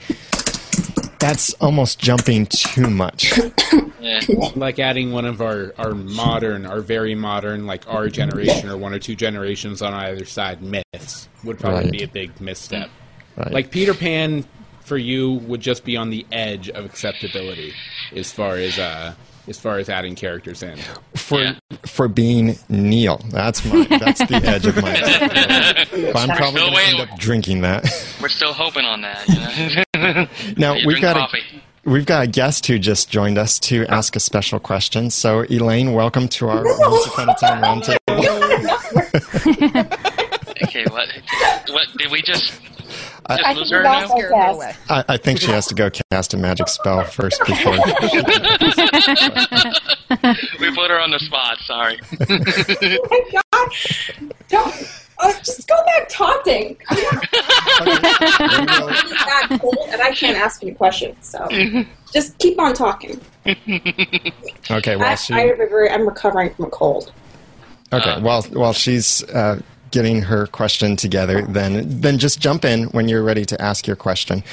that's 1.20 1.54
almost 1.56 2.00
jumping 2.00 2.46
too 2.46 2.90
much. 2.90 3.38
yeah. 4.00 4.20
Like 4.56 4.78
adding 4.80 5.12
one 5.12 5.26
of 5.26 5.42
our, 5.42 5.74
our 5.78 5.94
modern, 5.96 6.66
our 6.66 6.82
very 6.82 7.16
modern, 7.16 7.66
like 7.66 7.88
our 7.92 8.10
generation 8.10 8.70
or 8.70 8.78
one 8.78 8.94
or 8.94 9.00
two 9.00 9.16
generations 9.16 9.82
on 9.82 9.94
either 9.94 10.26
side 10.26 10.62
myths 10.62 11.28
would 11.44 11.60
probably 11.60 11.84
Right. 11.86 11.92
be 11.92 12.04
a 12.04 12.08
big 12.08 12.40
misstep. 12.40 12.90
Right. 13.38 13.52
Like 13.52 13.72
Peter 13.72 13.94
Pan 13.94 14.46
for 14.82 14.98
you 14.98 15.32
would 15.48 15.62
just 15.62 15.84
be 15.84 15.98
on 15.98 16.12
the 16.12 16.26
edge 16.32 16.70
of 16.70 16.86
acceptability 16.86 17.74
as 18.16 18.32
far 18.32 18.56
as 18.56 18.78
uh, 18.80 19.14
as 19.48 19.60
far 19.60 19.78
as 19.78 19.90
adding 19.90 20.16
characters 20.16 20.64
in. 20.64 20.78
for 21.16 21.42
Yeah. 21.42 21.56
for 21.86 22.08
being 22.08 22.58
Neal. 22.70 23.18
That's 23.30 23.64
my 23.66 23.86
that's 23.86 24.20
the 24.28 24.36
edge 24.44 24.66
of 24.66 24.76
my. 24.82 24.92
but 26.14 26.18
I'm 26.18 26.36
probably 26.36 26.62
still 26.62 26.72
going 26.72 26.74
to 26.96 27.02
end 27.02 27.10
up 27.12 27.18
drinking 27.20 27.62
that. 27.62 27.84
We're 28.22 28.30
still 28.30 28.54
hoping 28.54 28.86
on 28.86 29.02
that. 29.02 29.28
You 29.28 30.02
know? 30.02 30.28
now 30.58 30.74
You 30.74 30.88
we've 30.88 30.98
drink 30.98 31.02
got 31.04 31.18
coffee. 31.18 31.42
a 31.86 31.90
we've 31.90 32.06
got 32.06 32.24
a 32.24 32.28
guest 32.28 32.66
who 32.68 32.80
just 32.80 33.10
joined 33.12 33.38
us 33.38 33.60
to 33.60 33.86
ask 33.88 34.16
a 34.16 34.20
special 34.20 34.60
question. 34.60 35.10
So 35.12 35.46
Elaine, 35.50 35.94
welcome 35.94 36.28
to 36.30 36.48
our 36.50 36.64
Once 36.64 37.06
Upon 37.08 37.30
a 37.30 37.36
Time 37.36 37.62
roundtable. 37.64 38.00
Okay, 40.64 40.86
what? 40.90 41.08
What 41.70 41.88
did 41.98 42.10
we 42.12 42.22
just? 42.22 42.54
I 43.28 43.38
Just 43.38 43.48
think 43.48 43.58
lose 43.60 43.72
we 43.72 43.78
her 43.78 43.84
lost 43.84 44.10
now? 44.10 44.14
our 44.14 44.20
Scare 44.20 44.30
her 44.30 44.36
guest. 44.36 44.56
away. 44.56 44.74
I, 44.90 45.04
I 45.08 45.18
think 45.18 45.40
she 45.40 45.48
has 45.52 45.66
to 45.68 45.76
go 45.76 45.90
cast 46.12 46.34
a 46.34 46.38
magic 46.38 46.68
spell 46.68 47.04
first 47.06 47.40
before. 47.46 47.74
We 50.60 50.74
put 50.74 50.90
her 50.90 51.00
on 51.00 51.12
the 51.12 51.20
spot. 51.20 51.58
Sorry. 51.60 52.00
Oh 52.30 53.08
my 53.10 53.42
god! 53.52 53.70
Don't 54.50 54.74
uh, 55.20 55.34
just 55.44 55.68
go 55.68 55.76
back 55.86 56.08
talking. 56.10 56.78
I'm 56.90 58.66
not 59.50 59.62
cold, 59.62 59.78
and 59.90 60.02
I 60.02 60.12
can't 60.12 60.38
ask 60.38 60.62
any 60.64 60.74
questions. 60.74 61.18
So 61.22 61.48
just 62.14 62.38
keep 62.40 62.60
on 62.60 62.74
talking. 62.74 63.20
Okay, 63.48 64.96
well 64.96 65.12
I, 65.12 65.16
she 65.16 65.34
I 65.34 65.42
have 65.48 65.60
a 65.60 65.68
very, 65.68 65.90
I'm 65.90 66.08
recovering 66.08 66.54
from 66.54 66.66
a 66.66 66.70
cold. 66.70 67.12
Okay, 67.94 68.22
while 68.22 68.42
while 68.44 68.74
she's 68.74 69.24
uh, 69.30 69.60
getting 69.92 70.22
her 70.22 70.48
question 70.48 70.96
together, 70.96 71.42
then 71.44 72.02
then 72.02 72.18
just 72.18 72.40
jump 72.40 72.66
in 72.66 72.86
when 72.86 73.08
you're 73.08 73.24
ready 73.24 73.46
to 73.46 73.62
ask 73.62 73.88
your 73.88 73.96
question. 73.96 74.44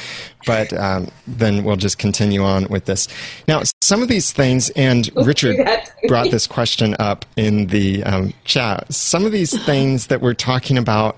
But 0.46 0.72
um, 0.72 1.10
then 1.26 1.64
we'll 1.64 1.76
just 1.76 1.98
continue 1.98 2.42
on 2.42 2.66
with 2.68 2.84
this. 2.84 3.08
Now, 3.48 3.62
some 3.80 4.02
of 4.02 4.08
these 4.08 4.32
things, 4.32 4.70
and 4.70 5.10
Richard 5.16 5.56
brought 6.08 6.30
this 6.30 6.46
question 6.46 6.96
up 6.98 7.24
in 7.36 7.66
the 7.66 8.02
um, 8.04 8.32
chat. 8.44 8.92
Some 8.92 9.24
of 9.24 9.32
these 9.32 9.60
things 9.64 10.08
that 10.08 10.20
we're 10.20 10.34
talking 10.34 10.78
about, 10.78 11.16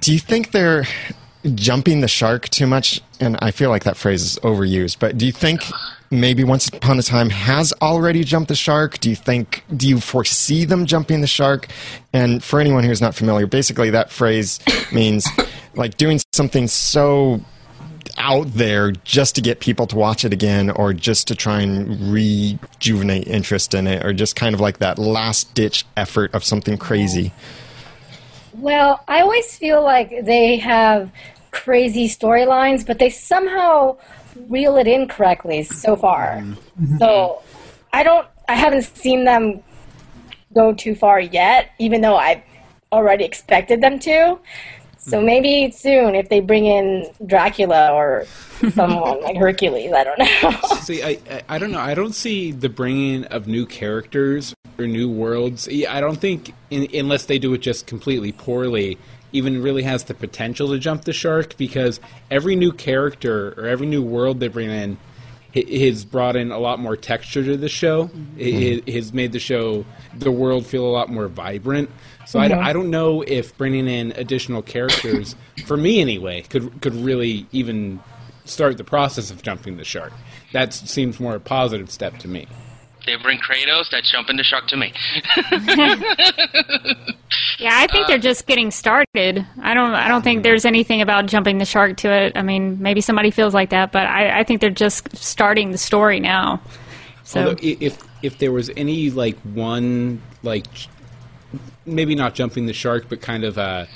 do 0.00 0.12
you 0.12 0.18
think 0.18 0.52
they're 0.52 0.84
jumping 1.54 2.00
the 2.00 2.08
shark 2.08 2.48
too 2.48 2.66
much? 2.66 3.00
And 3.20 3.36
I 3.40 3.50
feel 3.50 3.70
like 3.70 3.84
that 3.84 3.96
phrase 3.96 4.22
is 4.22 4.38
overused. 4.42 4.98
But 4.98 5.18
do 5.18 5.26
you 5.26 5.32
think 5.32 5.62
maybe 6.12 6.44
Once 6.44 6.68
Upon 6.68 6.98
a 6.98 7.02
Time 7.02 7.30
has 7.30 7.72
already 7.82 8.22
jumped 8.22 8.48
the 8.48 8.54
shark? 8.54 8.98
Do 9.00 9.10
you 9.10 9.16
think? 9.16 9.64
Do 9.76 9.88
you 9.88 9.98
foresee 9.98 10.64
them 10.64 10.86
jumping 10.86 11.22
the 11.22 11.26
shark? 11.26 11.68
And 12.12 12.44
for 12.44 12.60
anyone 12.60 12.84
who's 12.84 13.00
not 13.00 13.14
familiar, 13.14 13.46
basically 13.46 13.90
that 13.90 14.10
phrase 14.10 14.60
means 14.92 15.26
like 15.74 15.96
doing 15.96 16.20
something 16.32 16.68
so 16.68 17.40
out 18.18 18.46
there 18.52 18.92
just 18.92 19.34
to 19.36 19.40
get 19.40 19.60
people 19.60 19.86
to 19.86 19.96
watch 19.96 20.24
it 20.24 20.32
again 20.32 20.70
or 20.70 20.92
just 20.92 21.26
to 21.28 21.34
try 21.34 21.60
and 21.60 22.12
rejuvenate 22.12 23.26
interest 23.26 23.74
in 23.74 23.86
it 23.86 24.04
or 24.04 24.12
just 24.12 24.36
kind 24.36 24.54
of 24.54 24.60
like 24.60 24.78
that 24.78 24.98
last 24.98 25.54
ditch 25.54 25.84
effort 25.96 26.32
of 26.34 26.44
something 26.44 26.76
crazy. 26.76 27.32
Well, 28.54 29.02
I 29.08 29.22
always 29.22 29.56
feel 29.56 29.82
like 29.82 30.24
they 30.24 30.56
have 30.58 31.10
crazy 31.52 32.08
storylines, 32.08 32.86
but 32.86 32.98
they 32.98 33.10
somehow 33.10 33.96
reel 34.48 34.76
it 34.76 34.86
in 34.86 35.08
correctly 35.08 35.62
so 35.62 35.96
far. 35.96 36.38
Mm-hmm. 36.38 36.98
So 36.98 37.42
I 37.92 38.02
don't, 38.02 38.26
I 38.48 38.54
haven't 38.54 38.82
seen 38.82 39.24
them 39.24 39.62
go 40.54 40.72
too 40.72 40.94
far 40.94 41.20
yet, 41.20 41.70
even 41.78 42.00
though 42.00 42.16
I 42.16 42.42
already 42.90 43.24
expected 43.24 43.80
them 43.80 43.98
to. 44.00 44.38
So 44.98 45.16
mm-hmm. 45.16 45.26
maybe 45.26 45.70
soon, 45.72 46.14
if 46.14 46.28
they 46.28 46.40
bring 46.40 46.66
in 46.66 47.10
Dracula 47.26 47.92
or 47.92 48.24
someone 48.72 49.20
like 49.22 49.36
Hercules, 49.36 49.92
I 49.92 50.04
don't 50.04 50.18
know. 50.18 50.76
See, 50.80 51.02
I, 51.02 51.18
I 51.28 51.42
I 51.48 51.58
don't 51.58 51.72
know. 51.72 51.80
I 51.80 51.94
don't 51.94 52.14
see 52.14 52.52
the 52.52 52.68
bringing 52.68 53.24
of 53.24 53.48
new 53.48 53.66
characters 53.66 54.54
or 54.78 54.86
new 54.86 55.10
worlds. 55.10 55.68
I 55.68 56.00
don't 56.00 56.20
think, 56.20 56.54
in, 56.70 56.88
unless 56.94 57.26
they 57.26 57.38
do 57.40 57.52
it 57.54 57.58
just 57.58 57.86
completely 57.86 58.30
poorly, 58.30 58.96
even 59.32 59.62
really 59.62 59.82
has 59.82 60.04
the 60.04 60.14
potential 60.14 60.68
to 60.68 60.78
jump 60.78 61.04
the 61.04 61.12
shark 61.12 61.56
because 61.56 62.00
every 62.30 62.56
new 62.56 62.72
character 62.72 63.54
or 63.56 63.66
every 63.66 63.86
new 63.86 64.02
world 64.02 64.40
they 64.40 64.48
bring 64.48 64.70
in 64.70 64.98
has 65.54 66.04
brought 66.04 66.34
in 66.34 66.50
a 66.50 66.58
lot 66.58 66.78
more 66.78 66.96
texture 66.96 67.44
to 67.44 67.56
the 67.56 67.68
show. 67.68 68.04
It, 68.36 68.54
mm-hmm. 68.54 68.88
it 68.88 68.94
has 68.94 69.12
made 69.12 69.32
the 69.32 69.38
show, 69.38 69.84
the 70.14 70.32
world, 70.32 70.66
feel 70.66 70.86
a 70.86 70.88
lot 70.88 71.10
more 71.10 71.28
vibrant. 71.28 71.90
So 72.26 72.38
I, 72.38 72.48
mm-hmm. 72.48 72.64
I 72.64 72.72
don't 72.72 72.90
know 72.90 73.22
if 73.22 73.56
bringing 73.58 73.86
in 73.86 74.12
additional 74.12 74.62
characters, 74.62 75.36
for 75.66 75.76
me 75.76 76.00
anyway, 76.00 76.42
could 76.42 76.80
could 76.80 76.94
really 76.94 77.46
even 77.52 78.00
start 78.44 78.78
the 78.78 78.84
process 78.84 79.30
of 79.30 79.42
jumping 79.42 79.76
the 79.76 79.84
shark. 79.84 80.12
That 80.52 80.72
seems 80.72 81.20
more 81.20 81.34
a 81.34 81.40
positive 81.40 81.90
step 81.90 82.18
to 82.18 82.28
me. 82.28 82.46
They 83.06 83.16
bring 83.16 83.38
Kratos. 83.38 83.90
that's 83.90 84.10
jumping 84.10 84.36
the 84.36 84.44
shark 84.44 84.68
to 84.68 84.76
me. 84.76 84.92
Yeah, 87.58 87.78
I 87.78 87.86
think 87.86 88.04
uh, 88.04 88.08
they're 88.08 88.18
just 88.18 88.46
getting 88.46 88.70
started. 88.70 89.46
I 89.62 89.74
don't. 89.74 89.94
I 89.94 90.08
don't 90.08 90.22
think 90.22 90.38
mm-hmm. 90.38 90.42
there's 90.42 90.64
anything 90.64 91.00
about 91.00 91.26
jumping 91.26 91.58
the 91.58 91.64
shark 91.64 91.96
to 91.98 92.10
it. 92.10 92.36
I 92.36 92.42
mean, 92.42 92.82
maybe 92.82 93.00
somebody 93.00 93.30
feels 93.30 93.54
like 93.54 93.70
that, 93.70 93.92
but 93.92 94.06
I, 94.06 94.40
I 94.40 94.44
think 94.44 94.60
they're 94.60 94.70
just 94.70 95.16
starting 95.16 95.70
the 95.70 95.78
story 95.78 96.20
now. 96.20 96.60
So 97.24 97.40
Although 97.40 97.56
if 97.62 98.02
if 98.22 98.38
there 98.38 98.52
was 98.52 98.70
any 98.76 99.10
like 99.10 99.38
one 99.40 100.20
like 100.42 100.66
maybe 101.86 102.14
not 102.14 102.34
jumping 102.34 102.66
the 102.66 102.72
shark, 102.72 103.06
but 103.08 103.20
kind 103.20 103.44
of 103.44 103.58
a 103.58 103.88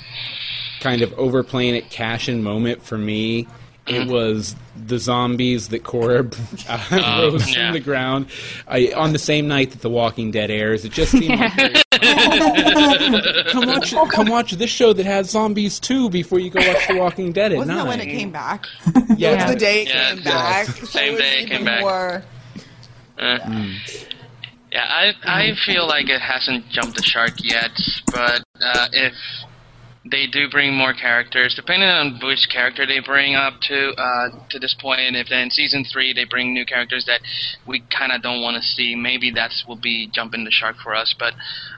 kind 0.79 1.01
of 1.01 1.13
overplaying 1.13 1.75
it 1.75 1.89
cash 1.89 2.29
in 2.29 2.43
moment 2.43 2.83
for 2.83 2.97
me. 2.97 3.47
It 3.87 4.07
was 4.07 4.55
the 4.85 4.99
zombies 4.99 5.69
that 5.69 5.83
Cora 5.83 6.19
uh, 6.69 6.87
rose 6.91 7.49
yeah. 7.55 7.67
from 7.67 7.73
the 7.73 7.79
ground 7.79 8.27
I, 8.67 8.91
on 8.95 9.13
the 9.13 9.19
same 9.19 9.47
night 9.47 9.71
that 9.71 9.81
The 9.81 9.89
Walking 9.89 10.31
Dead 10.31 10.51
airs. 10.51 10.85
It 10.85 10.91
just 10.91 11.11
seemed 11.11 11.39
like 11.39 11.53
very 11.55 11.73
come 13.49 13.65
watch, 13.67 13.93
come 14.11 14.27
watch 14.27 14.51
this 14.53 14.69
show 14.69 14.93
that 14.93 15.05
has 15.05 15.29
zombies 15.31 15.79
too 15.79 16.09
before 16.09 16.39
you 16.39 16.49
go 16.49 16.59
watch 16.67 16.87
The 16.87 16.95
Walking 16.95 17.31
Dead 17.31 17.51
at 17.51 17.57
Wasn't 17.57 17.75
nine. 17.75 17.85
that 17.85 17.89
when 17.89 17.99
it 18.01 18.11
came 18.11 18.31
back? 18.31 18.65
Yeah, 19.17 19.43
It's 19.43 19.51
the 19.53 19.57
day 19.59 19.81
it 19.83 19.87
Yeah, 19.89 20.09
came 20.13 20.17
yeah. 20.23 20.31
back. 20.31 20.65
Same 20.67 21.15
so 21.15 21.21
day 21.21 21.39
it 21.43 21.49
came 21.49 21.65
back. 21.65 21.81
More, 21.81 22.23
Uh, 23.19 23.37
Yeah, 24.71 24.83
I 24.83 25.13
I 25.23 25.55
feel 25.65 25.87
like 25.87 26.09
it 26.09 26.21
hasn't 26.21 26.69
jumped 26.69 26.97
the 26.97 27.03
shark 27.03 27.33
yet, 27.41 27.71
but 28.13 28.43
uh, 28.61 28.87
if 28.91 29.13
they 30.11 30.27
do 30.27 30.49
bring 30.49 30.75
more 30.75 30.93
characters, 30.93 31.53
depending 31.55 31.89
on 31.89 32.19
which 32.23 32.47
character 32.51 32.85
they 32.85 32.99
bring 32.99 33.35
up 33.35 33.59
to 33.61 33.91
uh, 33.97 34.29
to 34.49 34.59
this 34.59 34.75
point, 34.79 35.15
if 35.15 35.31
in 35.31 35.49
season 35.49 35.83
three 35.91 36.13
they 36.13 36.25
bring 36.25 36.53
new 36.53 36.65
characters 36.65 37.05
that 37.05 37.21
we 37.67 37.83
kind 37.95 38.11
of 38.11 38.21
don't 38.21 38.41
want 38.41 38.55
to 38.57 38.63
see, 38.63 38.95
maybe 38.95 39.31
that 39.31 39.51
will 39.67 39.79
be 39.79 40.09
jumping 40.13 40.43
the 40.43 40.51
shark 40.51 40.77
for 40.83 40.95
us. 40.95 41.15
But 41.17 41.33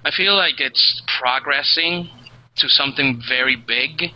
I 0.06 0.12
feel 0.12 0.36
like 0.36 0.60
it's 0.60 1.02
progressing 1.20 2.10
to 2.58 2.68
something 2.68 3.22
very 3.28 3.56
big 3.56 4.12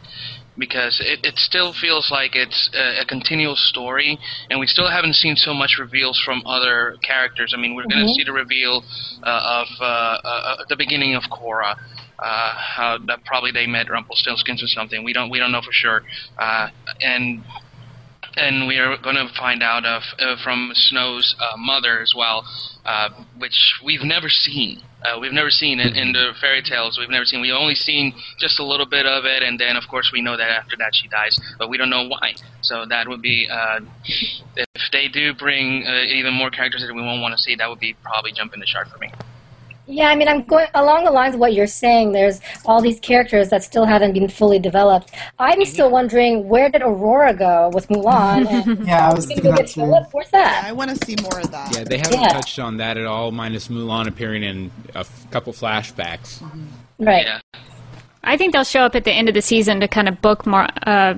because 0.57 1.01
it, 1.03 1.19
it 1.23 1.37
still 1.37 1.73
feels 1.73 2.09
like 2.11 2.35
it's 2.35 2.69
a, 2.73 3.01
a 3.01 3.05
continual 3.05 3.55
story, 3.55 4.17
and 4.49 4.59
we 4.59 4.67
still 4.67 4.89
haven't 4.89 5.15
seen 5.15 5.35
so 5.35 5.53
much 5.53 5.77
reveals 5.79 6.21
from 6.23 6.43
other 6.45 6.95
characters. 7.03 7.53
I 7.55 7.59
mean, 7.59 7.75
we're 7.75 7.87
going 7.87 8.05
to 8.05 8.13
see 8.13 8.23
the 8.23 8.33
reveal 8.33 8.83
uh, 9.23 9.63
of 9.63 9.67
uh, 9.79 9.83
uh, 9.83 10.17
uh, 10.23 10.55
the 10.69 10.75
beginning 10.75 11.15
of 11.15 11.23
Cora. 11.31 11.75
Uh, 12.19 12.53
how 12.55 12.97
that 13.07 13.23
probably 13.25 13.51
they 13.51 13.67
met 13.67 13.89
Rumpelstiltskin 13.89 14.55
or 14.55 14.67
something. 14.67 15.03
We 15.03 15.13
don't 15.13 15.29
we 15.29 15.39
don't 15.39 15.51
know 15.51 15.61
for 15.61 15.73
sure. 15.73 16.03
Uh, 16.37 16.69
and 17.01 17.43
and 18.35 18.67
we 18.67 18.77
are 18.77 18.97
going 18.97 19.15
to 19.15 19.27
find 19.37 19.61
out 19.61 19.85
of 19.85 20.03
uh, 20.19 20.35
from 20.43 20.71
Snow's 20.73 21.35
uh, 21.39 21.57
mother 21.57 22.01
as 22.01 22.13
well, 22.15 22.45
uh, 22.85 23.09
which 23.37 23.75
we've 23.83 24.03
never 24.03 24.29
seen. 24.29 24.81
Uh, 25.03 25.19
we've 25.19 25.33
never 25.33 25.49
seen 25.49 25.79
it 25.79 25.97
in 25.97 26.13
the 26.13 26.31
fairy 26.39 26.61
tales. 26.63 26.97
We've 26.97 27.09
never 27.09 27.25
seen. 27.25 27.41
We've 27.41 27.53
only 27.53 27.75
seen 27.75 28.13
just 28.39 28.59
a 28.59 28.65
little 28.65 28.85
bit 28.85 29.05
of 29.05 29.25
it, 29.25 29.43
and 29.43 29.59
then 29.59 29.75
of 29.75 29.83
course 29.89 30.11
we 30.13 30.21
know 30.21 30.37
that 30.37 30.49
after 30.49 30.75
that 30.77 30.91
she 30.93 31.07
dies, 31.09 31.37
but 31.59 31.69
we 31.69 31.77
don't 31.77 31.89
know 31.89 32.07
why. 32.07 32.33
So 32.61 32.85
that 32.87 33.07
would 33.07 33.21
be 33.21 33.47
uh, 33.51 33.81
if 34.55 34.91
they 34.91 35.07
do 35.09 35.33
bring 35.33 35.85
uh, 35.85 36.03
even 36.03 36.33
more 36.33 36.49
characters 36.49 36.83
that 36.87 36.93
we 36.93 37.01
won't 37.01 37.21
want 37.21 37.33
to 37.33 37.37
see. 37.37 37.55
That 37.55 37.69
would 37.69 37.79
be 37.79 37.95
probably 38.01 38.31
jumping 38.31 38.59
the 38.59 38.65
shark 38.65 38.89
for 38.89 38.97
me. 38.97 39.11
Yeah, 39.85 40.07
I 40.07 40.15
mean, 40.15 40.27
I'm 40.29 40.43
going 40.43 40.67
along 40.75 41.03
the 41.03 41.11
lines 41.11 41.33
of 41.33 41.41
what 41.41 41.53
you're 41.53 41.67
saying. 41.67 42.13
There's 42.13 42.39
all 42.65 42.81
these 42.81 42.99
characters 43.01 43.49
that 43.49 43.63
still 43.63 43.85
haven't 43.85 44.13
been 44.13 44.29
fully 44.29 44.57
developed. 44.57 45.11
I'm 45.39 45.59
mhm. 45.59 45.67
still 45.67 45.89
wondering 45.91 46.47
where 46.47 46.69
did 46.69 46.81
Aurora 46.81 47.33
go 47.33 47.69
with 47.73 47.87
Mulan? 47.89 48.43
Yeah, 48.87 49.09
I 49.09 49.13
was 49.13 49.25
Gonna 49.25 49.35
thinking 49.35 49.43
go 49.43 49.49
that 49.51 49.57
get 49.57 49.67
too. 49.67 49.81
Philip? 49.81 50.07
Yeah. 50.33 50.61
I 50.65 50.71
want 50.71 50.89
to 50.91 51.05
see 51.05 51.15
more 51.21 51.39
of 51.39 51.51
that. 51.51 51.75
Yeah, 51.75 51.83
they 51.83 51.97
haven't 51.97 52.21
Yeah. 52.21 52.29
touched 52.29 52.59
on 52.59 52.77
that 52.77 52.97
at 52.97 53.05
all, 53.05 53.31
minus 53.31 53.67
Mulan 53.67 54.07
appearing 54.07 54.43
in 54.43 54.71
a 54.95 54.99
f- 54.99 55.27
couple 55.31 55.51
flashbacks. 55.53 56.39
Mm-hmm. 56.39 57.05
Right. 57.05 57.25
Yeah. 57.25 57.39
I 58.23 58.37
think 58.37 58.53
they'll 58.53 58.63
show 58.63 58.81
up 58.81 58.95
at 58.95 59.03
the 59.03 59.11
end 59.11 59.27
of 59.27 59.33
the 59.33 59.41
season 59.41 59.81
to 59.81 59.87
kind 59.87 60.07
of 60.07 60.21
bookmark, 60.21 60.71
uh, 60.87 61.15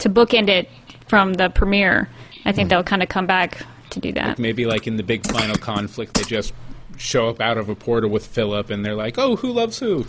to 0.00 0.10
bookend 0.10 0.48
it 0.48 0.68
from 1.06 1.34
the 1.34 1.48
premiere. 1.48 2.08
I 2.44 2.52
think 2.52 2.66
mm. 2.66 2.70
they'll 2.70 2.82
kind 2.82 3.02
of 3.02 3.08
come 3.08 3.26
back 3.26 3.64
to 3.90 4.00
do 4.00 4.12
that. 4.12 4.38
Maybe 4.38 4.66
like 4.66 4.86
in 4.86 4.96
the 4.96 5.02
big 5.02 5.26
final 5.26 5.56
conflict, 5.56 6.14
they 6.14 6.22
just 6.24 6.52
show 7.00 7.28
up 7.28 7.40
out 7.40 7.56
of 7.58 7.68
a 7.68 7.74
portal 7.74 8.10
with 8.10 8.26
Philip, 8.26 8.70
and 8.70 8.84
they're 8.84 8.94
like, 8.94 9.18
"Oh, 9.18 9.36
who 9.36 9.50
loves 9.52 9.78
who?" 9.78 10.06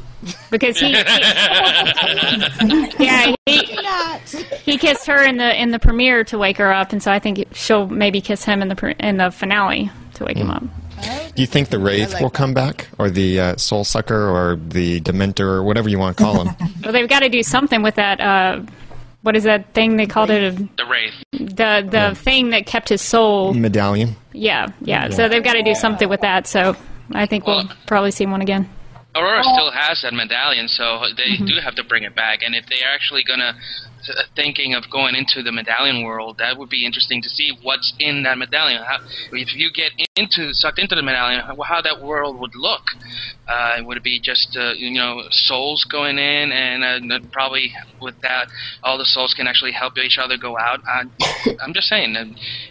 because 0.51 0.77
he, 0.77 0.87
he- 0.87 0.93
yeah 2.99 3.33
he, 3.47 3.77
he 4.63 4.77
kissed 4.77 5.07
her 5.07 5.23
in 5.23 5.37
the 5.37 5.59
in 5.59 5.71
the 5.71 5.79
premiere 5.79 6.23
to 6.25 6.37
wake 6.37 6.57
her 6.57 6.71
up 6.71 6.91
and 6.93 7.01
so 7.01 7.11
i 7.11 7.17
think 7.17 7.43
she'll 7.53 7.87
maybe 7.87 8.21
kiss 8.21 8.43
him 8.43 8.61
in 8.61 8.67
the 8.67 8.95
in 8.99 9.17
the 9.17 9.31
finale 9.31 9.89
to 10.13 10.25
wake 10.25 10.37
him 10.37 10.51
up. 10.51 10.63
Do 11.35 11.41
you 11.41 11.47
think 11.47 11.69
the 11.69 11.79
Wraith 11.79 12.13
like 12.13 12.21
will 12.21 12.29
come 12.29 12.53
back, 12.53 12.87
or 12.99 13.09
the 13.09 13.39
uh, 13.39 13.57
Soul 13.57 13.83
Sucker, 13.83 14.29
or 14.29 14.55
the 14.57 15.01
Dementor, 15.01 15.39
or 15.45 15.63
whatever 15.63 15.89
you 15.89 15.97
want 15.97 16.15
to 16.15 16.23
call 16.23 16.43
them? 16.43 16.55
well 16.83 16.93
they've 16.93 17.09
got 17.09 17.21
to 17.21 17.29
do 17.29 17.41
something 17.41 17.81
with 17.81 17.95
that 17.95 18.19
uh 18.21 18.61
what 19.21 19.35
is 19.35 19.43
that 19.43 19.73
thing 19.73 19.97
they 19.97 20.05
called 20.07 20.31
it? 20.31 20.77
The 20.77 20.85
wraith. 20.85 21.13
the 21.31 21.87
the 21.89 22.15
thing 22.15 22.49
that 22.51 22.65
kept 22.65 22.89
his 22.89 23.01
soul. 23.01 23.53
Medallion. 23.53 24.15
yeah 24.33 24.67
yeah. 24.81 25.09
So 25.09 25.29
they've 25.29 25.43
got 25.43 25.53
to 25.53 25.63
do 25.63 25.75
something 25.75 26.09
with 26.09 26.21
that 26.21 26.47
so 26.47 26.75
i 27.13 27.25
think 27.25 27.45
we'll 27.45 27.69
probably 27.87 28.11
see 28.11 28.25
one 28.25 28.41
again. 28.41 28.69
Aurora 29.13 29.43
still 29.43 29.71
has 29.71 30.01
that 30.03 30.13
medallion, 30.13 30.69
so 30.69 31.01
they 31.17 31.35
mm-hmm. 31.35 31.45
do 31.45 31.55
have 31.61 31.75
to 31.75 31.83
bring 31.83 32.03
it 32.03 32.15
back. 32.15 32.43
And 32.43 32.55
if 32.55 32.65
they're 32.67 32.87
actually 32.93 33.23
gonna 33.23 33.53
thinking 34.35 34.73
of 34.73 34.89
going 34.91 35.15
into 35.15 35.41
the 35.43 35.51
medallion 35.51 36.03
world, 36.03 36.37
that 36.39 36.57
would 36.57 36.69
be 36.69 36.85
interesting 36.85 37.21
to 37.21 37.29
see 37.29 37.51
what's 37.61 37.93
in 37.99 38.23
that 38.23 38.37
medallion. 38.37 38.81
How, 38.83 38.99
if 39.31 39.55
you 39.55 39.71
get 39.71 39.91
into 40.15 40.53
sucked 40.53 40.79
into 40.79 40.95
the 40.95 41.01
medallion, 41.01 41.41
how, 41.41 41.55
how 41.61 41.81
that 41.81 42.01
world 42.01 42.39
would 42.39 42.55
look. 42.55 42.83
Uh, 43.47 43.79
would 43.83 43.97
it 43.97 44.03
be 44.03 44.19
just 44.19 44.55
uh, 44.57 44.71
you 44.73 44.91
know 44.91 45.23
souls 45.29 45.85
going 45.91 46.17
in, 46.17 46.51
and 46.51 47.11
uh, 47.11 47.19
probably 47.31 47.73
with 48.01 48.15
that, 48.21 48.47
all 48.83 48.97
the 48.97 49.05
souls 49.05 49.33
can 49.33 49.47
actually 49.47 49.73
help 49.73 49.97
each 49.97 50.17
other 50.17 50.37
go 50.37 50.57
out? 50.57 50.79
I, 50.85 51.03
I'm 51.61 51.73
just 51.73 51.87
saying, 51.87 52.15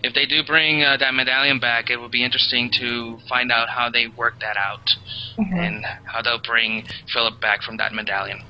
if 0.03 0.15
they 0.15 0.25
do 0.25 0.43
bring 0.47 0.83
uh, 0.83 0.97
that 0.99 1.13
medallion 1.15 1.61
back, 1.61 1.91
it 1.91 1.99
would 1.99 2.11
be 2.11 2.25
interesting 2.25 2.71
to 2.79 3.19
find 3.29 3.53
out 3.53 3.69
how 3.69 3.91
they 3.91 4.07
work 4.07 4.41
that 4.41 4.57
out 4.57 4.89
and 5.37 5.85
how 6.05 6.23
they'll 6.23 6.41
bring 6.41 6.87
Philip 7.13 7.41
back 7.41 7.63
from 7.63 7.77
that 7.79 7.93
medallion. 7.93 8.43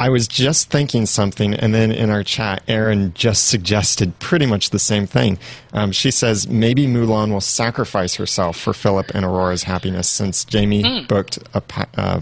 I 0.00 0.08
was 0.08 0.26
just 0.26 0.70
thinking 0.70 1.04
something, 1.06 1.52
and 1.54 1.74
then 1.74 1.92
in 1.92 2.08
our 2.10 2.24
chat, 2.24 2.62
Erin 2.66 3.12
just 3.14 3.46
suggested 3.48 4.18
pretty 4.18 4.46
much 4.46 4.70
the 4.70 4.78
same 4.78 5.06
thing. 5.06 5.38
Um, 5.74 5.92
she 5.92 6.10
says 6.10 6.48
maybe 6.48 6.86
Mulan 6.86 7.30
will 7.30 7.42
sacrifice 7.42 8.14
herself 8.14 8.56
for 8.56 8.72
Philip 8.72 9.10
and 9.14 9.24
Aurora's 9.26 9.64
happiness 9.64 10.08
since 10.08 10.44
Jamie 10.44 11.04
booked 11.06 11.38
a. 11.54 11.62
Uh, 11.96 12.20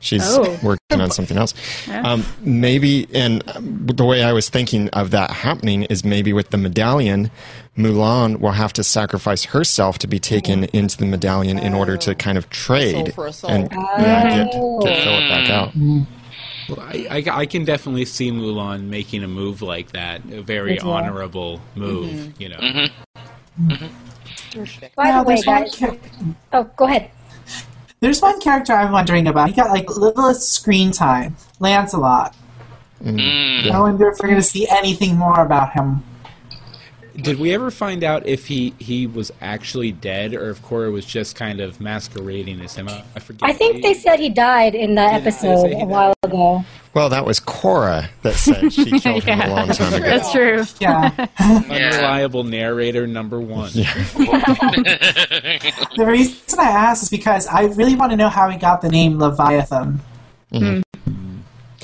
she's 0.00 0.22
Oh. 0.24 0.58
working 0.62 1.00
on 1.00 1.10
something 1.10 1.36
else. 1.36 1.52
Um, 1.92 2.24
maybe, 2.40 3.06
and 3.12 3.46
um, 3.54 3.86
the 3.86 4.04
way 4.06 4.22
I 4.22 4.32
was 4.32 4.48
thinking 4.48 4.88
of 4.90 5.10
that 5.10 5.30
happening 5.30 5.82
is 5.84 6.02
maybe 6.04 6.32
with 6.32 6.48
the 6.50 6.56
medallion, 6.56 7.30
Mulan 7.76 8.40
will 8.40 8.52
have 8.52 8.72
to 8.74 8.82
sacrifice 8.84 9.44
herself 9.44 9.98
to 9.98 10.06
be 10.06 10.18
taken 10.18 10.64
into 10.72 10.96
the 10.96 11.04
medallion 11.04 11.58
in 11.58 11.74
order 11.74 11.98
to 11.98 12.14
kind 12.14 12.38
of 12.38 12.48
trade 12.48 13.12
for 13.14 13.30
soul. 13.32 13.50
and 13.50 13.68
yeah, 13.70 14.44
get, 14.44 14.52
get 14.82 15.02
Philip 15.04 15.28
back 15.28 15.50
out. 15.50 15.74
Well, 16.68 16.80
I, 16.80 17.06
I, 17.10 17.38
I 17.40 17.46
can 17.46 17.64
definitely 17.64 18.04
see 18.04 18.30
Mulan 18.30 18.84
making 18.84 19.24
a 19.24 19.28
move 19.28 19.62
like 19.62 19.92
that, 19.92 20.22
a 20.30 20.42
very 20.42 20.76
As 20.78 20.84
well. 20.84 20.94
honorable 20.94 21.60
move. 21.74 22.34
You 22.40 22.50
know, 22.50 22.58
Mm-hmm. 23.60 23.86
By 24.96 25.08
Yeah, 25.08 25.22
the 25.22 25.28
way 25.28 25.42
guys 25.42 25.76
char- 25.76 25.96
oh 26.52 26.64
go 26.76 26.86
ahead 26.86 27.10
There's 28.00 28.20
one 28.22 28.40
character 28.40 28.72
I'm 28.72 28.92
wondering 28.92 29.26
about. 29.26 29.48
He 29.48 29.54
got 29.54 29.70
like 29.70 29.88
littlest 29.96 30.52
screen 30.52 30.90
time. 30.92 31.36
Lancelot. 31.58 32.34
Mm. 33.02 33.70
I 33.70 33.80
wonder 33.80 34.08
if 34.08 34.18
we're 34.20 34.28
going 34.28 34.40
to 34.40 34.46
see 34.46 34.66
anything 34.68 35.16
more 35.16 35.40
about 35.40 35.72
him. 35.72 36.02
Did 37.22 37.38
we 37.38 37.54
ever 37.54 37.70
find 37.70 38.04
out 38.04 38.26
if 38.26 38.46
he 38.46 38.74
he 38.78 39.06
was 39.06 39.32
actually 39.40 39.92
dead 39.92 40.34
or 40.34 40.50
if 40.50 40.62
Cora 40.62 40.90
was 40.90 41.04
just 41.04 41.36
kind 41.36 41.60
of 41.60 41.80
masquerading 41.80 42.60
as 42.60 42.74
him? 42.74 42.88
I, 42.88 43.02
I 43.16 43.20
forget. 43.20 43.48
i 43.48 43.52
think 43.52 43.82
they 43.82 43.94
said 43.94 44.18
he 44.20 44.28
died 44.28 44.74
in 44.74 44.94
the 44.94 45.02
Did 45.02 45.12
episode 45.26 45.66
he 45.68 45.74
a 45.74 45.78
died? 45.80 45.88
while 45.88 46.14
ago 46.22 46.64
Well, 46.94 47.08
that 47.10 47.24
was 47.24 47.40
Cora 47.40 48.08
that 48.22 48.34
said 48.34 48.72
she 48.72 48.84
killed 49.00 49.24
him 49.24 49.40
a 49.40 49.48
long 49.48 49.68
time 49.68 49.94
ago. 49.94 50.04
that's 50.06 50.32
true 50.32 50.64
Yeah. 50.80 51.26
unreliable 51.38 52.44
narrator 52.44 53.06
number 53.06 53.40
one. 53.40 53.70
the 53.72 53.86
reason 56.06 56.58
I 56.58 56.64
ask 56.70 57.02
is 57.02 57.08
because 57.08 57.46
I 57.46 57.64
really 57.64 57.94
want 57.96 58.10
to 58.12 58.16
know 58.16 58.28
how 58.28 58.48
he 58.48 58.58
got 58.58 58.82
the 58.82 58.88
name 58.88 59.18
Leviathan. 59.18 60.00
Mm-hmm. 60.52 60.80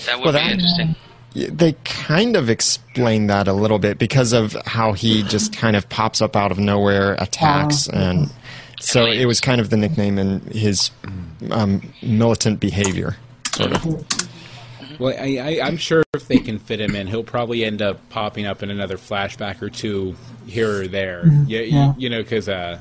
That 0.06 0.16
would 0.18 0.24
Well, 0.24 0.32
be 0.32 0.38
that- 0.38 0.52
interesting. 0.52 0.94
They 1.36 1.74
kind 1.84 2.36
of 2.36 2.48
explain 2.48 3.26
that 3.26 3.46
a 3.46 3.52
little 3.52 3.78
bit 3.78 3.98
because 3.98 4.32
of 4.32 4.54
how 4.64 4.92
he 4.92 5.22
just 5.22 5.54
kind 5.54 5.76
of 5.76 5.88
pops 5.88 6.22
up 6.22 6.34
out 6.34 6.50
of 6.50 6.58
nowhere, 6.58 7.14
attacks, 7.18 7.88
and 7.88 8.30
so 8.80 9.06
it 9.06 9.26
was 9.26 9.40
kind 9.40 9.60
of 9.60 9.70
the 9.70 9.76
nickname 9.76 10.18
and 10.18 10.42
his 10.52 10.90
um, 11.50 11.92
militant 12.02 12.60
behavior, 12.60 13.16
sort 13.52 13.72
of. 13.72 14.04
Well, 14.98 15.14
I, 15.18 15.36
I, 15.36 15.66
I'm 15.66 15.76
sure 15.76 16.02
if 16.14 16.26
they 16.26 16.38
can 16.38 16.58
fit 16.58 16.80
him 16.80 16.94
in, 16.96 17.06
he'll 17.06 17.22
probably 17.22 17.64
end 17.64 17.82
up 17.82 18.08
popping 18.08 18.46
up 18.46 18.62
in 18.62 18.70
another 18.70 18.96
flashback 18.96 19.60
or 19.60 19.68
two 19.68 20.16
here 20.46 20.82
or 20.82 20.88
there. 20.88 21.26
Yeah, 21.46 21.60
yeah. 21.60 21.86
You, 21.88 21.94
you 21.98 22.10
know, 22.10 22.22
because 22.22 22.48
uh, 22.48 22.78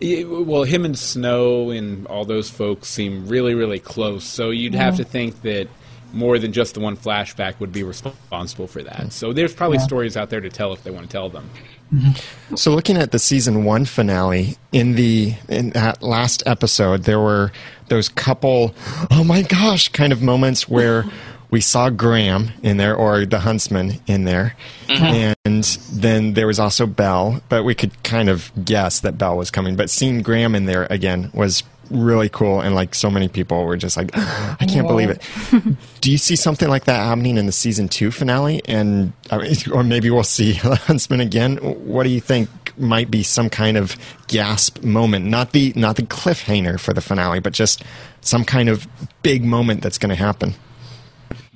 well, 0.00 0.62
him 0.64 0.84
and 0.84 0.98
Snow 0.98 1.70
and 1.70 2.06
all 2.06 2.24
those 2.24 2.50
folks 2.50 2.88
seem 2.88 3.26
really, 3.26 3.54
really 3.54 3.80
close. 3.80 4.24
So 4.24 4.50
you'd 4.50 4.74
have 4.74 4.96
to 4.96 5.04
think 5.04 5.42
that 5.42 5.68
more 6.16 6.38
than 6.38 6.52
just 6.52 6.74
the 6.74 6.80
one 6.80 6.96
flashback 6.96 7.60
would 7.60 7.72
be 7.72 7.82
responsible 7.82 8.66
for 8.66 8.82
that. 8.82 9.12
So 9.12 9.32
there's 9.32 9.54
probably 9.54 9.78
stories 9.78 10.16
out 10.16 10.30
there 10.30 10.40
to 10.40 10.48
tell 10.48 10.72
if 10.72 10.82
they 10.82 10.90
want 10.90 11.06
to 11.06 11.12
tell 11.12 11.28
them. 11.28 11.48
Mm-hmm. 11.94 12.56
So, 12.56 12.74
looking 12.74 12.96
at 12.96 13.12
the 13.12 13.18
season 13.18 13.64
one 13.64 13.84
finale, 13.84 14.56
in 14.72 14.96
the 14.96 15.34
in 15.48 15.70
that 15.70 16.02
last 16.02 16.42
episode, 16.44 17.04
there 17.04 17.20
were 17.20 17.52
those 17.88 18.08
couple, 18.08 18.74
oh 19.12 19.22
my 19.22 19.42
gosh, 19.42 19.88
kind 19.90 20.12
of 20.12 20.20
moments 20.20 20.68
where 20.68 21.04
we 21.50 21.60
saw 21.60 21.90
Graham 21.90 22.50
in 22.64 22.76
there, 22.76 22.96
or 22.96 23.24
the 23.24 23.38
huntsman 23.38 24.00
in 24.08 24.24
there, 24.24 24.56
mm-hmm. 24.88 25.34
and 25.44 25.64
then 25.92 26.34
there 26.34 26.48
was 26.48 26.58
also 26.58 26.86
Belle, 26.86 27.40
but 27.48 27.62
we 27.62 27.76
could 27.76 28.02
kind 28.02 28.28
of 28.28 28.50
guess 28.64 29.00
that 29.00 29.16
Belle 29.16 29.36
was 29.36 29.52
coming. 29.52 29.76
But 29.76 29.88
seeing 29.88 30.22
Graham 30.22 30.56
in 30.56 30.66
there 30.66 30.88
again 30.90 31.30
was 31.34 31.62
really 31.90 32.28
cool, 32.28 32.60
and 32.60 32.74
like 32.74 32.94
so 32.94 33.10
many 33.10 33.28
people 33.28 33.64
were 33.64 33.76
just 33.76 33.96
like, 33.96 34.10
I 34.16 34.66
can't 34.68 34.86
believe 34.86 35.10
it. 35.10 35.22
Do 36.00 36.10
you 36.10 36.18
see 36.18 36.36
something 36.36 36.68
like 36.68 36.84
that 36.84 37.04
happening 37.04 37.36
in 37.36 37.46
the 37.46 37.52
season 37.52 37.88
two 37.88 38.10
finale, 38.10 38.62
and 38.66 39.12
uh, 39.30 39.44
or 39.72 39.82
maybe 39.82 40.10
we'll 40.10 40.24
see 40.24 40.52
Huntsman 40.62 41.20
again? 41.20 41.56
What 41.58 42.04
do 42.04 42.10
you 42.10 42.20
think 42.20 42.48
might 42.78 43.10
be 43.10 43.22
some 43.22 43.48
kind 43.48 43.76
of 43.76 43.96
gasp 44.28 44.82
moment? 44.82 45.26
Not 45.26 45.52
the 45.52 45.72
not 45.76 45.96
the 45.96 46.02
cliffhanger 46.02 46.78
for 46.78 46.92
the 46.92 47.00
finale, 47.00 47.40
but 47.40 47.52
just 47.52 47.82
some 48.20 48.44
kind 48.44 48.68
of 48.68 48.86
big 49.22 49.44
moment 49.44 49.82
that's 49.82 49.98
going 49.98 50.10
to 50.10 50.16
happen. 50.16 50.54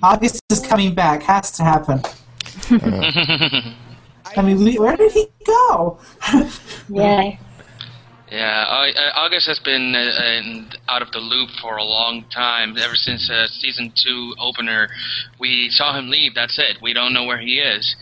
August 0.02 0.40
is 0.50 0.60
coming 0.60 0.94
back. 0.94 1.22
Has 1.22 1.50
to 1.52 1.64
happen. 1.64 2.02
I 4.36 4.42
mean, 4.42 4.74
where 4.76 4.96
did 4.96 5.12
he 5.12 5.26
go? 5.44 5.98
Yeah. 6.88 7.36
Yeah, 8.30 8.64
uh, 8.68 9.18
August 9.18 9.48
has 9.48 9.58
been 9.58 9.94
uh, 9.96 9.98
uh, 9.98 10.92
out 10.94 11.02
of 11.02 11.10
the 11.10 11.18
loop 11.18 11.50
for 11.60 11.76
a 11.76 11.84
long 11.84 12.24
time. 12.32 12.76
Ever 12.78 12.94
since 12.94 13.28
uh, 13.28 13.46
season 13.48 13.92
two 13.96 14.34
opener, 14.38 14.88
we 15.40 15.68
saw 15.70 15.98
him 15.98 16.10
leave. 16.10 16.34
That's 16.34 16.58
it. 16.58 16.78
We 16.80 16.92
don't 16.92 17.12
know 17.12 17.24
where 17.24 17.40
he 17.40 17.58
is. 17.58 17.96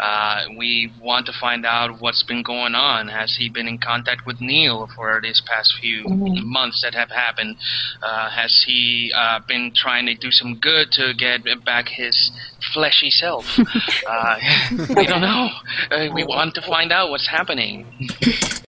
Uh, 0.00 0.46
we 0.56 0.90
want 1.00 1.26
to 1.26 1.32
find 1.38 1.64
out 1.64 2.00
what's 2.00 2.22
been 2.22 2.42
going 2.42 2.74
on. 2.74 3.08
Has 3.08 3.36
he 3.38 3.48
been 3.48 3.68
in 3.68 3.78
contact 3.78 4.26
with 4.26 4.40
Neal 4.40 4.88
for 4.96 5.20
these 5.22 5.42
past 5.46 5.74
few 5.80 6.02
months 6.08 6.82
that 6.82 6.94
have 6.94 7.10
happened? 7.10 7.56
Uh, 8.02 8.30
has 8.30 8.64
he 8.66 9.12
uh, 9.14 9.40
been 9.46 9.72
trying 9.74 10.06
to 10.06 10.14
do 10.14 10.30
some 10.30 10.58
good 10.58 10.90
to 10.92 11.12
get 11.16 11.42
back 11.64 11.88
his 11.88 12.32
fleshy 12.72 13.10
self? 13.10 13.44
uh, 14.08 14.36
we 14.96 15.06
don't 15.06 15.20
know. 15.20 15.50
Uh, 15.90 16.08
we 16.12 16.24
want 16.24 16.54
to 16.54 16.62
find 16.62 16.90
out 16.90 17.10
what's 17.10 17.28
happening. 17.28 18.08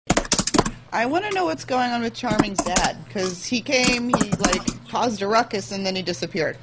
I 0.92 1.06
want 1.06 1.24
to 1.24 1.30
know 1.32 1.44
what's 1.44 1.64
going 1.64 1.90
on 1.92 2.02
with 2.02 2.14
Charming's 2.14 2.58
dad 2.62 2.96
because 3.06 3.44
he 3.44 3.60
came, 3.60 4.08
he 4.08 4.30
like 4.38 4.88
caused 4.88 5.20
a 5.22 5.26
ruckus, 5.26 5.72
and 5.72 5.84
then 5.84 5.96
he 5.96 6.02
disappeared. 6.02 6.56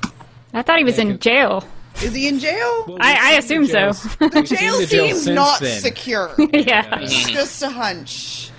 I 0.53 0.61
thought 0.61 0.78
he 0.78 0.84
was 0.84 0.99
in 0.99 1.19
jail. 1.19 1.63
Is 2.01 2.13
he 2.15 2.28
in 2.28 2.39
jail? 2.39 2.86
Well, 2.88 2.97
I- 2.99 3.34
I 3.34 3.38
assume 3.38 3.63
the 3.67 3.74
jails- 3.74 4.01
so. 4.01 4.09
The 4.19 4.39
we've 4.41 4.45
jail 4.49 4.78
the 4.80 4.86
jail 4.88 5.07
seems 5.09 5.28
not 5.28 5.59
then. 5.59 5.82
secure. 5.82 6.34
yeah. 6.53 6.99
It's 7.01 7.30
just 7.30 7.61
a 7.61 7.69
hunch. 7.69 8.49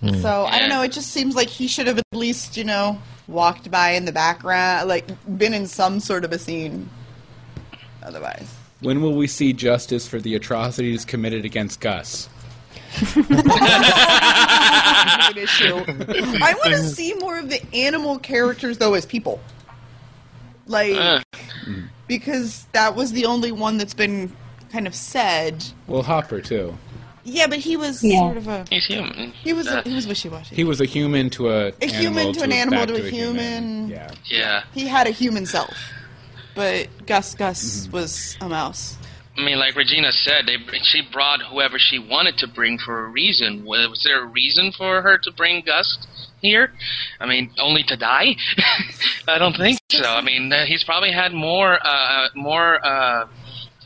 Hmm. 0.00 0.14
So 0.20 0.44
I 0.46 0.58
don't 0.58 0.70
know. 0.70 0.82
It 0.82 0.92
just 0.92 1.10
seems 1.10 1.34
like 1.36 1.48
he 1.48 1.66
should 1.68 1.86
have 1.86 1.98
at 1.98 2.04
least, 2.12 2.56
you 2.56 2.64
know, 2.64 2.98
walked 3.28 3.70
by 3.70 3.90
in 3.90 4.06
the 4.06 4.12
background, 4.12 4.88
like 4.88 5.06
been 5.38 5.52
in 5.52 5.66
some 5.66 6.00
sort 6.00 6.24
of 6.24 6.32
a 6.32 6.38
scene. 6.38 6.88
Otherwise, 8.02 8.54
When 8.80 9.02
will 9.02 9.14
we 9.14 9.26
see 9.26 9.52
justice 9.52 10.08
for 10.08 10.18
the 10.20 10.34
atrocities 10.34 11.04
committed 11.04 11.44
against 11.44 11.80
Gus? 11.80 12.30
It's 12.92 13.16
an 15.28 15.38
issue. 15.38 15.74
I 16.42 16.54
want 16.54 16.72
to 16.74 16.82
see 16.82 17.14
more 17.14 17.38
of 17.38 17.48
the 17.48 17.60
animal 17.74 18.18
characters 18.18 18.78
though 18.78 18.94
as 18.94 19.06
people, 19.06 19.40
like 20.66 20.96
Uh, 20.96 21.20
because 22.06 22.66
that 22.72 22.94
was 22.96 23.12
the 23.12 23.26
only 23.26 23.52
one 23.52 23.78
that's 23.78 23.94
been 23.94 24.32
kind 24.72 24.86
of 24.86 24.94
said. 24.94 25.64
Well, 25.86 26.02
Hopper 26.02 26.40
too. 26.40 26.76
Yeah, 27.22 27.46
but 27.46 27.58
he 27.58 27.76
was 27.76 28.02
Yeah. 28.02 28.18
sort 28.20 28.36
of 28.38 28.48
a 28.48 28.64
he's 28.70 28.86
human. 28.86 29.32
he 29.44 29.52
was 29.52 29.68
Uh, 29.68 29.82
a, 29.84 29.88
he 29.88 29.94
was 29.94 30.06
wishy 30.06 30.28
washy. 30.28 30.56
He 30.56 30.64
was 30.64 30.80
a 30.80 30.86
human 30.86 31.28
to 31.30 31.50
a 31.50 31.72
A 31.80 31.86
human 31.86 32.32
to 32.32 32.42
an 32.42 32.50
animal 32.52 32.86
back 32.86 32.96
to 32.96 33.06
a 33.06 33.10
human. 33.10 33.88
Yeah. 33.88 34.10
yeah. 34.26 34.62
he 34.74 34.86
had 34.86 35.06
a 35.06 35.10
human 35.10 35.44
self, 35.46 35.76
but 36.54 36.88
Gus 37.06 37.34
Gus 37.34 37.62
Mm-hmm. 37.62 37.92
was 37.92 38.36
a 38.40 38.48
mouse. 38.48 38.96
I 39.36 39.44
mean, 39.44 39.58
like 39.58 39.76
Regina 39.76 40.12
said, 40.12 40.46
they, 40.46 40.56
she 40.82 41.02
brought 41.12 41.40
whoever 41.50 41.76
she 41.78 41.98
wanted 41.98 42.36
to 42.38 42.48
bring 42.48 42.78
for 42.78 43.06
a 43.06 43.08
reason. 43.08 43.64
Was, 43.64 43.88
was 43.88 44.02
there 44.04 44.22
a 44.22 44.26
reason 44.26 44.72
for 44.76 45.02
her 45.02 45.18
to 45.18 45.32
bring 45.32 45.62
Gus 45.64 45.98
here? 46.40 46.72
I 47.20 47.26
mean, 47.26 47.52
only 47.58 47.84
to 47.84 47.96
die? 47.96 48.36
I 49.28 49.38
don't 49.38 49.56
think 49.56 49.78
so. 49.90 50.04
I 50.04 50.20
mean, 50.20 50.52
uh, 50.52 50.66
he's 50.66 50.84
probably 50.84 51.12
had 51.12 51.32
more, 51.32 51.78
uh, 51.82 52.28
more 52.34 52.84
uh, 52.84 53.28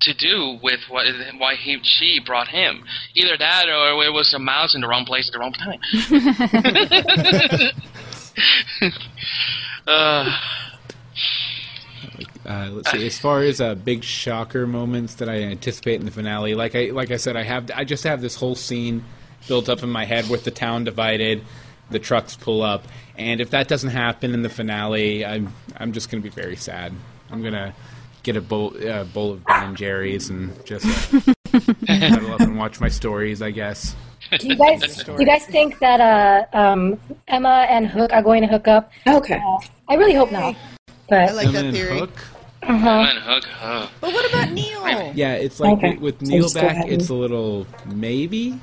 to 0.01 0.15
do 0.15 0.59
with 0.63 0.81
what, 0.89 1.07
why 1.39 1.55
he 1.57 1.79
she 1.83 2.21
brought 2.25 2.49
him. 2.49 2.85
Either 3.15 3.37
that, 3.39 3.69
or 3.69 4.03
it 4.05 4.13
was 4.13 4.33
a 4.35 4.39
mouse 4.39 4.75
in 4.75 4.81
the 4.81 4.89
wrong 4.89 5.05
place 5.05 5.29
at 5.29 5.33
the 5.33 5.39
wrong 5.39 5.53
time. 5.53 5.81
uh, 9.87 10.39
Uh, 12.47 12.69
let's 12.73 12.91
see. 12.91 13.07
As 13.07 13.19
far 13.19 13.43
as 13.43 13.61
uh, 13.61 13.75
big 13.75 14.05
shocker 14.05 14.67
moments 14.67 15.15
that 15.17 15.29
I 15.29 15.43
anticipate 15.43 16.01
in 16.01 16.05
the 16.05 16.13
finale, 16.13 16.55
like 16.55 16.75
I 16.75 16.91
like 16.91 17.11
I 17.11 17.17
said, 17.17 17.37
I 17.37 17.43
have 17.43 17.71
I 17.75 17.85
just 17.85 18.05
have 18.05 18.21
this 18.21 18.35
whole 18.35 18.55
scene 18.55 19.05
built 19.49 19.69
up 19.69 19.83
in 19.83 19.91
my 19.91 20.05
head 20.05 20.29
with 20.29 20.45
the 20.45 20.51
town 20.51 20.85
divided, 20.85 21.43
the 21.91 21.99
trucks 21.99 22.37
pull 22.37 22.63
up, 22.63 22.85
and 23.17 23.41
if 23.41 23.51
that 23.51 23.69
doesn't 23.69 23.91
happen 23.91 24.35
in 24.35 24.43
the 24.43 24.49
finale, 24.51 25.25
I'm 25.25 25.55
I'm 25.77 25.93
just 25.93 26.11
going 26.11 26.23
to 26.23 26.29
be 26.29 26.35
very 26.35 26.57
sad. 26.57 26.93
I'm 27.31 27.43
gonna 27.43 27.75
get 28.23 28.37
a 28.37 28.41
bowl 28.41 28.75
uh, 28.87 29.05
bowl 29.05 29.33
of 29.33 29.45
Ben 29.45 29.69
and 29.69 29.77
Jerry's 29.77 30.29
and 30.29 30.53
just 30.67 30.87
uh, 31.15 31.21
cuddle 31.87 32.33
up 32.33 32.41
and 32.41 32.59
watch 32.59 32.81
my 32.81 32.89
stories. 32.89 33.41
I 33.41 33.53
guess. 33.53 33.97
Do 34.39 34.49
you 34.49 34.57
guys 34.57 35.05
do 35.05 35.13
you 35.19 35.27
guys 35.27 35.47
think 35.47 35.79
that 35.79 36.01
uh, 36.01 36.57
um, 36.57 36.99
Emma 37.29 37.67
and 37.71 37.87
Hook 37.87 38.13
are 38.13 38.23
going 38.23 38.43
to 38.43 38.49
hook 38.49 38.69
up? 38.69 38.91
Okay. 39.07 39.41
Uh, 39.47 39.59
I 39.89 39.95
really 39.95 40.15
hope 40.15 40.33
not. 40.33 40.57
But 41.09 41.19
I 41.19 41.33
like 41.33 41.47
Emma 41.49 41.53
that 41.53 41.65
and 41.67 41.77
theory. 41.77 41.99
Hook. 41.99 42.25
Man, 42.69 43.17
Hook, 43.17 43.45
oh. 43.63 43.91
But 44.01 44.13
what 44.13 44.29
about 44.31 44.51
Neal? 44.53 45.13
Yeah, 45.15 45.35
it's 45.35 45.61
like 45.61 45.75
Okay. 45.79 45.97
with 45.97 46.21
So 46.21 46.27
Neal 46.27 46.43
just 46.45 46.55
back, 46.55 46.87
it's 46.87 47.09
a 47.09 47.15
little 47.15 47.67
maybe. 47.87 48.59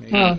Maybe. 0.00 0.10
Huh. 0.12 0.36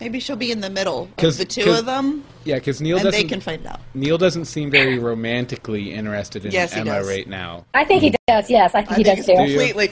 Maybe 0.00 0.18
she'll 0.20 0.36
be 0.36 0.50
in 0.50 0.60
the 0.60 0.70
middle 0.70 1.02
of 1.02 1.16
'Cause- 1.16 1.36
the 1.36 1.44
two 1.44 1.70
of 1.72 1.84
them, 1.84 2.24
Yeah, 2.44 2.54
because 2.54 2.80
Neal 2.80 2.96
and 2.96 3.04
doesn't. 3.04 3.20
they 3.20 3.28
can 3.28 3.40
find 3.40 3.66
out. 3.66 3.80
Neal 3.92 4.16
doesn't 4.16 4.46
seem 4.46 4.70
very 4.70 4.98
romantically 4.98 5.92
interested 5.92 6.46
in 6.46 6.52
Yes, 6.52 6.74
Emma 6.74 7.02
right 7.04 7.28
now. 7.28 7.66
I 7.74 7.84
think 7.84 8.02
he 8.02 8.14
does. 8.26 8.48
Yes, 8.48 8.74
I 8.74 8.80
think 8.80 8.92
I 8.92 8.94
he 8.96 9.04
think 9.04 9.16
does 9.18 9.26
too. 9.26 9.34
completely. 9.36 9.90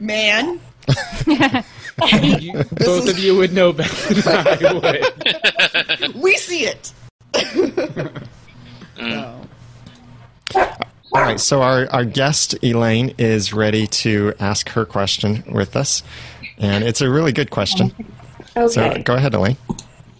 Man, 0.00 0.58
You, 2.40 2.52
both 2.72 3.04
is- 3.04 3.08
of 3.10 3.18
you 3.20 3.36
would 3.36 3.52
know 3.52 3.72
better 3.72 4.14
than 4.14 4.46
I 4.46 4.72
would. 6.02 6.14
we 6.22 6.36
see 6.36 6.66
it. 6.66 6.92
Mm. 8.96 9.10
So, 9.10 9.40
All 11.14 11.22
right, 11.22 11.38
so 11.38 11.62
our, 11.62 11.88
our 11.92 12.04
guest, 12.04 12.56
Elaine, 12.64 13.14
is 13.18 13.52
ready 13.52 13.86
to 13.86 14.34
ask 14.40 14.68
her 14.70 14.84
question 14.84 15.44
with 15.48 15.76
us. 15.76 16.02
And 16.58 16.82
it's 16.82 17.00
a 17.00 17.08
really 17.08 17.32
good 17.32 17.50
question. 17.50 17.94
Okay. 18.56 18.68
So 18.68 19.02
go 19.04 19.14
ahead, 19.14 19.32
Elaine. 19.32 19.56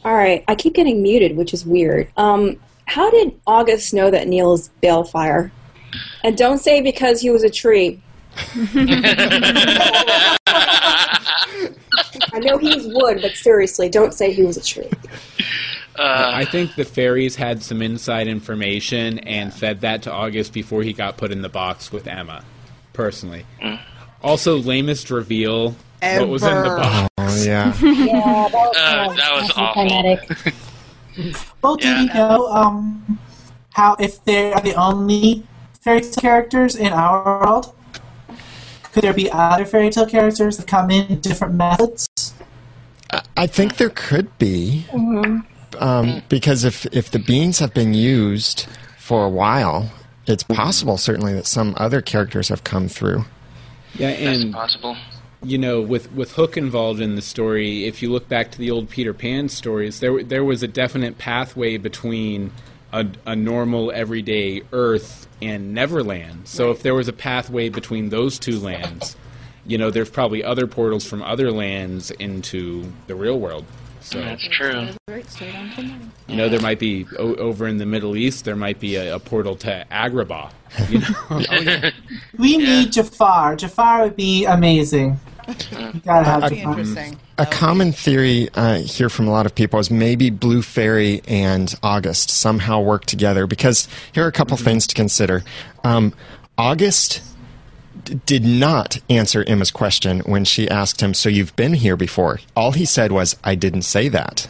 All 0.05 0.15
right. 0.15 0.45
I 0.47 0.55
keep 0.55 0.75
getting 0.75 1.03
muted, 1.03 1.37
which 1.37 1.53
is 1.53 1.67
weird. 1.67 2.09
Um, 2.17 2.61
how 2.87 3.11
did 3.11 3.39
August 3.45 3.93
know 3.93 4.09
that 4.09 4.29
Neal's 4.29 4.63
is 4.63 4.71
Baelfire? 4.83 5.51
And 6.23 6.37
don't 6.37 6.59
say 6.59 6.81
because 6.81 7.21
he 7.21 7.31
was 7.31 7.43
a 7.43 7.51
tree. 7.51 8.01
I 8.37 10.37
know 12.35 12.59
he's 12.59 12.87
wood, 12.87 13.19
but 13.21 13.33
seriously, 13.33 13.89
don't 13.89 14.15
say 14.15 14.33
he 14.33 14.45
was 14.45 14.57
a 14.57 14.63
tree. 14.63 14.91
Uh, 15.97 16.31
I 16.35 16.45
think 16.45 16.75
the 16.75 16.85
fairies 16.85 17.37
had 17.37 17.63
some 17.63 17.81
inside 17.83 18.27
information 18.27 19.19
and 19.21 19.53
fed 19.55 19.83
that 19.83 20.03
to 20.03 20.13
August 20.13 20.53
before 20.53 20.83
he 20.83 20.93
got 20.93 21.17
put 21.17 21.31
in 21.31 21.43
the 21.43 21.49
box 21.49 21.93
with 21.93 22.07
Emma, 22.07 22.45
personally. 22.93 23.45
Also, 24.23 24.59
lamest 24.59 25.11
reveal 25.11 25.77
what 26.01 26.29
was 26.29 26.43
in 26.43 26.51
the 26.51 26.57
Ever. 26.57 26.77
box. 26.77 27.09
Oh, 27.19 27.45
yeah. 27.45 27.73
Yeah, 27.83 28.49
that 28.49 28.53
was, 28.53 28.77
Uh, 28.77 28.95
kind 28.95 29.11
of 29.11 29.17
that 29.17 29.33
was 29.35 29.51
awful. 29.57 29.83
anticlimactic. 29.83 30.55
Well, 31.63 31.77
do 31.77 31.87
Yeah. 31.89 32.01
we 32.01 32.07
know 32.09 32.49
um, 32.53 33.19
how 33.75 33.95
if 34.01 34.23
they 34.25 34.53
are 34.53 34.61
the 34.61 34.75
only 34.75 35.45
fairy 35.81 36.01
tale 36.01 36.13
characters 36.21 36.75
in 36.75 36.93
our 36.93 37.23
world? 37.41 37.73
Could 38.93 39.05
there 39.05 39.13
be 39.15 39.31
other 39.31 39.65
fairy 39.65 39.91
tale 39.91 40.07
characters 40.07 40.57
that 40.57 40.67
come 40.67 40.91
in 40.91 41.21
different 41.21 41.55
methods? 41.55 42.09
I 43.37 43.47
think 43.47 43.77
there 43.77 43.91
could 43.91 44.37
be. 44.39 44.87
Um, 45.79 46.23
because 46.29 46.65
if, 46.65 46.87
if 46.87 47.11
the 47.11 47.19
beans 47.19 47.59
have 47.59 47.75
been 47.75 47.95
used 47.95 48.67
for 48.99 49.25
a 49.25 49.29
while, 49.29 49.91
it's 50.27 50.43
possible, 50.43 50.97
certainly, 50.97 51.35
that 51.35 51.47
some 51.47 51.75
other 51.77 52.01
characters 52.01 52.49
have 52.49 52.65
come 52.65 52.89
through. 52.89 53.25
Yeah, 53.95 54.11
that's 54.11 54.43
and 54.43 54.53
possible. 54.53 54.97
you 55.43 55.59
know, 55.59 55.81
with 55.81 56.11
with 56.13 56.33
Hook 56.33 56.57
involved 56.57 57.01
in 57.01 57.15
the 57.15 57.23
story, 57.23 57.85
if 57.85 58.03
you 58.03 58.11
look 58.11 58.29
back 58.29 58.51
to 58.53 58.59
the 58.59 58.71
old 58.71 58.89
Peter 58.89 59.13
Pan 59.15 59.49
stories, 59.49 60.01
there 60.01 60.23
there 60.23 60.45
was 60.45 60.63
a 60.63 60.69
definite 60.69 61.19
pathway 61.19 61.77
between 61.77 62.51
a, 62.93 63.07
a 63.27 63.37
normal 63.37 63.93
everyday 63.93 64.63
Earth 64.73 65.29
and 65.43 65.75
Neverland. 65.75 66.49
So 66.49 66.71
if 66.71 66.83
there 66.83 66.95
was 66.95 67.09
a 67.09 67.13
pathway 67.13 67.69
between 67.69 68.09
those 68.09 68.39
two 68.39 68.59
lands, 68.59 69.17
you 69.67 69.79
know, 69.79 69.91
there's 69.91 70.11
probably 70.11 70.43
other 70.43 70.67
portals 70.67 71.05
from 71.05 71.23
other 71.23 71.51
lands 71.51 72.11
into 72.13 72.93
the 73.07 73.15
real 73.15 73.39
world. 73.39 73.65
So 74.05 74.21
That's 74.21 74.47
true. 74.49 74.89
you 76.29 76.37
know, 76.37 76.49
there 76.51 76.61
might 76.61 76.79
be 76.79 77.07
o- 77.19 77.35
over 77.37 77.67
in 77.67 77.79
the 77.79 77.87
Middle 77.87 78.17
East, 78.17 78.45
there 78.45 78.55
might 78.55 78.79
be 78.79 78.97
a, 78.97 79.17
a 79.17 79.19
portal 79.19 79.57
to 79.57 79.87
Agrabah. 79.91 80.53
You 80.91 80.99
know, 81.01 81.91
We 82.39 82.59
need 82.59 82.93
Jafar. 82.93 83.57
Jafar 83.57 84.03
would 84.05 84.15
be 84.17 84.45
amazing. 84.45 85.19
Gotta 86.05 86.25
have 86.25 86.51
Be 86.51 86.57
the 86.57 86.63
fun. 86.63 86.79
interesting. 86.79 87.19
A 87.39 87.47
common 87.47 87.93
theory 87.93 88.49
uh, 88.55 88.79
here 88.79 89.09
from 89.09 89.27
a 89.27 89.31
lot 89.31 89.47
of 89.47 89.55
people 89.55 89.79
is 89.81 89.91
maybe 89.91 90.31
Blue 90.31 90.63
Fairy 90.63 91.21
and 91.27 91.75
August 91.83 92.31
somehow 92.31 92.81
work 92.81 93.07
together 93.07 93.47
because 93.47 93.89
here 94.13 94.25
are 94.25 94.29
a 94.29 94.33
couple 94.33 94.57
things 94.57 94.87
to 94.87 94.95
consider. 94.95 95.43
Um, 95.83 96.13
August 96.57 97.23
d- 98.05 98.21
did 98.27 98.45
not 98.45 98.99
answer 99.09 99.45
Emma's 99.45 99.71
question 99.71 100.21
when 100.21 100.45
she 100.45 100.69
asked 100.69 101.01
him, 101.01 101.15
So 101.15 101.29
you've 101.29 101.55
been 101.57 101.75
here 101.75 101.97
before? 101.97 102.41
All 102.57 102.73
he 102.73 102.85
said 102.85 103.13
was, 103.13 103.37
I 103.45 103.55
didn't 103.55 103.83
say 103.83 104.09
that. 104.09 104.49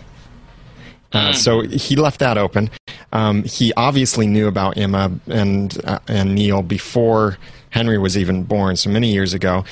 Uh, 1.12 1.32
so 1.32 1.60
he 1.60 1.94
left 1.94 2.18
that 2.18 2.36
open. 2.36 2.68
Um, 3.12 3.44
he 3.44 3.72
obviously 3.76 4.26
knew 4.26 4.48
about 4.48 4.76
Emma 4.76 5.12
and 5.28 5.78
uh, 5.84 6.00
and 6.08 6.34
Neal 6.34 6.62
before 6.62 7.38
Henry 7.70 7.98
was 7.98 8.18
even 8.18 8.42
born, 8.42 8.76
so 8.76 8.90
many 8.90 9.12
years 9.12 9.32
ago. 9.32 9.64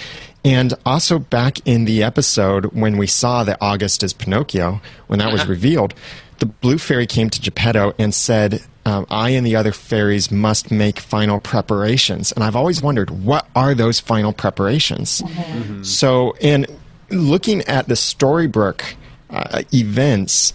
And 0.45 0.74
also 0.87 1.18
back 1.18 1.59
in 1.66 1.85
the 1.85 2.03
episode 2.03 2.66
when 2.66 2.97
we 2.97 3.07
saw 3.07 3.45
that 3.45 3.59
August 3.61 4.03
is 4.03 4.12
Pinocchio, 4.12 4.80
when 5.07 5.20
that 5.20 5.33
was 5.33 5.47
revealed, 5.47 5.95
the 6.39 6.47
blue 6.47 6.78
fairy 6.78 7.07
came 7.07 7.30
to 7.30 7.41
Geppetto 7.41 7.95
and 7.99 8.12
said, 8.12 8.61
um, 8.85 9.07
"I 9.11 9.30
and 9.30 9.47
the 9.47 9.57
other 9.57 9.72
fairies 9.72 10.30
must 10.30 10.70
make 10.70 10.99
final 10.99 11.41
preparations." 11.41 12.33
And 12.33 12.43
I've 12.45 12.57
always 12.57 12.83
wondered, 12.83 13.11
what 13.11 13.47
are 13.55 13.74
those 13.74 14.01
final 14.01 14.33
preparations? 14.33 15.22
So, 15.83 16.35
in 16.41 16.66
looking 17.11 17.62
at 17.62 17.89
the 17.89 17.95
Storybrooke 17.95 18.95
uh, 19.33 19.62
events. 19.72 20.53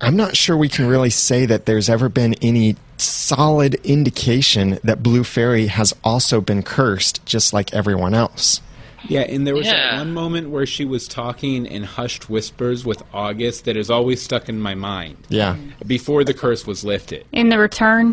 I'm 0.00 0.16
not 0.16 0.36
sure 0.36 0.56
we 0.56 0.68
can 0.68 0.86
really 0.86 1.10
say 1.10 1.46
that 1.46 1.66
there's 1.66 1.88
ever 1.88 2.08
been 2.08 2.34
any 2.42 2.76
solid 2.96 3.74
indication 3.84 4.78
that 4.82 5.02
Blue 5.02 5.22
Fairy 5.24 5.68
has 5.68 5.94
also 6.02 6.40
been 6.40 6.62
cursed, 6.62 7.24
just 7.24 7.52
like 7.52 7.72
everyone 7.72 8.14
else. 8.14 8.60
Yeah, 9.08 9.20
and 9.22 9.46
there 9.46 9.54
was 9.54 9.66
Yeah. 9.66 9.72
that 9.92 9.98
one 9.98 10.12
moment 10.14 10.50
where 10.50 10.66
she 10.66 10.84
was 10.84 11.08
talking 11.08 11.66
in 11.66 11.82
hushed 11.82 12.30
whispers 12.30 12.84
with 12.84 13.02
August 13.12 13.64
that 13.64 13.76
has 13.76 13.90
always 13.90 14.22
stuck 14.22 14.48
in 14.48 14.60
my 14.60 14.74
mind. 14.74 15.16
Yeah. 15.28 15.56
Before 15.86 16.24
the 16.24 16.34
curse 16.34 16.66
was 16.66 16.84
lifted. 16.84 17.24
In 17.32 17.48
the 17.48 17.58
return, 17.58 18.12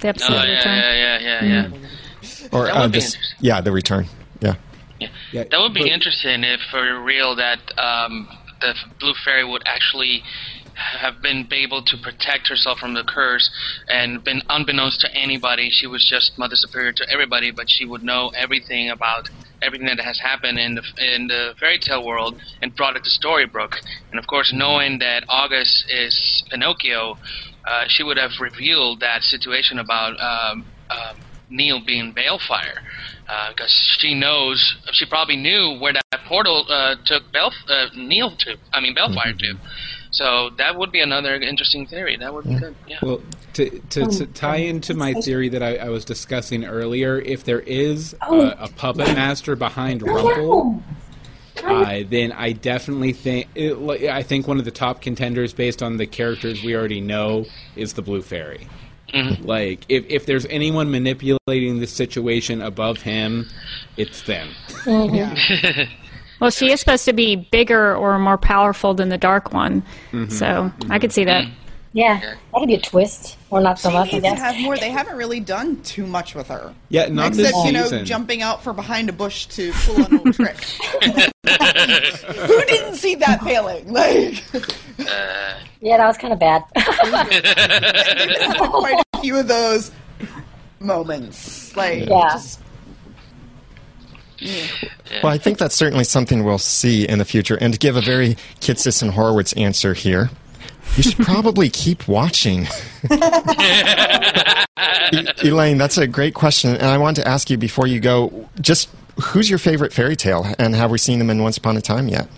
the 0.00 0.08
episode 0.08 0.32
Oh, 0.32 0.42
yeah, 0.44 0.56
return. 0.58 0.78
yeah, 0.78 0.92
yeah, 1.18 1.18
yeah, 1.44 1.44
yeah. 1.72 2.48
Or 2.52 2.66
That 2.66 2.76
uh, 2.76 2.80
would 2.82 2.92
be 2.92 2.98
this, 2.98 3.14
interesting. 3.14 3.36
yeah, 3.40 3.60
the 3.60 3.72
return. 3.72 4.06
Yeah. 4.40 4.54
Yeah, 5.32 5.44
That 5.50 5.60
would 5.60 5.74
be 5.74 5.80
but- 5.82 5.90
interesting 5.90 6.44
if 6.44 6.60
for 6.70 7.00
real 7.02 7.36
that 7.36 7.58
um, 7.78 8.28
the 8.60 8.74
blue 8.98 9.14
fairy 9.24 9.44
would 9.44 9.62
actually 9.66 10.22
have 10.74 11.20
been 11.22 11.46
able 11.52 11.82
to 11.82 11.96
protect 11.98 12.48
herself 12.48 12.78
from 12.78 12.94
the 12.94 13.04
curse 13.04 13.50
and 13.88 14.24
been 14.24 14.42
unbeknownst 14.48 14.98
to 15.02 15.14
anybody 15.14 15.68
she 15.70 15.86
was 15.86 16.06
just 16.08 16.38
mother 16.38 16.56
superior 16.56 16.90
to 16.90 17.06
everybody 17.12 17.50
but 17.50 17.68
she 17.68 17.84
would 17.84 18.02
know 18.02 18.30
everything 18.34 18.88
about 18.88 19.28
everything 19.62 19.86
that 19.86 20.00
has 20.00 20.18
happened 20.18 20.58
in 20.58 20.74
the 20.74 20.82
in 21.14 21.26
the 21.28 21.54
fairy 21.58 21.78
tale 21.78 22.04
world 22.04 22.40
and 22.62 22.74
brought 22.74 22.96
it 22.96 23.04
to 23.04 23.10
Storybrooke 23.10 23.76
and 24.10 24.18
of 24.18 24.26
course 24.26 24.52
knowing 24.54 24.98
that 24.98 25.24
August 25.28 25.84
is 25.88 26.44
Pinocchio 26.50 27.18
uh, 27.66 27.84
she 27.88 28.02
would 28.02 28.16
have 28.16 28.32
revealed 28.40 29.00
that 29.00 29.22
situation 29.22 29.78
about 29.78 30.18
um, 30.20 30.64
um, 30.90 31.16
Neal 31.50 31.84
being 31.84 32.12
Baelfire 32.12 32.80
because 33.50 33.72
she 33.98 34.14
knows 34.14 34.76
she 34.92 35.06
probably 35.06 35.36
knew 35.36 35.78
where 35.80 35.92
that 35.92 36.20
portal 36.26 36.64
uh, 36.68 36.96
took 37.04 37.30
Bel 37.32 37.52
uh, 37.68 37.86
Neal 37.96 38.34
to. 38.38 38.56
I 38.72 38.80
mean 38.80 38.94
Baelfire 38.94 39.36
to. 39.38 39.54
So 40.10 40.50
that 40.58 40.76
would 40.76 40.90
be 40.90 41.00
another 41.00 41.36
interesting 41.36 41.86
theory. 41.86 42.16
That 42.16 42.34
would 42.34 42.44
be 42.44 42.56
good. 42.56 42.74
Yeah. 42.88 42.98
Well, 43.02 43.22
to, 43.54 43.70
to, 43.70 44.02
um, 44.02 44.10
to 44.10 44.26
tie 44.26 44.62
um, 44.62 44.76
into 44.76 44.94
my 44.94 45.14
theory 45.14 45.48
that 45.50 45.62
I, 45.62 45.76
I 45.76 45.88
was 45.88 46.04
discussing 46.04 46.64
earlier, 46.64 47.20
if 47.20 47.44
there 47.44 47.60
is 47.60 48.14
a, 48.14 48.16
oh. 48.28 48.54
a 48.58 48.68
puppet 48.68 49.06
master 49.08 49.54
behind 49.54 50.02
Rumple, 50.02 50.82
uh, 51.62 52.00
then 52.08 52.32
I 52.32 52.52
definitely 52.52 53.12
think 53.12 53.48
it, 53.54 53.76
I 54.08 54.22
think 54.22 54.48
one 54.48 54.58
of 54.58 54.64
the 54.64 54.70
top 54.70 55.00
contenders, 55.00 55.52
based 55.52 55.82
on 55.82 55.96
the 55.96 56.06
characters 56.06 56.62
we 56.62 56.74
already 56.74 57.00
know, 57.00 57.46
is 57.76 57.94
the 57.94 58.02
Blue 58.02 58.22
Fairy. 58.22 58.66
Mm-hmm. 59.14 59.44
Like, 59.44 59.84
if 59.88 60.04
if 60.08 60.26
there's 60.26 60.46
anyone 60.46 60.90
manipulating 60.90 61.80
the 61.80 61.86
situation 61.86 62.62
above 62.62 63.02
him, 63.02 63.48
it's 63.96 64.22
them. 64.22 64.50
Mm-hmm. 64.84 65.92
Well, 66.40 66.50
she 66.50 66.72
is 66.72 66.80
supposed 66.80 67.04
to 67.04 67.12
be 67.12 67.36
bigger 67.36 67.94
or 67.94 68.18
more 68.18 68.38
powerful 68.38 68.94
than 68.94 69.08
the 69.10 69.18
dark 69.18 69.52
one, 69.52 69.82
mm-hmm. 70.10 70.30
so 70.30 70.72
I 70.88 70.98
could 70.98 71.12
see 71.12 71.24
that. 71.24 71.44
Yeah, 71.92 72.20
that 72.20 72.36
could 72.54 72.68
be 72.68 72.74
a 72.74 72.80
twist, 72.80 73.36
or 73.50 73.60
not 73.60 73.78
so 73.80 73.90
She 73.90 73.94
much. 73.94 74.08
I 74.14 74.18
needs 74.18 74.28
to 74.28 74.34
have 74.36 74.56
more. 74.60 74.76
They 74.78 74.90
haven't 74.90 75.16
really 75.16 75.40
done 75.40 75.82
too 75.82 76.06
much 76.06 76.36
with 76.36 76.46
her. 76.46 76.72
Yeah, 76.88 77.08
not 77.08 77.28
Except, 77.28 77.48
this 77.48 77.64
you 77.66 77.72
know, 77.72 77.82
season. 77.82 78.04
jumping 78.04 78.42
out 78.42 78.62
from 78.62 78.76
behind 78.76 79.08
a 79.08 79.12
bush 79.12 79.46
to 79.46 79.72
pull 79.72 80.04
an 80.04 80.18
old 80.18 80.32
trick. 80.34 80.56
Who 81.02 82.64
didn't 82.66 82.94
see 82.94 83.16
that 83.16 83.42
failing? 83.42 83.92
Like, 83.92 84.44
Yeah, 85.80 85.96
that 85.96 86.06
was 86.06 86.16
kind 86.16 86.32
of 86.32 86.38
bad. 86.38 86.62
quite 88.58 89.02
a 89.14 89.20
few 89.20 89.36
of 89.38 89.48
those 89.48 89.90
moments. 90.78 91.74
Like, 91.76 92.06
Yeah. 92.08 92.30
just 92.30 92.60
Well, 95.22 95.32
I 95.32 95.38
think 95.38 95.58
that's 95.58 95.74
certainly 95.74 96.04
something 96.04 96.44
we'll 96.44 96.58
see 96.58 97.06
in 97.08 97.18
the 97.18 97.24
future. 97.24 97.56
And 97.60 97.72
to 97.72 97.78
give 97.78 97.96
a 97.96 98.00
very 98.00 98.36
Kitsis 98.60 99.02
and 99.02 99.10
Horowitz 99.12 99.52
answer 99.54 99.92
here, 99.94 100.30
you 100.96 101.02
should 101.02 101.18
probably 101.24 101.68
keep 101.68 102.08
watching. 102.08 102.66
E- 105.12 105.26
Elaine, 105.48 105.76
that's 105.76 105.98
a 105.98 106.06
great 106.06 106.34
question. 106.34 106.70
And 106.70 106.84
I 106.86 106.96
want 106.98 107.16
to 107.16 107.26
ask 107.26 107.50
you 107.50 107.56
before 107.58 107.86
you 107.86 107.98
go 108.00 108.48
just 108.60 108.88
who's 109.22 109.50
your 109.50 109.58
favorite 109.58 109.92
fairy 109.92 110.16
tale? 110.16 110.46
And 110.58 110.74
have 110.74 110.90
we 110.90 110.98
seen 110.98 111.18
them 111.18 111.30
in 111.30 111.42
Once 111.42 111.58
Upon 111.58 111.76
a 111.76 111.80
Time 111.80 112.08
yet? 112.08 112.28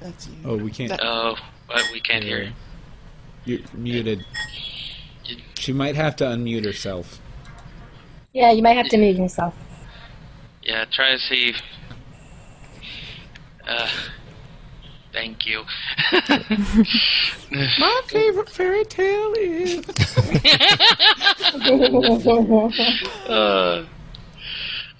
that's 0.00 0.28
you. 0.28 0.34
Oh, 0.44 0.56
we 0.56 0.70
can't. 0.70 0.92
Oh, 1.02 1.36
but 1.66 1.82
we 1.92 2.00
can't 2.00 2.24
hear 2.24 2.42
you. 2.44 2.52
You're 3.44 3.60
muted. 3.74 4.24
She 5.58 5.72
might 5.72 5.96
have 5.96 6.16
to 6.16 6.24
unmute 6.24 6.64
herself. 6.64 7.20
Yeah, 8.32 8.52
you 8.52 8.62
might 8.62 8.76
have 8.76 8.88
to 8.88 8.96
mute 8.96 9.16
yourself. 9.16 9.54
Yeah, 10.62 10.84
try 10.84 11.12
to 11.12 11.18
see. 11.18 11.54
Uh, 13.66 13.88
thank 15.12 15.46
you. 15.46 15.64
My 17.50 18.00
favorite 18.06 18.50
fairy 18.50 18.84
tale 18.84 19.34
is. 19.34 19.78
uh, 23.28 23.84
That's 23.84 23.97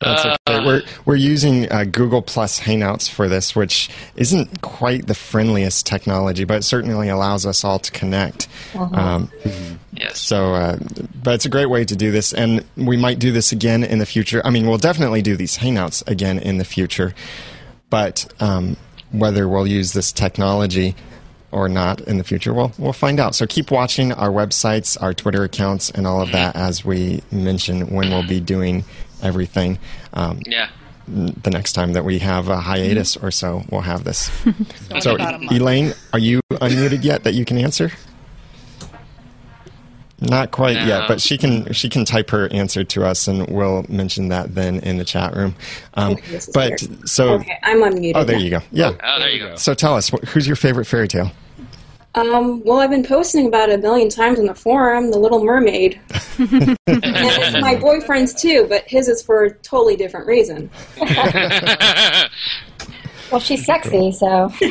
okay. 0.03 0.37
We're 0.65 0.83
we're 1.05 1.17
using 1.17 1.71
uh, 1.71 1.85
Google 1.85 2.23
Plus 2.23 2.61
Hangouts 2.61 3.11
for 3.11 3.29
this, 3.29 3.57
which 3.57 3.91
isn't 4.17 4.63
quite 4.63 5.07
the 5.07 5.15
friendliest 5.15 5.87
technology, 5.87 6.45
but 6.45 6.59
it 6.59 6.63
certainly 6.63 7.09
allows 7.09 7.47
us 7.47 7.65
all 7.65 7.79
to 7.79 7.91
connect. 7.91 8.49
Um, 8.75 9.31
yes. 9.93 10.21
So, 10.21 10.55
uh, 10.55 10.79
but 11.23 11.35
it's 11.35 11.45
a 11.45 11.51
great 11.51 11.67
way 11.67 11.85
to 11.85 11.97
do 11.97 12.11
this, 12.11 12.33
and 12.33 12.65
we 12.77 12.97
might 12.97 13.19
do 13.19 13.33
this 13.33 13.53
again 13.53 13.83
in 13.85 13.99
the 13.99 14.07
future. 14.07 14.41
I 14.45 14.51
mean, 14.51 14.67
we'll 14.69 14.79
definitely 14.79 15.23
do 15.23 15.37
these 15.37 15.59
Hangouts 15.59 16.07
again 16.07 16.39
in 16.39 16.59
the 16.59 16.65
future, 16.65 17.15
but 17.91 18.33
um, 18.41 18.77
whether 19.11 19.49
we'll 19.49 19.67
use 19.67 19.93
this 19.93 20.13
technology 20.13 20.95
or 21.51 21.69
not 21.69 22.01
in 22.03 22.19
the 22.19 22.25
future, 22.25 22.53
we'll 22.53 22.73
we'll 22.79 22.93
find 22.93 23.19
out. 23.19 23.35
So 23.35 23.47
keep 23.47 23.71
watching 23.71 24.13
our 24.13 24.31
websites, 24.31 25.01
our 25.01 25.15
Twitter 25.15 25.45
accounts, 25.45 25.91
and 25.91 26.07
all 26.07 26.21
of 26.21 26.31
that 26.33 26.55
as 26.57 26.85
we 26.85 27.23
mention 27.33 27.89
when 27.89 28.11
we'll 28.11 28.27
be 28.27 28.41
doing 28.41 28.85
everything. 29.23 29.79
Um, 30.15 30.41
Yeah. 30.47 30.69
the 31.07 31.51
next 31.51 31.73
time 31.73 31.95
that 31.95 32.05
we 32.05 32.19
have 32.19 32.49
a 32.49 32.59
hiatus 32.61 33.17
or 33.17 33.31
so, 33.31 33.65
we'll 33.71 33.81
have 33.81 34.05
this. 34.05 34.31
so, 35.01 35.15
about 35.15 35.43
a. 35.43 35.55
Elaine, 35.55 35.95
are 36.13 36.19
you 36.19 36.41
unmuted 36.51 37.03
yet 37.05 37.25
that 37.25 37.33
you 37.35 37.45
can 37.47 37.57
answer? 37.59 37.91
Not 40.21 40.51
quite 40.51 40.75
No. 40.77 40.85
yet, 40.85 41.03
but 41.09 41.21
she 41.21 41.39
can 41.39 41.73
she 41.73 41.89
can 41.89 42.05
type 42.05 42.31
her 42.31 42.53
answer 42.53 42.83
to 42.83 43.05
us, 43.05 43.29
and 43.29 43.47
we'll 43.47 43.87
mention 43.89 44.29
that 44.31 44.53
then 44.53 44.81
in 44.81 44.99
the 44.99 45.05
chat 45.05 45.35
room. 45.37 45.55
Um, 45.95 46.17
This 46.29 46.51
but 46.53 46.71
weird. 46.83 47.09
so, 47.09 47.35
Okay, 47.35 47.57
I'm 47.63 47.79
unmuted. 47.83 48.13
oh, 48.17 48.25
there 48.25 48.37
now. 48.37 48.43
you 48.43 48.51
go. 48.51 48.61
Yeah. 48.73 48.93
Oh, 49.03 49.19
there 49.21 49.31
you 49.31 49.39
go. 49.39 49.55
So 49.55 49.75
tell 49.75 49.95
us, 49.95 50.11
who's 50.29 50.45
your 50.47 50.57
favorite 50.57 50.87
fairy 50.87 51.07
tale? 51.07 51.31
Um, 52.15 52.63
well, 52.65 52.79
I've 52.79 52.91
been 52.91 53.05
posting 53.05 53.47
about 53.47 53.69
it 53.69 53.79
a 53.79 53.83
million 53.83 54.09
times 54.09 54.39
on 54.39 54.47
the 54.47 54.55
forum, 54.55 55.11
The 55.11 55.19
Little 55.19 55.45
Mermaid. 55.45 56.01
and 56.39 57.61
my 57.61 57.77
boyfriend's 57.77 58.35
too, 58.35 58.67
but 58.69 58.85
his 58.89 59.09
is 59.09 59.23
for 59.23 59.45
a 59.45 59.55
totally 59.57 59.97
different 59.97 60.27
reason. 60.27 60.71
Well, 63.31 63.41
she's 63.41 63.65
sexy, 63.67 64.13
so 64.13 64.27
Oh, 64.27 64.51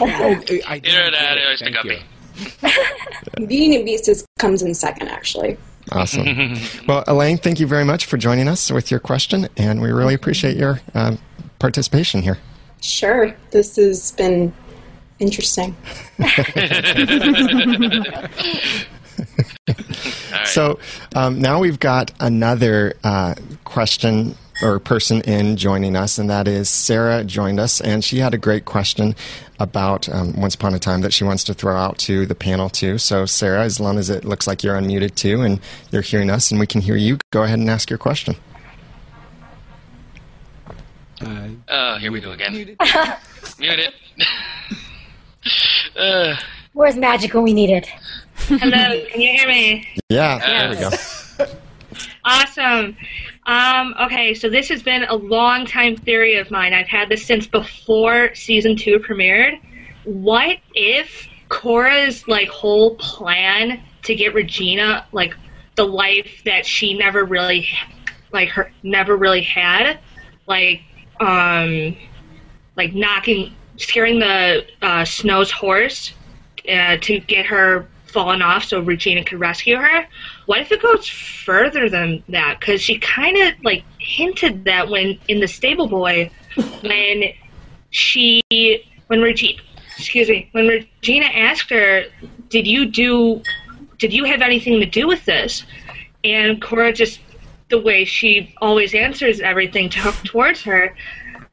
I, 0.00 0.60
I 0.66 0.80
Either 0.84 1.10
that 1.10 1.38
or 1.38 1.52
it's 1.52 1.62
the 1.62 1.72
Thank 1.72 3.40
you. 3.40 3.46
Beauty 3.46 3.76
and 3.76 3.84
Beast 3.84 4.08
is, 4.08 4.26
comes 4.38 4.62
in 4.62 4.74
second, 4.74 5.08
actually. 5.08 5.56
Awesome. 5.92 6.56
well, 6.86 7.04
Elaine, 7.06 7.38
thank 7.38 7.58
you 7.58 7.66
very 7.66 7.84
much 7.84 8.04
for 8.06 8.16
joining 8.18 8.48
us 8.48 8.70
with 8.70 8.90
your 8.90 9.00
question, 9.00 9.48
and 9.56 9.80
we 9.80 9.90
really 9.90 10.14
appreciate 10.14 10.56
your 10.56 10.80
um, 10.94 11.18
participation 11.58 12.22
here. 12.22 12.38
Sure, 12.82 13.34
this 13.50 13.76
has 13.76 14.12
been 14.12 14.52
interesting. 15.20 15.76
All 16.18 16.26
right. 16.26 18.30
So 20.46 20.78
um, 21.14 21.40
now 21.40 21.60
we've 21.60 21.78
got 21.78 22.10
another 22.18 22.94
uh, 23.04 23.34
question 23.64 24.34
or 24.62 24.78
person 24.78 25.20
in 25.22 25.56
joining 25.56 25.96
us, 25.96 26.18
and 26.18 26.28
that 26.30 26.48
is 26.48 26.68
Sarah 26.68 27.24
joined 27.24 27.60
us, 27.60 27.80
and 27.80 28.04
she 28.04 28.18
had 28.18 28.34
a 28.34 28.38
great 28.38 28.64
question 28.64 29.14
about 29.58 30.08
um, 30.08 30.38
Once 30.40 30.54
Upon 30.54 30.74
a 30.74 30.78
Time 30.78 31.02
that 31.02 31.12
she 31.12 31.24
wants 31.24 31.44
to 31.44 31.54
throw 31.54 31.76
out 31.76 31.98
to 31.98 32.26
the 32.26 32.34
panel 32.34 32.68
too. 32.68 32.98
So, 32.98 33.26
Sarah, 33.26 33.62
as 33.62 33.78
long 33.80 33.98
as 33.98 34.10
it 34.10 34.24
looks 34.24 34.46
like 34.46 34.62
you're 34.64 34.76
unmuted 34.76 35.14
too, 35.14 35.42
and 35.42 35.60
you're 35.90 36.02
hearing 36.02 36.30
us, 36.30 36.50
and 36.50 36.58
we 36.58 36.66
can 36.66 36.80
hear 36.80 36.96
you, 36.96 37.18
go 37.30 37.42
ahead 37.44 37.58
and 37.58 37.70
ask 37.70 37.90
your 37.90 37.98
question. 37.98 38.36
Uh, 41.20 41.48
Oh, 41.68 41.98
here 41.98 42.10
we 42.10 42.20
go 42.20 42.32
again. 42.32 42.54
Muted. 42.54 42.76
Mute 43.58 43.78
it. 43.78 43.94
uh, 45.96 46.36
Where's 46.72 46.96
magic 46.96 47.34
when 47.34 47.42
we 47.42 47.52
need 47.52 47.70
it? 47.70 47.86
Hello, 48.36 49.06
can 49.10 49.20
you 49.20 49.30
hear 49.30 49.48
me? 49.48 49.88
Yeah, 50.08 50.38
there 50.38 50.70
we 50.70 50.76
go. 50.76 50.90
Awesome. 52.24 52.96
Um, 53.46 53.94
okay, 54.00 54.34
so 54.34 54.48
this 54.48 54.68
has 54.68 54.82
been 54.82 55.04
a 55.04 55.14
long 55.14 55.66
time 55.66 55.96
theory 55.96 56.36
of 56.36 56.50
mine. 56.50 56.72
I've 56.72 56.88
had 56.88 57.08
this 57.08 57.24
since 57.24 57.46
before 57.46 58.34
season 58.34 58.76
two 58.76 58.98
premiered. 58.98 59.60
What 60.04 60.58
if 60.74 61.28
Cora's 61.48 62.26
like 62.28 62.48
whole 62.48 62.94
plan 62.96 63.82
to 64.02 64.14
get 64.14 64.34
Regina 64.34 65.06
like 65.12 65.34
the 65.76 65.84
life 65.84 66.42
that 66.44 66.64
she 66.66 66.96
never 66.96 67.24
really 67.24 67.68
like 68.32 68.48
her 68.50 68.70
never 68.82 69.16
really 69.16 69.42
had, 69.42 69.98
like 70.46 70.82
um, 71.18 71.96
like 72.76 72.94
knocking, 72.94 73.54
scaring 73.80 74.18
the 74.18 74.66
uh, 74.82 75.04
Snow's 75.04 75.50
horse 75.50 76.12
uh, 76.68 76.96
to 77.00 77.18
get 77.20 77.46
her 77.46 77.88
fallen 78.04 78.42
off 78.42 78.64
so 78.64 78.80
Regina 78.80 79.24
could 79.24 79.40
rescue 79.40 79.76
her. 79.76 80.06
What 80.46 80.60
if 80.60 80.72
it 80.72 80.82
goes 80.82 81.08
further 81.08 81.88
than 81.88 82.22
that? 82.28 82.58
Because 82.60 82.80
she 82.80 82.98
kind 82.98 83.36
of 83.36 83.54
like 83.64 83.84
hinted 83.98 84.64
that 84.64 84.88
when 84.88 85.18
in 85.28 85.40
the 85.40 85.48
Stable 85.48 85.88
Boy, 85.88 86.30
when 86.82 87.32
she 87.90 88.42
when 89.06 89.22
Regina, 89.22 89.60
excuse 89.96 90.28
me, 90.28 90.48
when 90.52 90.68
Regina 90.68 91.26
asked 91.26 91.70
her, 91.70 92.04
"Did 92.48 92.66
you 92.66 92.86
do? 92.86 93.42
Did 93.98 94.12
you 94.12 94.24
have 94.24 94.42
anything 94.42 94.80
to 94.80 94.86
do 94.86 95.06
with 95.06 95.24
this?" 95.24 95.64
And 96.22 96.60
Cora 96.60 96.92
just 96.92 97.20
the 97.70 97.80
way 97.80 98.04
she 98.04 98.54
always 98.60 98.94
answers 98.94 99.40
everything 99.40 99.88
to, 99.88 100.12
towards 100.24 100.60
her, 100.62 100.94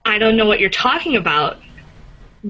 I 0.06 0.18
don't 0.18 0.36
know 0.36 0.46
what 0.46 0.60
you're 0.60 0.70
talking 0.70 1.16
about. 1.16 1.60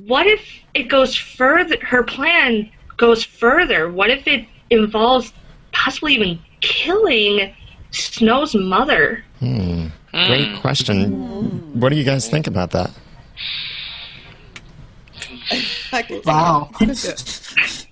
What 0.06 0.28
if 0.28 0.42
it 0.74 0.84
goes 0.84 1.16
further? 1.16 1.78
Her 1.82 2.04
plan 2.04 2.70
goes 2.98 3.24
further. 3.24 3.92
What 3.92 4.10
if 4.10 4.28
it 4.28 4.46
involves 4.70 5.34
possibly 5.72 6.14
even 6.14 6.40
killing 6.62 7.54
Snow's 7.92 8.54
mother? 8.54 9.24
Hmm. 9.40 9.88
Great 10.12 10.60
question. 10.60 11.80
What 11.80 11.90
do 11.90 11.96
you 11.96 12.04
guys 12.04 12.30
think 12.30 12.48
about 12.48 12.72
that? 12.72 12.92
I 15.92 16.02
can 16.02 16.22
see 16.22 16.24
Wow. 16.26 16.70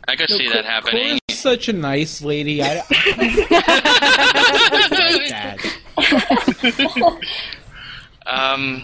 I 0.07 0.15
could 0.15 0.29
see 0.29 0.49
that 0.49 0.65
happening. 0.65 1.19
Cora's 1.27 1.39
such 1.39 1.69
a 1.69 1.73
nice 1.73 2.21
lady. 2.21 2.61
I, 2.61 2.83
Dad. 5.29 5.59
Um, 8.25 8.81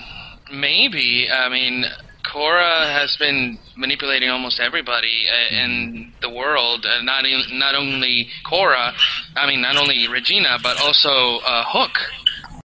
maybe. 0.51 1.29
I 1.31 1.49
mean, 1.49 1.85
Cora 2.31 2.87
has 2.87 3.15
been 3.17 3.57
manipulating 3.75 4.29
almost 4.29 4.59
everybody 4.59 5.25
uh, 5.29 5.55
in 5.55 6.13
the 6.21 6.29
world. 6.29 6.85
Uh, 6.85 7.01
not 7.01 7.25
in, 7.25 7.41
not 7.59 7.75
only 7.75 8.29
Cora, 8.47 8.93
I 9.35 9.47
mean, 9.47 9.61
not 9.61 9.75
only 9.75 10.07
Regina, 10.07 10.57
but 10.63 10.79
also 10.81 11.39
uh, 11.45 11.63
Hook. 11.67 11.91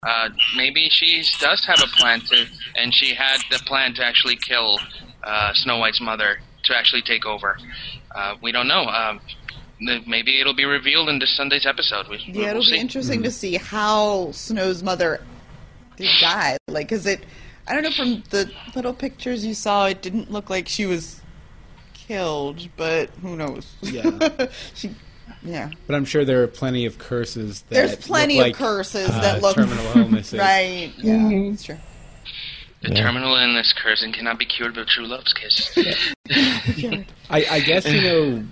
Uh, 0.03 0.29
maybe 0.55 0.87
she 0.89 1.23
does 1.39 1.63
have 1.65 1.77
a 1.83 1.87
plan 1.97 2.21
to, 2.21 2.45
and 2.75 2.91
she 2.93 3.13
had 3.13 3.37
the 3.51 3.59
plan 3.67 3.93
to 3.93 4.03
actually 4.03 4.35
kill 4.35 4.79
uh, 5.23 5.53
Snow 5.53 5.77
White's 5.77 6.01
mother 6.01 6.39
to 6.63 6.75
actually 6.75 7.03
take 7.03 7.25
over. 7.25 7.57
Uh, 8.15 8.35
we 8.41 8.51
don't 8.51 8.67
know. 8.67 8.85
Um, 8.87 9.19
maybe 10.07 10.41
it'll 10.41 10.55
be 10.55 10.65
revealed 10.65 11.07
in 11.09 11.19
this 11.19 11.35
Sunday's 11.35 11.67
episode. 11.67 12.07
We, 12.07 12.17
Yeah, 12.17 12.33
we'll 12.33 12.47
it'll 12.49 12.63
see. 12.63 12.71
be 12.73 12.79
interesting 12.79 13.21
to 13.23 13.31
see 13.31 13.55
how 13.57 14.31
Snow's 14.31 14.81
mother 14.81 15.21
did 15.97 16.09
die. 16.19 16.57
Like, 16.67 16.89
cause 16.89 17.05
it, 17.05 17.23
I 17.67 17.73
don't 17.73 17.83
know 17.83 17.91
from 17.91 18.23
the 18.31 18.51
little 18.75 18.93
pictures 18.93 19.45
you 19.45 19.53
saw, 19.53 19.85
it 19.87 20.01
didn't 20.01 20.31
look 20.31 20.49
like 20.49 20.67
she 20.67 20.85
was 20.85 21.21
killed, 21.93 22.67
but 22.75 23.09
who 23.21 23.35
knows? 23.35 23.73
Yeah. 23.81 24.47
she, 24.73 24.91
yeah. 25.43 25.69
But 25.87 25.95
I'm 25.95 26.05
sure 26.05 26.25
there 26.25 26.43
are 26.43 26.47
plenty 26.47 26.85
of 26.85 26.97
curses. 26.97 27.61
That 27.63 27.75
There's 27.75 27.95
plenty 27.95 28.37
look 28.37 28.45
of 28.45 28.47
like, 28.49 28.55
curses 28.57 29.09
uh, 29.09 29.21
that 29.21 29.41
look 29.41 29.55
terminal 29.55 29.85
illnesses. 29.95 30.39
right. 30.39 30.91
Yeah, 30.97 31.49
that's 31.49 31.63
true. 31.63 31.77
The 32.81 32.95
terminal 32.95 33.35
illness 33.35 33.73
cursing 33.77 34.11
cannot 34.11 34.39
be 34.39 34.45
cured 34.45 34.75
with 34.75 34.87
true 34.87 35.05
love's 35.05 35.33
kiss. 35.33 35.71
I, 37.29 37.45
I 37.51 37.59
guess 37.59 37.85
you 37.85 38.01
know, 38.01 38.37
i- 38.39 38.43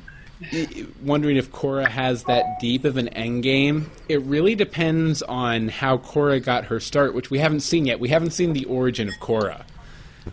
wondering 1.02 1.38
if 1.38 1.52
Cora 1.52 1.90
has 1.90 2.24
that 2.24 2.60
deep 2.60 2.86
of 2.86 2.98
an 2.98 3.10
end 3.10 3.44
game. 3.44 3.92
It 4.08 4.22
really 4.22 4.56
depends 4.56 5.22
on 5.22 5.70
how 5.70 5.98
Cora 5.98 6.40
got 6.40 6.66
her 6.66 6.80
start, 6.80 7.14
which 7.14 7.30
we 7.30 7.40
haven't 7.40 7.62
seen 7.62 7.86
yet. 7.86 8.00
We 8.00 8.10
haven't 8.10 8.32
seen 8.32 8.54
the 8.54 8.66
origin 8.66 9.08
of 9.08 9.20
Cora. 9.20 9.66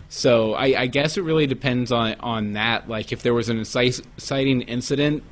So 0.09 0.53
I, 0.53 0.81
I 0.81 0.87
guess 0.87 1.17
it 1.17 1.21
really 1.23 1.47
depends 1.47 1.91
on 1.91 2.15
on 2.19 2.53
that. 2.53 2.87
Like 2.87 3.11
if 3.11 3.23
there 3.23 3.33
was 3.33 3.49
an 3.49 3.57
inciting 3.57 4.61
incident 4.61 5.23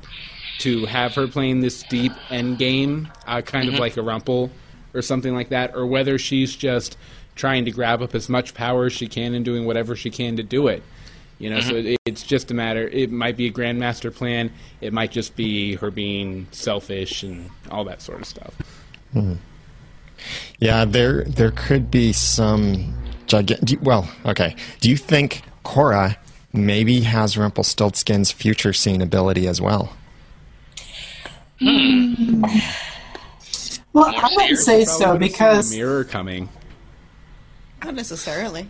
to 0.58 0.86
have 0.86 1.14
her 1.14 1.28
playing 1.28 1.60
this 1.60 1.82
deep 1.84 2.12
end 2.30 2.58
game, 2.58 3.08
uh, 3.26 3.42
kind 3.42 3.68
of 3.68 3.78
like 3.78 3.96
a 3.96 4.02
Rumple 4.02 4.50
or 4.94 5.02
something 5.02 5.34
like 5.34 5.50
that, 5.50 5.74
or 5.74 5.86
whether 5.86 6.18
she's 6.18 6.54
just 6.54 6.96
trying 7.34 7.64
to 7.66 7.70
grab 7.70 8.02
up 8.02 8.14
as 8.14 8.28
much 8.28 8.54
power 8.54 8.86
as 8.86 8.92
she 8.92 9.06
can 9.06 9.34
and 9.34 9.44
doing 9.44 9.66
whatever 9.66 9.94
she 9.94 10.10
can 10.10 10.36
to 10.36 10.42
do 10.42 10.68
it. 10.68 10.82
You 11.38 11.50
know, 11.50 11.60
so 11.60 11.74
mm-hmm. 11.74 11.86
it, 11.88 12.00
it's 12.06 12.22
just 12.22 12.50
a 12.50 12.54
matter. 12.54 12.88
It 12.88 13.10
might 13.10 13.36
be 13.36 13.46
a 13.46 13.52
grandmaster 13.52 14.14
plan. 14.14 14.50
It 14.80 14.92
might 14.92 15.10
just 15.10 15.36
be 15.36 15.74
her 15.76 15.90
being 15.90 16.46
selfish 16.50 17.22
and 17.22 17.50
all 17.70 17.84
that 17.84 18.00
sort 18.00 18.20
of 18.20 18.26
stuff. 18.26 18.54
Hmm. 19.12 19.34
Yeah, 20.58 20.86
there 20.86 21.24
there 21.24 21.50
could 21.50 21.90
be 21.90 22.12
some 22.12 22.94
gigantic. 23.26 23.80
Well, 23.82 24.08
okay. 24.24 24.56
Do 24.80 24.88
you 24.88 24.96
think 24.96 25.42
Cora 25.62 26.16
maybe 26.54 27.00
has 27.00 27.36
Rumpelstiltskin's 27.36 28.32
future 28.32 28.72
seeing 28.72 29.02
ability 29.02 29.46
as 29.46 29.60
well? 29.60 29.92
Hmm. 31.60 32.44
Well, 33.92 34.14
I 34.14 34.28
wouldn't 34.36 34.58
say 34.58 34.84
so 34.84 35.04
Probably 35.04 35.28
would've 35.28 35.36
seen 35.36 35.46
because 35.46 35.70
the 35.70 35.76
mirror 35.76 36.04
coming. 36.04 36.48
Not 37.82 37.94
necessarily. 37.94 38.68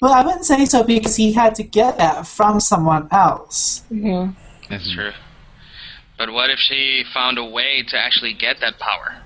Well, 0.00 0.12
I 0.12 0.24
wouldn't 0.24 0.44
say 0.44 0.64
so 0.64 0.82
because 0.82 1.16
he 1.16 1.32
had 1.32 1.54
to 1.56 1.62
get 1.62 1.98
that 1.98 2.26
from 2.26 2.60
someone 2.60 3.08
else. 3.10 3.82
Yeah. 3.90 4.32
That's 4.68 4.92
true. 4.94 5.12
But 6.16 6.32
what 6.32 6.50
if 6.50 6.58
she 6.58 7.04
found 7.12 7.38
a 7.38 7.44
way 7.44 7.82
to 7.88 7.98
actually 7.98 8.34
get 8.34 8.60
that 8.60 8.78
power? 8.78 9.20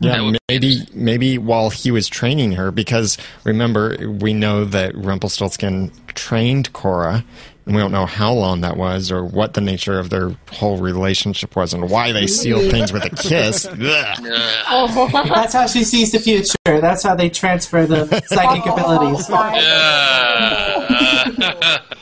Yeah, 0.00 0.32
maybe 0.48 0.86
maybe 0.94 1.38
while 1.38 1.70
he 1.70 1.90
was 1.90 2.08
training 2.08 2.52
her, 2.52 2.70
because 2.70 3.18
remember 3.42 3.96
we 4.08 4.32
know 4.32 4.64
that 4.64 4.94
Rumpelstiltskin 4.94 5.90
trained 6.14 6.72
Cora, 6.72 7.24
and 7.68 7.76
we 7.76 7.82
don't 7.82 7.92
know 7.92 8.06
how 8.06 8.32
long 8.32 8.62
that 8.62 8.78
was 8.78 9.12
or 9.12 9.22
what 9.22 9.52
the 9.52 9.60
nature 9.60 9.98
of 9.98 10.08
their 10.08 10.34
whole 10.50 10.78
relationship 10.78 11.54
was 11.54 11.74
and 11.74 11.90
why 11.90 12.12
they 12.12 12.26
sealed 12.26 12.70
things 12.70 12.94
with 12.94 13.04
a 13.04 13.10
kiss. 13.10 13.66
Ugh. 13.70 13.78
Ugh. 13.78 15.12
That's 15.28 15.52
how 15.52 15.66
she 15.66 15.84
sees 15.84 16.10
the 16.10 16.18
future. 16.18 16.56
That's 16.64 17.02
how 17.02 17.14
they 17.14 17.28
transfer 17.28 17.84
the 17.84 18.06
psychic 18.26 18.66
oh, 18.66 18.72
abilities. 18.72 19.28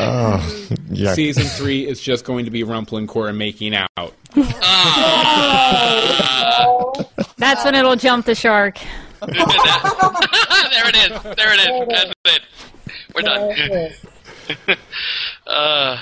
Oh, 0.00 0.68
yeah. 0.90 1.14
Season 1.14 1.44
three 1.44 1.86
is 1.86 2.00
just 2.00 2.24
going 2.24 2.44
to 2.44 2.50
be 2.50 2.64
Rumple 2.64 2.98
and 2.98 3.06
Cora 3.06 3.32
making 3.32 3.72
out. 3.72 4.12
That's 7.38 7.64
when 7.64 7.76
it'll 7.76 7.94
jump 7.94 8.26
the 8.26 8.34
shark. 8.34 8.80
there 9.20 9.30
it 9.30 10.96
is. 10.96 11.22
There 11.22 11.54
it 11.54 11.60
is. 11.60 11.86
That's 11.88 12.12
it. 12.24 12.42
We're 13.14 13.22
done. 13.22 13.92
uh, 15.46 15.98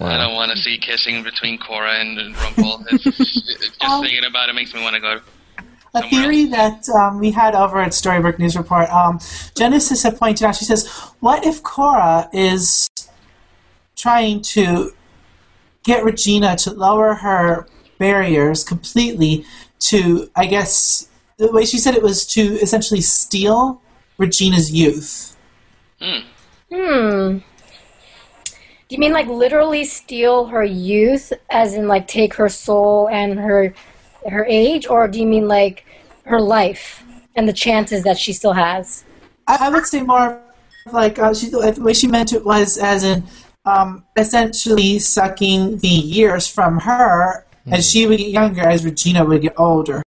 I 0.00 0.18
don't 0.18 0.34
want 0.34 0.50
to 0.52 0.56
see 0.56 0.78
kissing 0.78 1.22
between 1.22 1.58
Cora 1.58 2.00
and. 2.00 2.18
It's, 2.18 3.20
it's 3.20 3.76
just 3.78 3.78
thinking 4.02 4.24
about 4.24 4.48
it 4.48 4.54
makes 4.54 4.74
me 4.74 4.82
want 4.82 4.94
to 4.94 5.00
go. 5.00 5.20
A 5.96 6.02
theory 6.08 6.46
that 6.46 6.88
um, 6.88 7.20
we 7.20 7.30
had 7.30 7.54
over 7.54 7.78
at 7.78 7.92
Storybrooke 7.92 8.40
News 8.40 8.56
Report, 8.56 8.90
um, 8.90 9.20
Genesis 9.54 10.02
had 10.02 10.18
pointed 10.18 10.44
out, 10.44 10.56
she 10.56 10.64
says, 10.64 10.88
what 11.20 11.46
if 11.46 11.62
Cora 11.62 12.28
is 12.32 12.88
trying 13.94 14.42
to 14.42 14.92
get 15.84 16.02
Regina 16.02 16.56
to 16.56 16.72
lower 16.72 17.14
her 17.14 17.68
barriers 17.98 18.64
completely 18.64 19.44
to, 19.78 20.28
I 20.34 20.46
guess, 20.46 21.08
the 21.36 21.52
way 21.52 21.64
she 21.64 21.78
said 21.78 21.94
it 21.94 22.02
was 22.02 22.26
to 22.28 22.42
essentially 22.60 23.00
steal 23.00 23.80
Regina's 24.18 24.72
youth. 24.72 25.36
Hmm. 26.74 27.38
Do 28.88 28.96
you 28.96 28.98
mean 28.98 29.12
like 29.12 29.28
literally 29.28 29.84
steal 29.84 30.46
her 30.46 30.64
youth, 30.64 31.32
as 31.48 31.74
in 31.74 31.86
like 31.86 32.08
take 32.08 32.34
her 32.34 32.48
soul 32.48 33.08
and 33.08 33.38
her 33.38 33.72
her 34.28 34.44
age, 34.46 34.88
or 34.88 35.06
do 35.06 35.20
you 35.20 35.26
mean 35.26 35.46
like 35.46 35.86
her 36.24 36.40
life 36.40 37.04
and 37.36 37.48
the 37.48 37.52
chances 37.52 38.02
that 38.02 38.18
she 38.18 38.32
still 38.32 38.54
has? 38.54 39.04
I, 39.46 39.66
I 39.66 39.68
would 39.68 39.86
say 39.86 40.02
more 40.02 40.40
like 40.90 41.18
uh, 41.18 41.32
she, 41.32 41.48
the 41.48 41.76
way 41.78 41.94
she 41.94 42.08
meant 42.08 42.32
it 42.32 42.44
was 42.44 42.76
as 42.76 43.04
in 43.04 43.22
um, 43.64 44.04
essentially 44.16 44.98
sucking 44.98 45.78
the 45.78 45.88
years 45.88 46.48
from 46.48 46.80
her 46.80 47.46
as 47.70 47.88
she 47.88 48.06
would 48.06 48.18
get 48.18 48.30
younger, 48.30 48.62
as 48.62 48.84
Regina 48.84 49.24
would 49.24 49.42
get 49.42 49.54
older, 49.56 50.02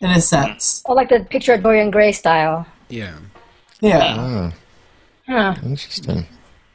in 0.00 0.10
a 0.10 0.20
sense. 0.20 0.82
Or 0.84 0.94
like 0.94 1.08
the 1.08 1.20
picture 1.20 1.54
of 1.54 1.62
Dorian 1.62 1.90
Gray 1.90 2.12
style? 2.12 2.66
Yeah. 2.88 3.16
Yeah. 3.80 4.16
Ah, 4.18 4.52
Huh. 5.26 5.54
interesting. 5.62 6.26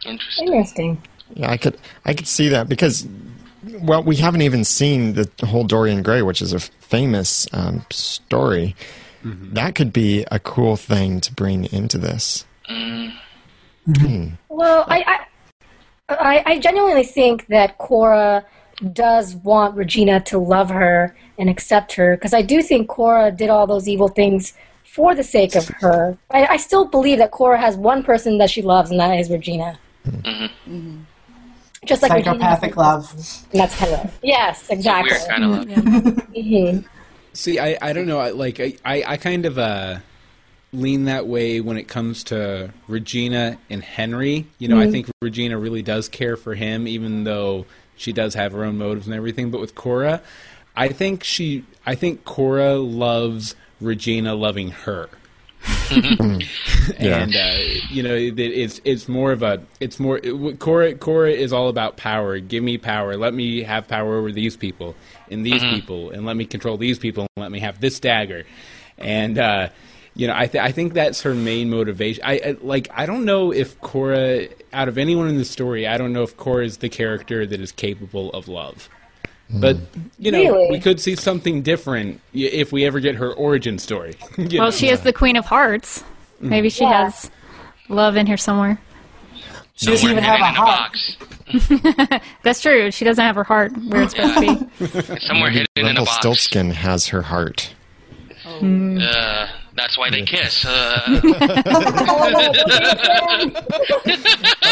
Interesting. 0.05 0.47
Interesting. 0.47 1.01
Yeah, 1.33 1.51
I 1.51 1.57
could 1.57 1.77
I 2.05 2.13
could 2.13 2.27
see 2.27 2.49
that 2.49 2.69
because 2.69 3.07
well, 3.81 4.03
we 4.03 4.15
haven't 4.15 4.41
even 4.41 4.63
seen 4.63 5.13
the 5.13 5.29
whole 5.45 5.63
Dorian 5.63 6.03
Gray, 6.03 6.21
which 6.21 6.41
is 6.41 6.53
a 6.53 6.59
famous 6.59 7.47
um, 7.53 7.85
story. 7.89 8.75
Mm-hmm. 9.23 9.53
That 9.53 9.75
could 9.75 9.91
be 9.91 10.25
a 10.31 10.39
cool 10.39 10.77
thing 10.77 11.19
to 11.21 11.33
bring 11.33 11.65
into 11.65 11.97
this. 11.97 12.45
Mm-hmm. 12.69 13.17
Hmm. 13.93 14.27
Well, 14.49 14.85
I, 14.87 15.25
I, 16.09 16.15
I, 16.15 16.43
I 16.45 16.59
genuinely 16.59 17.03
think 17.03 17.47
that 17.47 17.77
Cora 17.77 18.45
does 18.93 19.35
want 19.35 19.75
Regina 19.75 20.19
to 20.21 20.37
love 20.37 20.69
her 20.69 21.15
and 21.37 21.49
accept 21.49 21.93
her 21.93 22.15
because 22.15 22.33
I 22.33 22.41
do 22.41 22.61
think 22.61 22.89
Cora 22.89 23.31
did 23.31 23.49
all 23.49 23.65
those 23.65 23.87
evil 23.87 24.07
things 24.07 24.53
for 24.97 25.13
the 25.13 25.23
sake 25.23 25.55
of 25.55 25.67
her. 25.67 26.17
I, 26.31 26.47
I 26.47 26.57
still 26.57 26.85
believe 26.85 27.19
that 27.19 27.29
Cora 27.29 27.59
has 27.59 27.77
one 27.77 28.03
person 28.03 28.39
that 28.39 28.49
she 28.49 28.63
loves, 28.63 28.89
and 28.89 28.99
that 28.99 29.13
is 29.19 29.29
Regina. 29.29 29.77
Just 31.85 32.01
like 32.01 32.11
Psychopathic 32.11 32.71
Regina, 32.71 32.81
love. 32.81 33.13
and 33.51 33.61
that's 33.61 33.75
Heather. 33.75 34.09
Yes, 34.23 34.67
exactly. 34.71 35.11
Weird 35.11 35.29
kind 35.29 35.43
of 35.43 35.49
love. 35.51 35.67
Mhm. 36.33 36.85
See, 37.33 37.59
I, 37.59 37.77
I 37.79 37.93
don't 37.93 38.07
know. 38.07 38.17
I, 38.17 38.31
like 38.31 38.59
I, 38.59 38.73
I, 38.83 39.03
I 39.05 39.17
kind 39.17 39.45
of 39.45 39.59
uh, 39.59 39.99
lean 40.73 41.05
that 41.05 41.27
way 41.27 41.61
when 41.61 41.77
it 41.77 41.87
comes 41.87 42.23
to 42.25 42.73
Regina 42.87 43.59
and 43.69 43.83
Henry. 43.83 44.47
You 44.57 44.69
know, 44.69 44.79
I 44.79 44.89
think 44.89 45.07
Regina 45.21 45.59
really 45.59 45.83
does 45.83 46.09
care 46.09 46.35
for 46.35 46.55
him, 46.55 46.87
even 46.87 47.23
though 47.23 47.67
she 47.95 48.13
does 48.13 48.33
have 48.33 48.53
her 48.53 48.63
own 48.63 48.79
motives 48.79 49.05
and 49.05 49.15
everything. 49.15 49.51
But 49.51 49.61
with 49.61 49.75
Cora, 49.75 50.23
I 50.75 50.87
think 50.87 51.23
she, 51.23 51.65
I 51.85 51.93
think 51.93 52.25
Cora 52.25 52.77
loves 52.77 53.53
Regina 53.81 54.35
loving 54.35 54.71
her. 54.71 55.09
Yeah. 56.99 57.17
and 57.17 57.35
uh, 57.35 57.57
you 57.89 58.01
know 58.01 58.15
it, 58.15 58.39
it's 58.39 58.79
it's 58.85 59.09
more 59.09 59.33
of 59.33 59.43
a 59.43 59.61
it's 59.81 59.99
more 59.99 60.19
it, 60.23 60.57
Cora 60.59 60.95
Cora 60.95 61.31
is 61.31 61.51
all 61.51 61.67
about 61.67 61.97
power. 61.97 62.39
Give 62.39 62.63
me 62.63 62.77
power. 62.77 63.17
Let 63.17 63.33
me 63.33 63.61
have 63.63 63.89
power 63.89 64.15
over 64.17 64.31
these 64.31 64.55
people 64.55 64.95
and 65.29 65.45
these 65.45 65.61
people, 65.61 66.11
and 66.11 66.25
let 66.25 66.37
me 66.37 66.45
control 66.45 66.77
these 66.77 66.97
people, 66.97 67.23
and 67.35 67.43
let 67.43 67.51
me 67.51 67.59
have 67.59 67.81
this 67.81 67.99
dagger. 67.99 68.45
And 68.97 69.37
uh, 69.37 69.69
you 70.15 70.27
know, 70.27 70.33
I 70.35 70.47
th- 70.47 70.63
I 70.63 70.71
think 70.71 70.93
that's 70.93 71.21
her 71.23 71.33
main 71.35 71.69
motivation. 71.69 72.23
I, 72.25 72.33
I 72.39 72.57
like 72.61 72.87
I 72.93 73.05
don't 73.05 73.25
know 73.25 73.51
if 73.51 73.79
Cora, 73.81 74.47
out 74.71 74.87
of 74.87 74.97
anyone 74.97 75.27
in 75.27 75.37
the 75.37 75.45
story, 75.45 75.85
I 75.87 75.97
don't 75.97 76.13
know 76.13 76.23
if 76.23 76.37
Cora 76.37 76.63
is 76.65 76.77
the 76.77 76.89
character 76.89 77.45
that 77.45 77.59
is 77.59 77.73
capable 77.73 78.31
of 78.31 78.47
love. 78.47 78.87
But 79.49 79.77
you 80.19 80.31
know, 80.31 80.39
Really? 80.39 80.71
we 80.71 80.79
could 80.79 80.99
see 80.99 81.15
something 81.15 81.61
different 81.61 82.19
if 82.33 82.71
we 82.73 82.85
ever 82.85 82.99
get 82.99 83.15
her 83.15 83.31
origin 83.33 83.79
story. 83.79 84.15
Well, 84.37 84.47
know? 84.47 84.71
she 84.71 84.89
is 84.89 85.01
the 85.01 85.13
Queen 85.13 85.35
of 85.37 85.45
Hearts. 85.45 86.03
Maybe 86.39 86.69
she 86.69 86.83
Yeah. 86.83 87.05
has 87.05 87.31
love 87.89 88.15
in 88.17 88.27
here 88.27 88.37
somewhere. 88.37 88.79
She 89.75 89.85
doesn't 89.87 90.09
even 90.09 90.23
have 90.23 90.39
a 90.41 90.47
in 90.49 90.55
a 90.55 92.09
heart. 92.09 92.21
That's 92.43 92.61
true. 92.61 92.89
She 92.91 93.05
doesn't 93.05 93.23
have 93.23 93.35
her 93.35 93.43
heart 93.43 93.71
where 93.87 94.01
it's 94.01 94.15
supposed 94.15 94.33
to 94.35 94.41
be. 94.41 94.67
It's 94.79 95.27
somewhere 95.27 95.49
hidden 95.51 95.67
in 95.75 95.85
a 95.85 95.85
box. 95.85 95.97
Rumpelstiltskin 95.97 96.71
has 96.71 97.07
her 97.07 97.21
heart. 97.21 97.73
Uh, 98.45 99.47
that's 99.77 99.97
why 99.97 100.09
they 100.09 100.23
kiss. 100.23 100.65
Uh, 100.65 101.21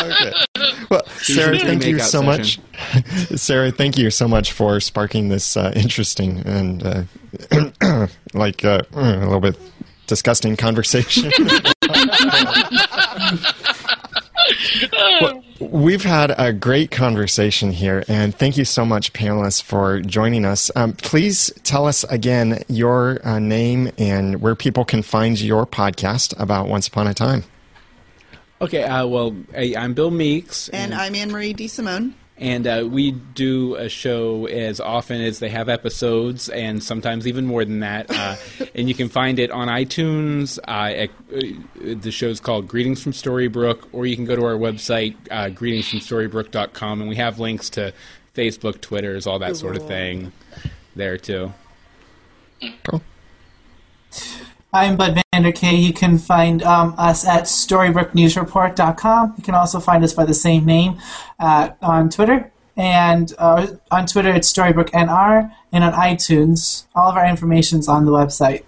Okay. 0.05 0.31
Well, 0.89 1.05
Sarah, 1.07 1.57
thank 1.57 1.85
you 1.85 1.95
makeout 1.95 2.01
so 2.01 2.21
much. 2.21 2.59
Sarah, 3.39 3.71
thank 3.71 3.97
you 3.97 4.11
so 4.11 4.27
much 4.27 4.51
for 4.51 4.79
sparking 4.79 5.29
this 5.29 5.57
uh, 5.57 5.71
interesting 5.75 6.39
and 6.45 6.83
uh, 6.85 8.07
like 8.33 8.63
uh, 8.63 8.81
a 8.93 9.01
little 9.19 9.39
bit 9.39 9.57
disgusting 10.07 10.55
conversation. 10.55 11.31
Well, 15.21 15.43
we've 15.59 16.03
had 16.03 16.33
a 16.37 16.51
great 16.51 16.91
conversation 16.91 17.71
here, 17.71 18.03
and 18.07 18.35
thank 18.35 18.57
you 18.57 18.65
so 18.65 18.85
much, 18.85 19.13
panelists, 19.13 19.61
for 19.61 20.01
joining 20.01 20.45
us. 20.45 20.69
Um, 20.75 20.93
please 20.93 21.51
tell 21.63 21.87
us 21.87 22.03
again 22.05 22.63
your 22.67 23.25
uh, 23.25 23.39
name 23.39 23.91
and 23.97 24.41
where 24.41 24.55
people 24.55 24.85
can 24.85 25.01
find 25.01 25.39
your 25.39 25.65
podcast 25.65 26.37
about 26.39 26.67
Once 26.67 26.87
Upon 26.87 27.07
a 27.07 27.13
Time. 27.13 27.43
Okay, 28.61 28.83
uh, 28.83 29.05
well, 29.05 29.35
I, 29.55 29.75
I'm 29.77 29.93
Bill 29.93 30.11
Meeks, 30.11 30.69
And 30.69 30.93
I'm 30.93 31.15
Anne 31.15 31.31
Marie 31.31 31.53
DeSimone. 31.53 32.13
And 32.37 32.67
uh, 32.67 32.87
we 32.89 33.11
do 33.11 33.75
a 33.75 33.87
show 33.87 34.45
as 34.45 34.79
often 34.79 35.21
as 35.21 35.39
they 35.39 35.49
have 35.49 35.69
episodes, 35.69 36.49
and 36.49 36.83
sometimes 36.83 37.27
even 37.27 37.45
more 37.45 37.63
than 37.63 37.79
that. 37.79 38.09
Uh, 38.09 38.35
and 38.75 38.89
you 38.89 38.95
can 38.95 39.07
find 39.07 39.39
it 39.39 39.51
on 39.51 39.67
iTunes. 39.69 40.59
Uh, 40.67 40.93
at, 40.93 41.09
uh, 41.33 41.95
the 42.01 42.11
show's 42.11 42.39
called 42.39 42.67
Greetings 42.67 43.01
from 43.01 43.13
Storybrooke, 43.13 43.87
or 43.93 44.05
you 44.05 44.15
can 44.15 44.25
go 44.25 44.35
to 44.35 44.43
our 44.43 44.55
website, 44.55 45.15
uh, 45.31 45.45
greetingsfromstorybrooke.com, 45.45 47.01
and 47.01 47.09
we 47.09 47.15
have 47.15 47.39
links 47.39 47.69
to 47.71 47.93
Facebook, 48.35 48.81
Twitters, 48.81 49.25
all 49.25 49.39
that 49.39 49.55
sort 49.55 49.77
of 49.77 49.87
thing 49.87 50.33
there 50.95 51.17
too. 51.17 51.53
Cool. 52.83 53.01
I'm 54.75 54.97
Bud 54.97 55.17
Vander 55.31 55.53
Kay. 55.53 55.75
You 55.77 55.93
can 55.93 56.17
find 56.17 56.61
um, 56.61 56.95
us 56.97 57.25
at 57.25 57.43
StorybrookeNewsReport.com. 57.43 59.35
You 59.37 59.41
can 59.43 59.55
also 59.55 59.79
find 59.79 60.03
us 60.03 60.11
by 60.11 60.25
the 60.25 60.33
same 60.33 60.65
name 60.65 60.99
uh, 61.39 61.69
on 61.81 62.09
Twitter. 62.09 62.51
And 62.75 63.33
uh, 63.37 63.67
on 63.89 64.05
Twitter, 64.05 64.33
it's 64.33 64.51
StorybrookeNR. 64.51 65.49
And 65.71 65.83
on 65.85 65.93
iTunes, 65.93 66.87
all 66.93 67.09
of 67.09 67.15
our 67.15 67.25
information's 67.25 67.87
on 67.87 68.03
the 68.03 68.11
website. 68.11 68.65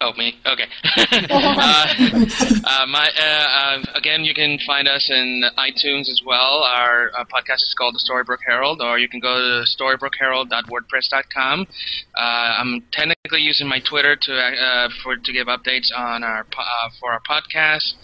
Oh, 0.00 0.12
me? 0.18 0.34
Okay. 0.44 0.64
uh, 1.30 1.86
uh, 2.66 2.84
my, 2.86 3.08
uh, 3.16 3.76
um, 3.76 3.84
again, 3.94 4.24
you 4.24 4.34
can 4.34 4.58
find 4.66 4.88
us 4.88 5.08
in 5.08 5.44
iTunes 5.56 6.08
as 6.10 6.20
well. 6.26 6.64
Our 6.64 7.12
uh, 7.16 7.24
podcast 7.24 7.62
is 7.62 7.72
called 7.78 7.94
The 7.94 8.00
Storybrooke 8.00 8.42
Herald, 8.46 8.82
or 8.82 8.98
you 8.98 9.08
can 9.08 9.20
go 9.20 9.36
to 9.36 9.64
storybrookherald.wordpress.com. 9.64 11.66
Uh, 12.14 12.20
I'm 12.20 12.82
technically 12.92 13.40
using 13.40 13.66
my 13.68 13.78
Twitter 13.88 14.16
to 14.20 14.34
uh, 14.34 14.88
for 15.02 15.16
to 15.16 15.32
give 15.32 15.46
updates 15.46 15.90
on 15.96 16.22
our 16.24 16.40
uh, 16.40 16.90
for 17.00 17.12
our 17.12 17.22
podcast. 17.28 17.94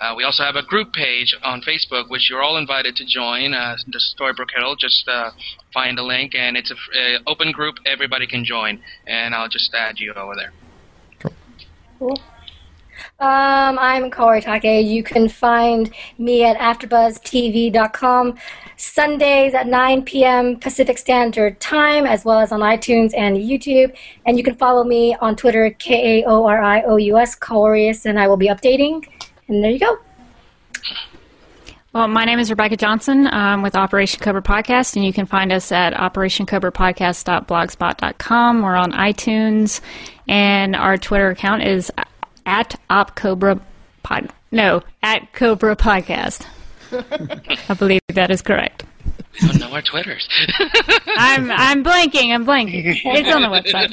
Uh, 0.00 0.14
we 0.16 0.24
also 0.24 0.42
have 0.42 0.56
a 0.56 0.62
group 0.62 0.92
page 0.92 1.34
on 1.42 1.62
Facebook, 1.62 2.10
which 2.10 2.28
you're 2.28 2.42
all 2.42 2.56
invited 2.58 2.96
to 2.96 3.06
join. 3.06 3.54
Uh, 3.54 3.76
the 3.86 4.00
Storybrooke 4.18 4.50
Herald. 4.54 4.78
Just 4.80 5.08
uh, 5.08 5.30
find 5.72 5.96
the 5.96 6.02
link, 6.02 6.34
and 6.34 6.56
it's 6.56 6.70
an 6.70 6.76
uh, 6.92 7.18
open 7.30 7.52
group. 7.52 7.76
Everybody 7.86 8.26
can 8.26 8.44
join, 8.44 8.82
and 9.06 9.34
I'll 9.34 9.48
just 9.48 9.72
add 9.74 9.98
you 9.98 10.12
over 10.12 10.34
there. 10.34 10.52
Um, 12.00 13.78
I'm 13.78 14.10
Kaori 14.10 14.42
Take. 14.42 14.86
You 14.86 15.02
can 15.02 15.28
find 15.28 15.92
me 16.18 16.44
at 16.44 16.56
AfterBuzzTV.com 16.58 18.36
Sundays 18.76 19.54
at 19.54 19.66
9 19.66 20.02
p.m. 20.02 20.56
Pacific 20.56 20.98
Standard 20.98 21.58
Time, 21.60 22.06
as 22.06 22.24
well 22.24 22.38
as 22.38 22.52
on 22.52 22.60
iTunes 22.60 23.16
and 23.16 23.38
YouTube. 23.38 23.96
And 24.26 24.36
you 24.36 24.44
can 24.44 24.54
follow 24.54 24.84
me 24.84 25.16
on 25.20 25.36
Twitter, 25.36 25.70
K 25.78 26.20
A 26.20 26.26
O 26.26 26.46
R 26.46 26.62
I 26.62 26.82
O 26.82 26.96
U 26.96 27.18
S, 27.18 27.38
Kaorius, 27.38 28.04
and 28.04 28.20
I 28.20 28.28
will 28.28 28.36
be 28.36 28.48
updating. 28.48 29.06
And 29.48 29.64
there 29.64 29.70
you 29.70 29.78
go. 29.78 29.98
Well, 31.92 32.08
my 32.08 32.24
name 32.26 32.38
is 32.38 32.50
Rebecca 32.50 32.76
Johnson 32.76 33.26
um, 33.32 33.62
with 33.62 33.74
Operation 33.74 34.20
Cobra 34.20 34.42
Podcast, 34.42 34.96
and 34.96 35.04
you 35.04 35.14
can 35.14 35.24
find 35.24 35.50
us 35.50 35.72
at 35.72 35.94
operationcobrapodcast.blogspot.com. 35.94 38.60
We're 38.60 38.76
on 38.76 38.92
iTunes, 38.92 39.80
and 40.28 40.76
our 40.76 40.96
Twitter 40.96 41.30
account 41.30 41.62
is 41.62 41.90
at 42.44 42.78
OpCobra 42.90 43.60
Pod. 44.02 44.30
No, 44.52 44.82
at 45.02 45.32
Cobra 45.32 45.76
Podcast. 45.76 46.46
I 47.68 47.74
believe 47.74 48.00
that 48.08 48.30
is 48.30 48.42
correct. 48.42 48.84
We 49.42 49.48
don't 49.48 49.58
know 49.60 49.70
our 49.72 49.82
Twitters. 49.82 50.26
I'm 51.18 51.50
I'm 51.50 51.84
blanking. 51.84 52.32
I'm 52.32 52.46
blanking. 52.46 52.84
It's 53.04 53.34
on 53.34 53.42
the 53.42 53.48
website. 53.48 53.92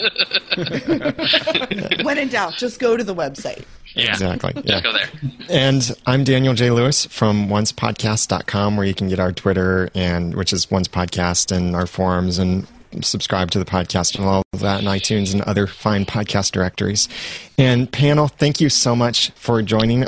When 2.05 2.17
in 2.17 2.29
doubt, 2.29 2.53
just 2.53 2.79
go 2.79 2.95
to 2.95 3.03
the 3.03 3.13
website. 3.15 3.65
yeah. 3.93 4.11
Exactly. 4.11 4.53
Just 4.63 4.83
go 4.83 4.93
there. 4.93 5.09
And 5.49 5.91
I'm 6.05 6.23
Daniel 6.23 6.53
J. 6.53 6.71
Lewis 6.71 7.05
from 7.07 7.49
oncepodcast.com, 7.49 8.77
where 8.77 8.85
you 8.85 8.93
can 8.93 9.09
get 9.09 9.19
our 9.19 9.33
Twitter 9.33 9.89
and 9.93 10.33
which 10.35 10.53
is 10.53 10.71
Once 10.71 10.87
Podcast 10.87 11.51
and 11.53 11.75
our 11.75 11.87
forums 11.87 12.39
and 12.39 12.65
subscribe 13.01 13.51
to 13.51 13.59
the 13.59 13.65
podcast 13.65 14.15
and 14.15 14.25
all 14.25 14.43
of 14.53 14.59
that 14.59 14.81
in 14.81 14.85
iTunes 14.87 15.33
and 15.33 15.41
other 15.43 15.67
fine 15.67 16.05
podcast 16.05 16.51
directories. 16.51 17.09
And 17.57 17.91
panel, 17.91 18.27
thank 18.27 18.59
you 18.61 18.69
so 18.69 18.95
much 18.95 19.31
for 19.31 19.61
joining 19.61 20.05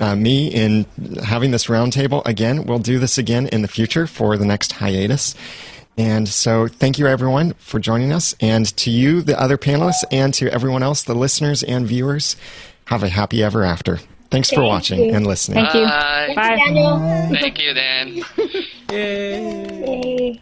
uh, 0.00 0.16
me 0.16 0.48
in 0.48 0.86
having 1.24 1.50
this 1.50 1.66
roundtable 1.66 2.24
again. 2.26 2.64
We'll 2.64 2.78
do 2.78 2.98
this 2.98 3.18
again 3.18 3.46
in 3.48 3.62
the 3.62 3.68
future 3.68 4.06
for 4.06 4.36
the 4.36 4.44
next 4.46 4.72
hiatus. 4.72 5.34
And 5.96 6.28
so, 6.28 6.66
thank 6.66 6.98
you 6.98 7.06
everyone 7.06 7.52
for 7.54 7.78
joining 7.78 8.12
us, 8.12 8.34
and 8.40 8.66
to 8.78 8.90
you, 8.90 9.22
the 9.22 9.40
other 9.40 9.56
panelists, 9.56 10.02
and 10.10 10.34
to 10.34 10.52
everyone 10.52 10.82
else, 10.82 11.04
the 11.04 11.14
listeners 11.14 11.62
and 11.62 11.86
viewers. 11.86 12.34
Have 12.86 13.04
a 13.04 13.08
happy 13.08 13.44
ever 13.44 13.62
after. 13.64 13.98
Thanks 14.28 14.48
for 14.50 14.56
Thank 14.56 14.68
watching 14.68 15.04
you. 15.04 15.14
and 15.14 15.24
listening. 15.24 15.64
Thank 15.64 15.74
you. 15.74 15.84
Bye. 15.84 16.32
Bye. 16.34 16.56
Daniel. 16.56 16.98
Thank 17.30 17.60
you, 17.60 17.74
Dan. 17.74 18.08
Yay. 18.90 20.32
Yay. 20.32 20.40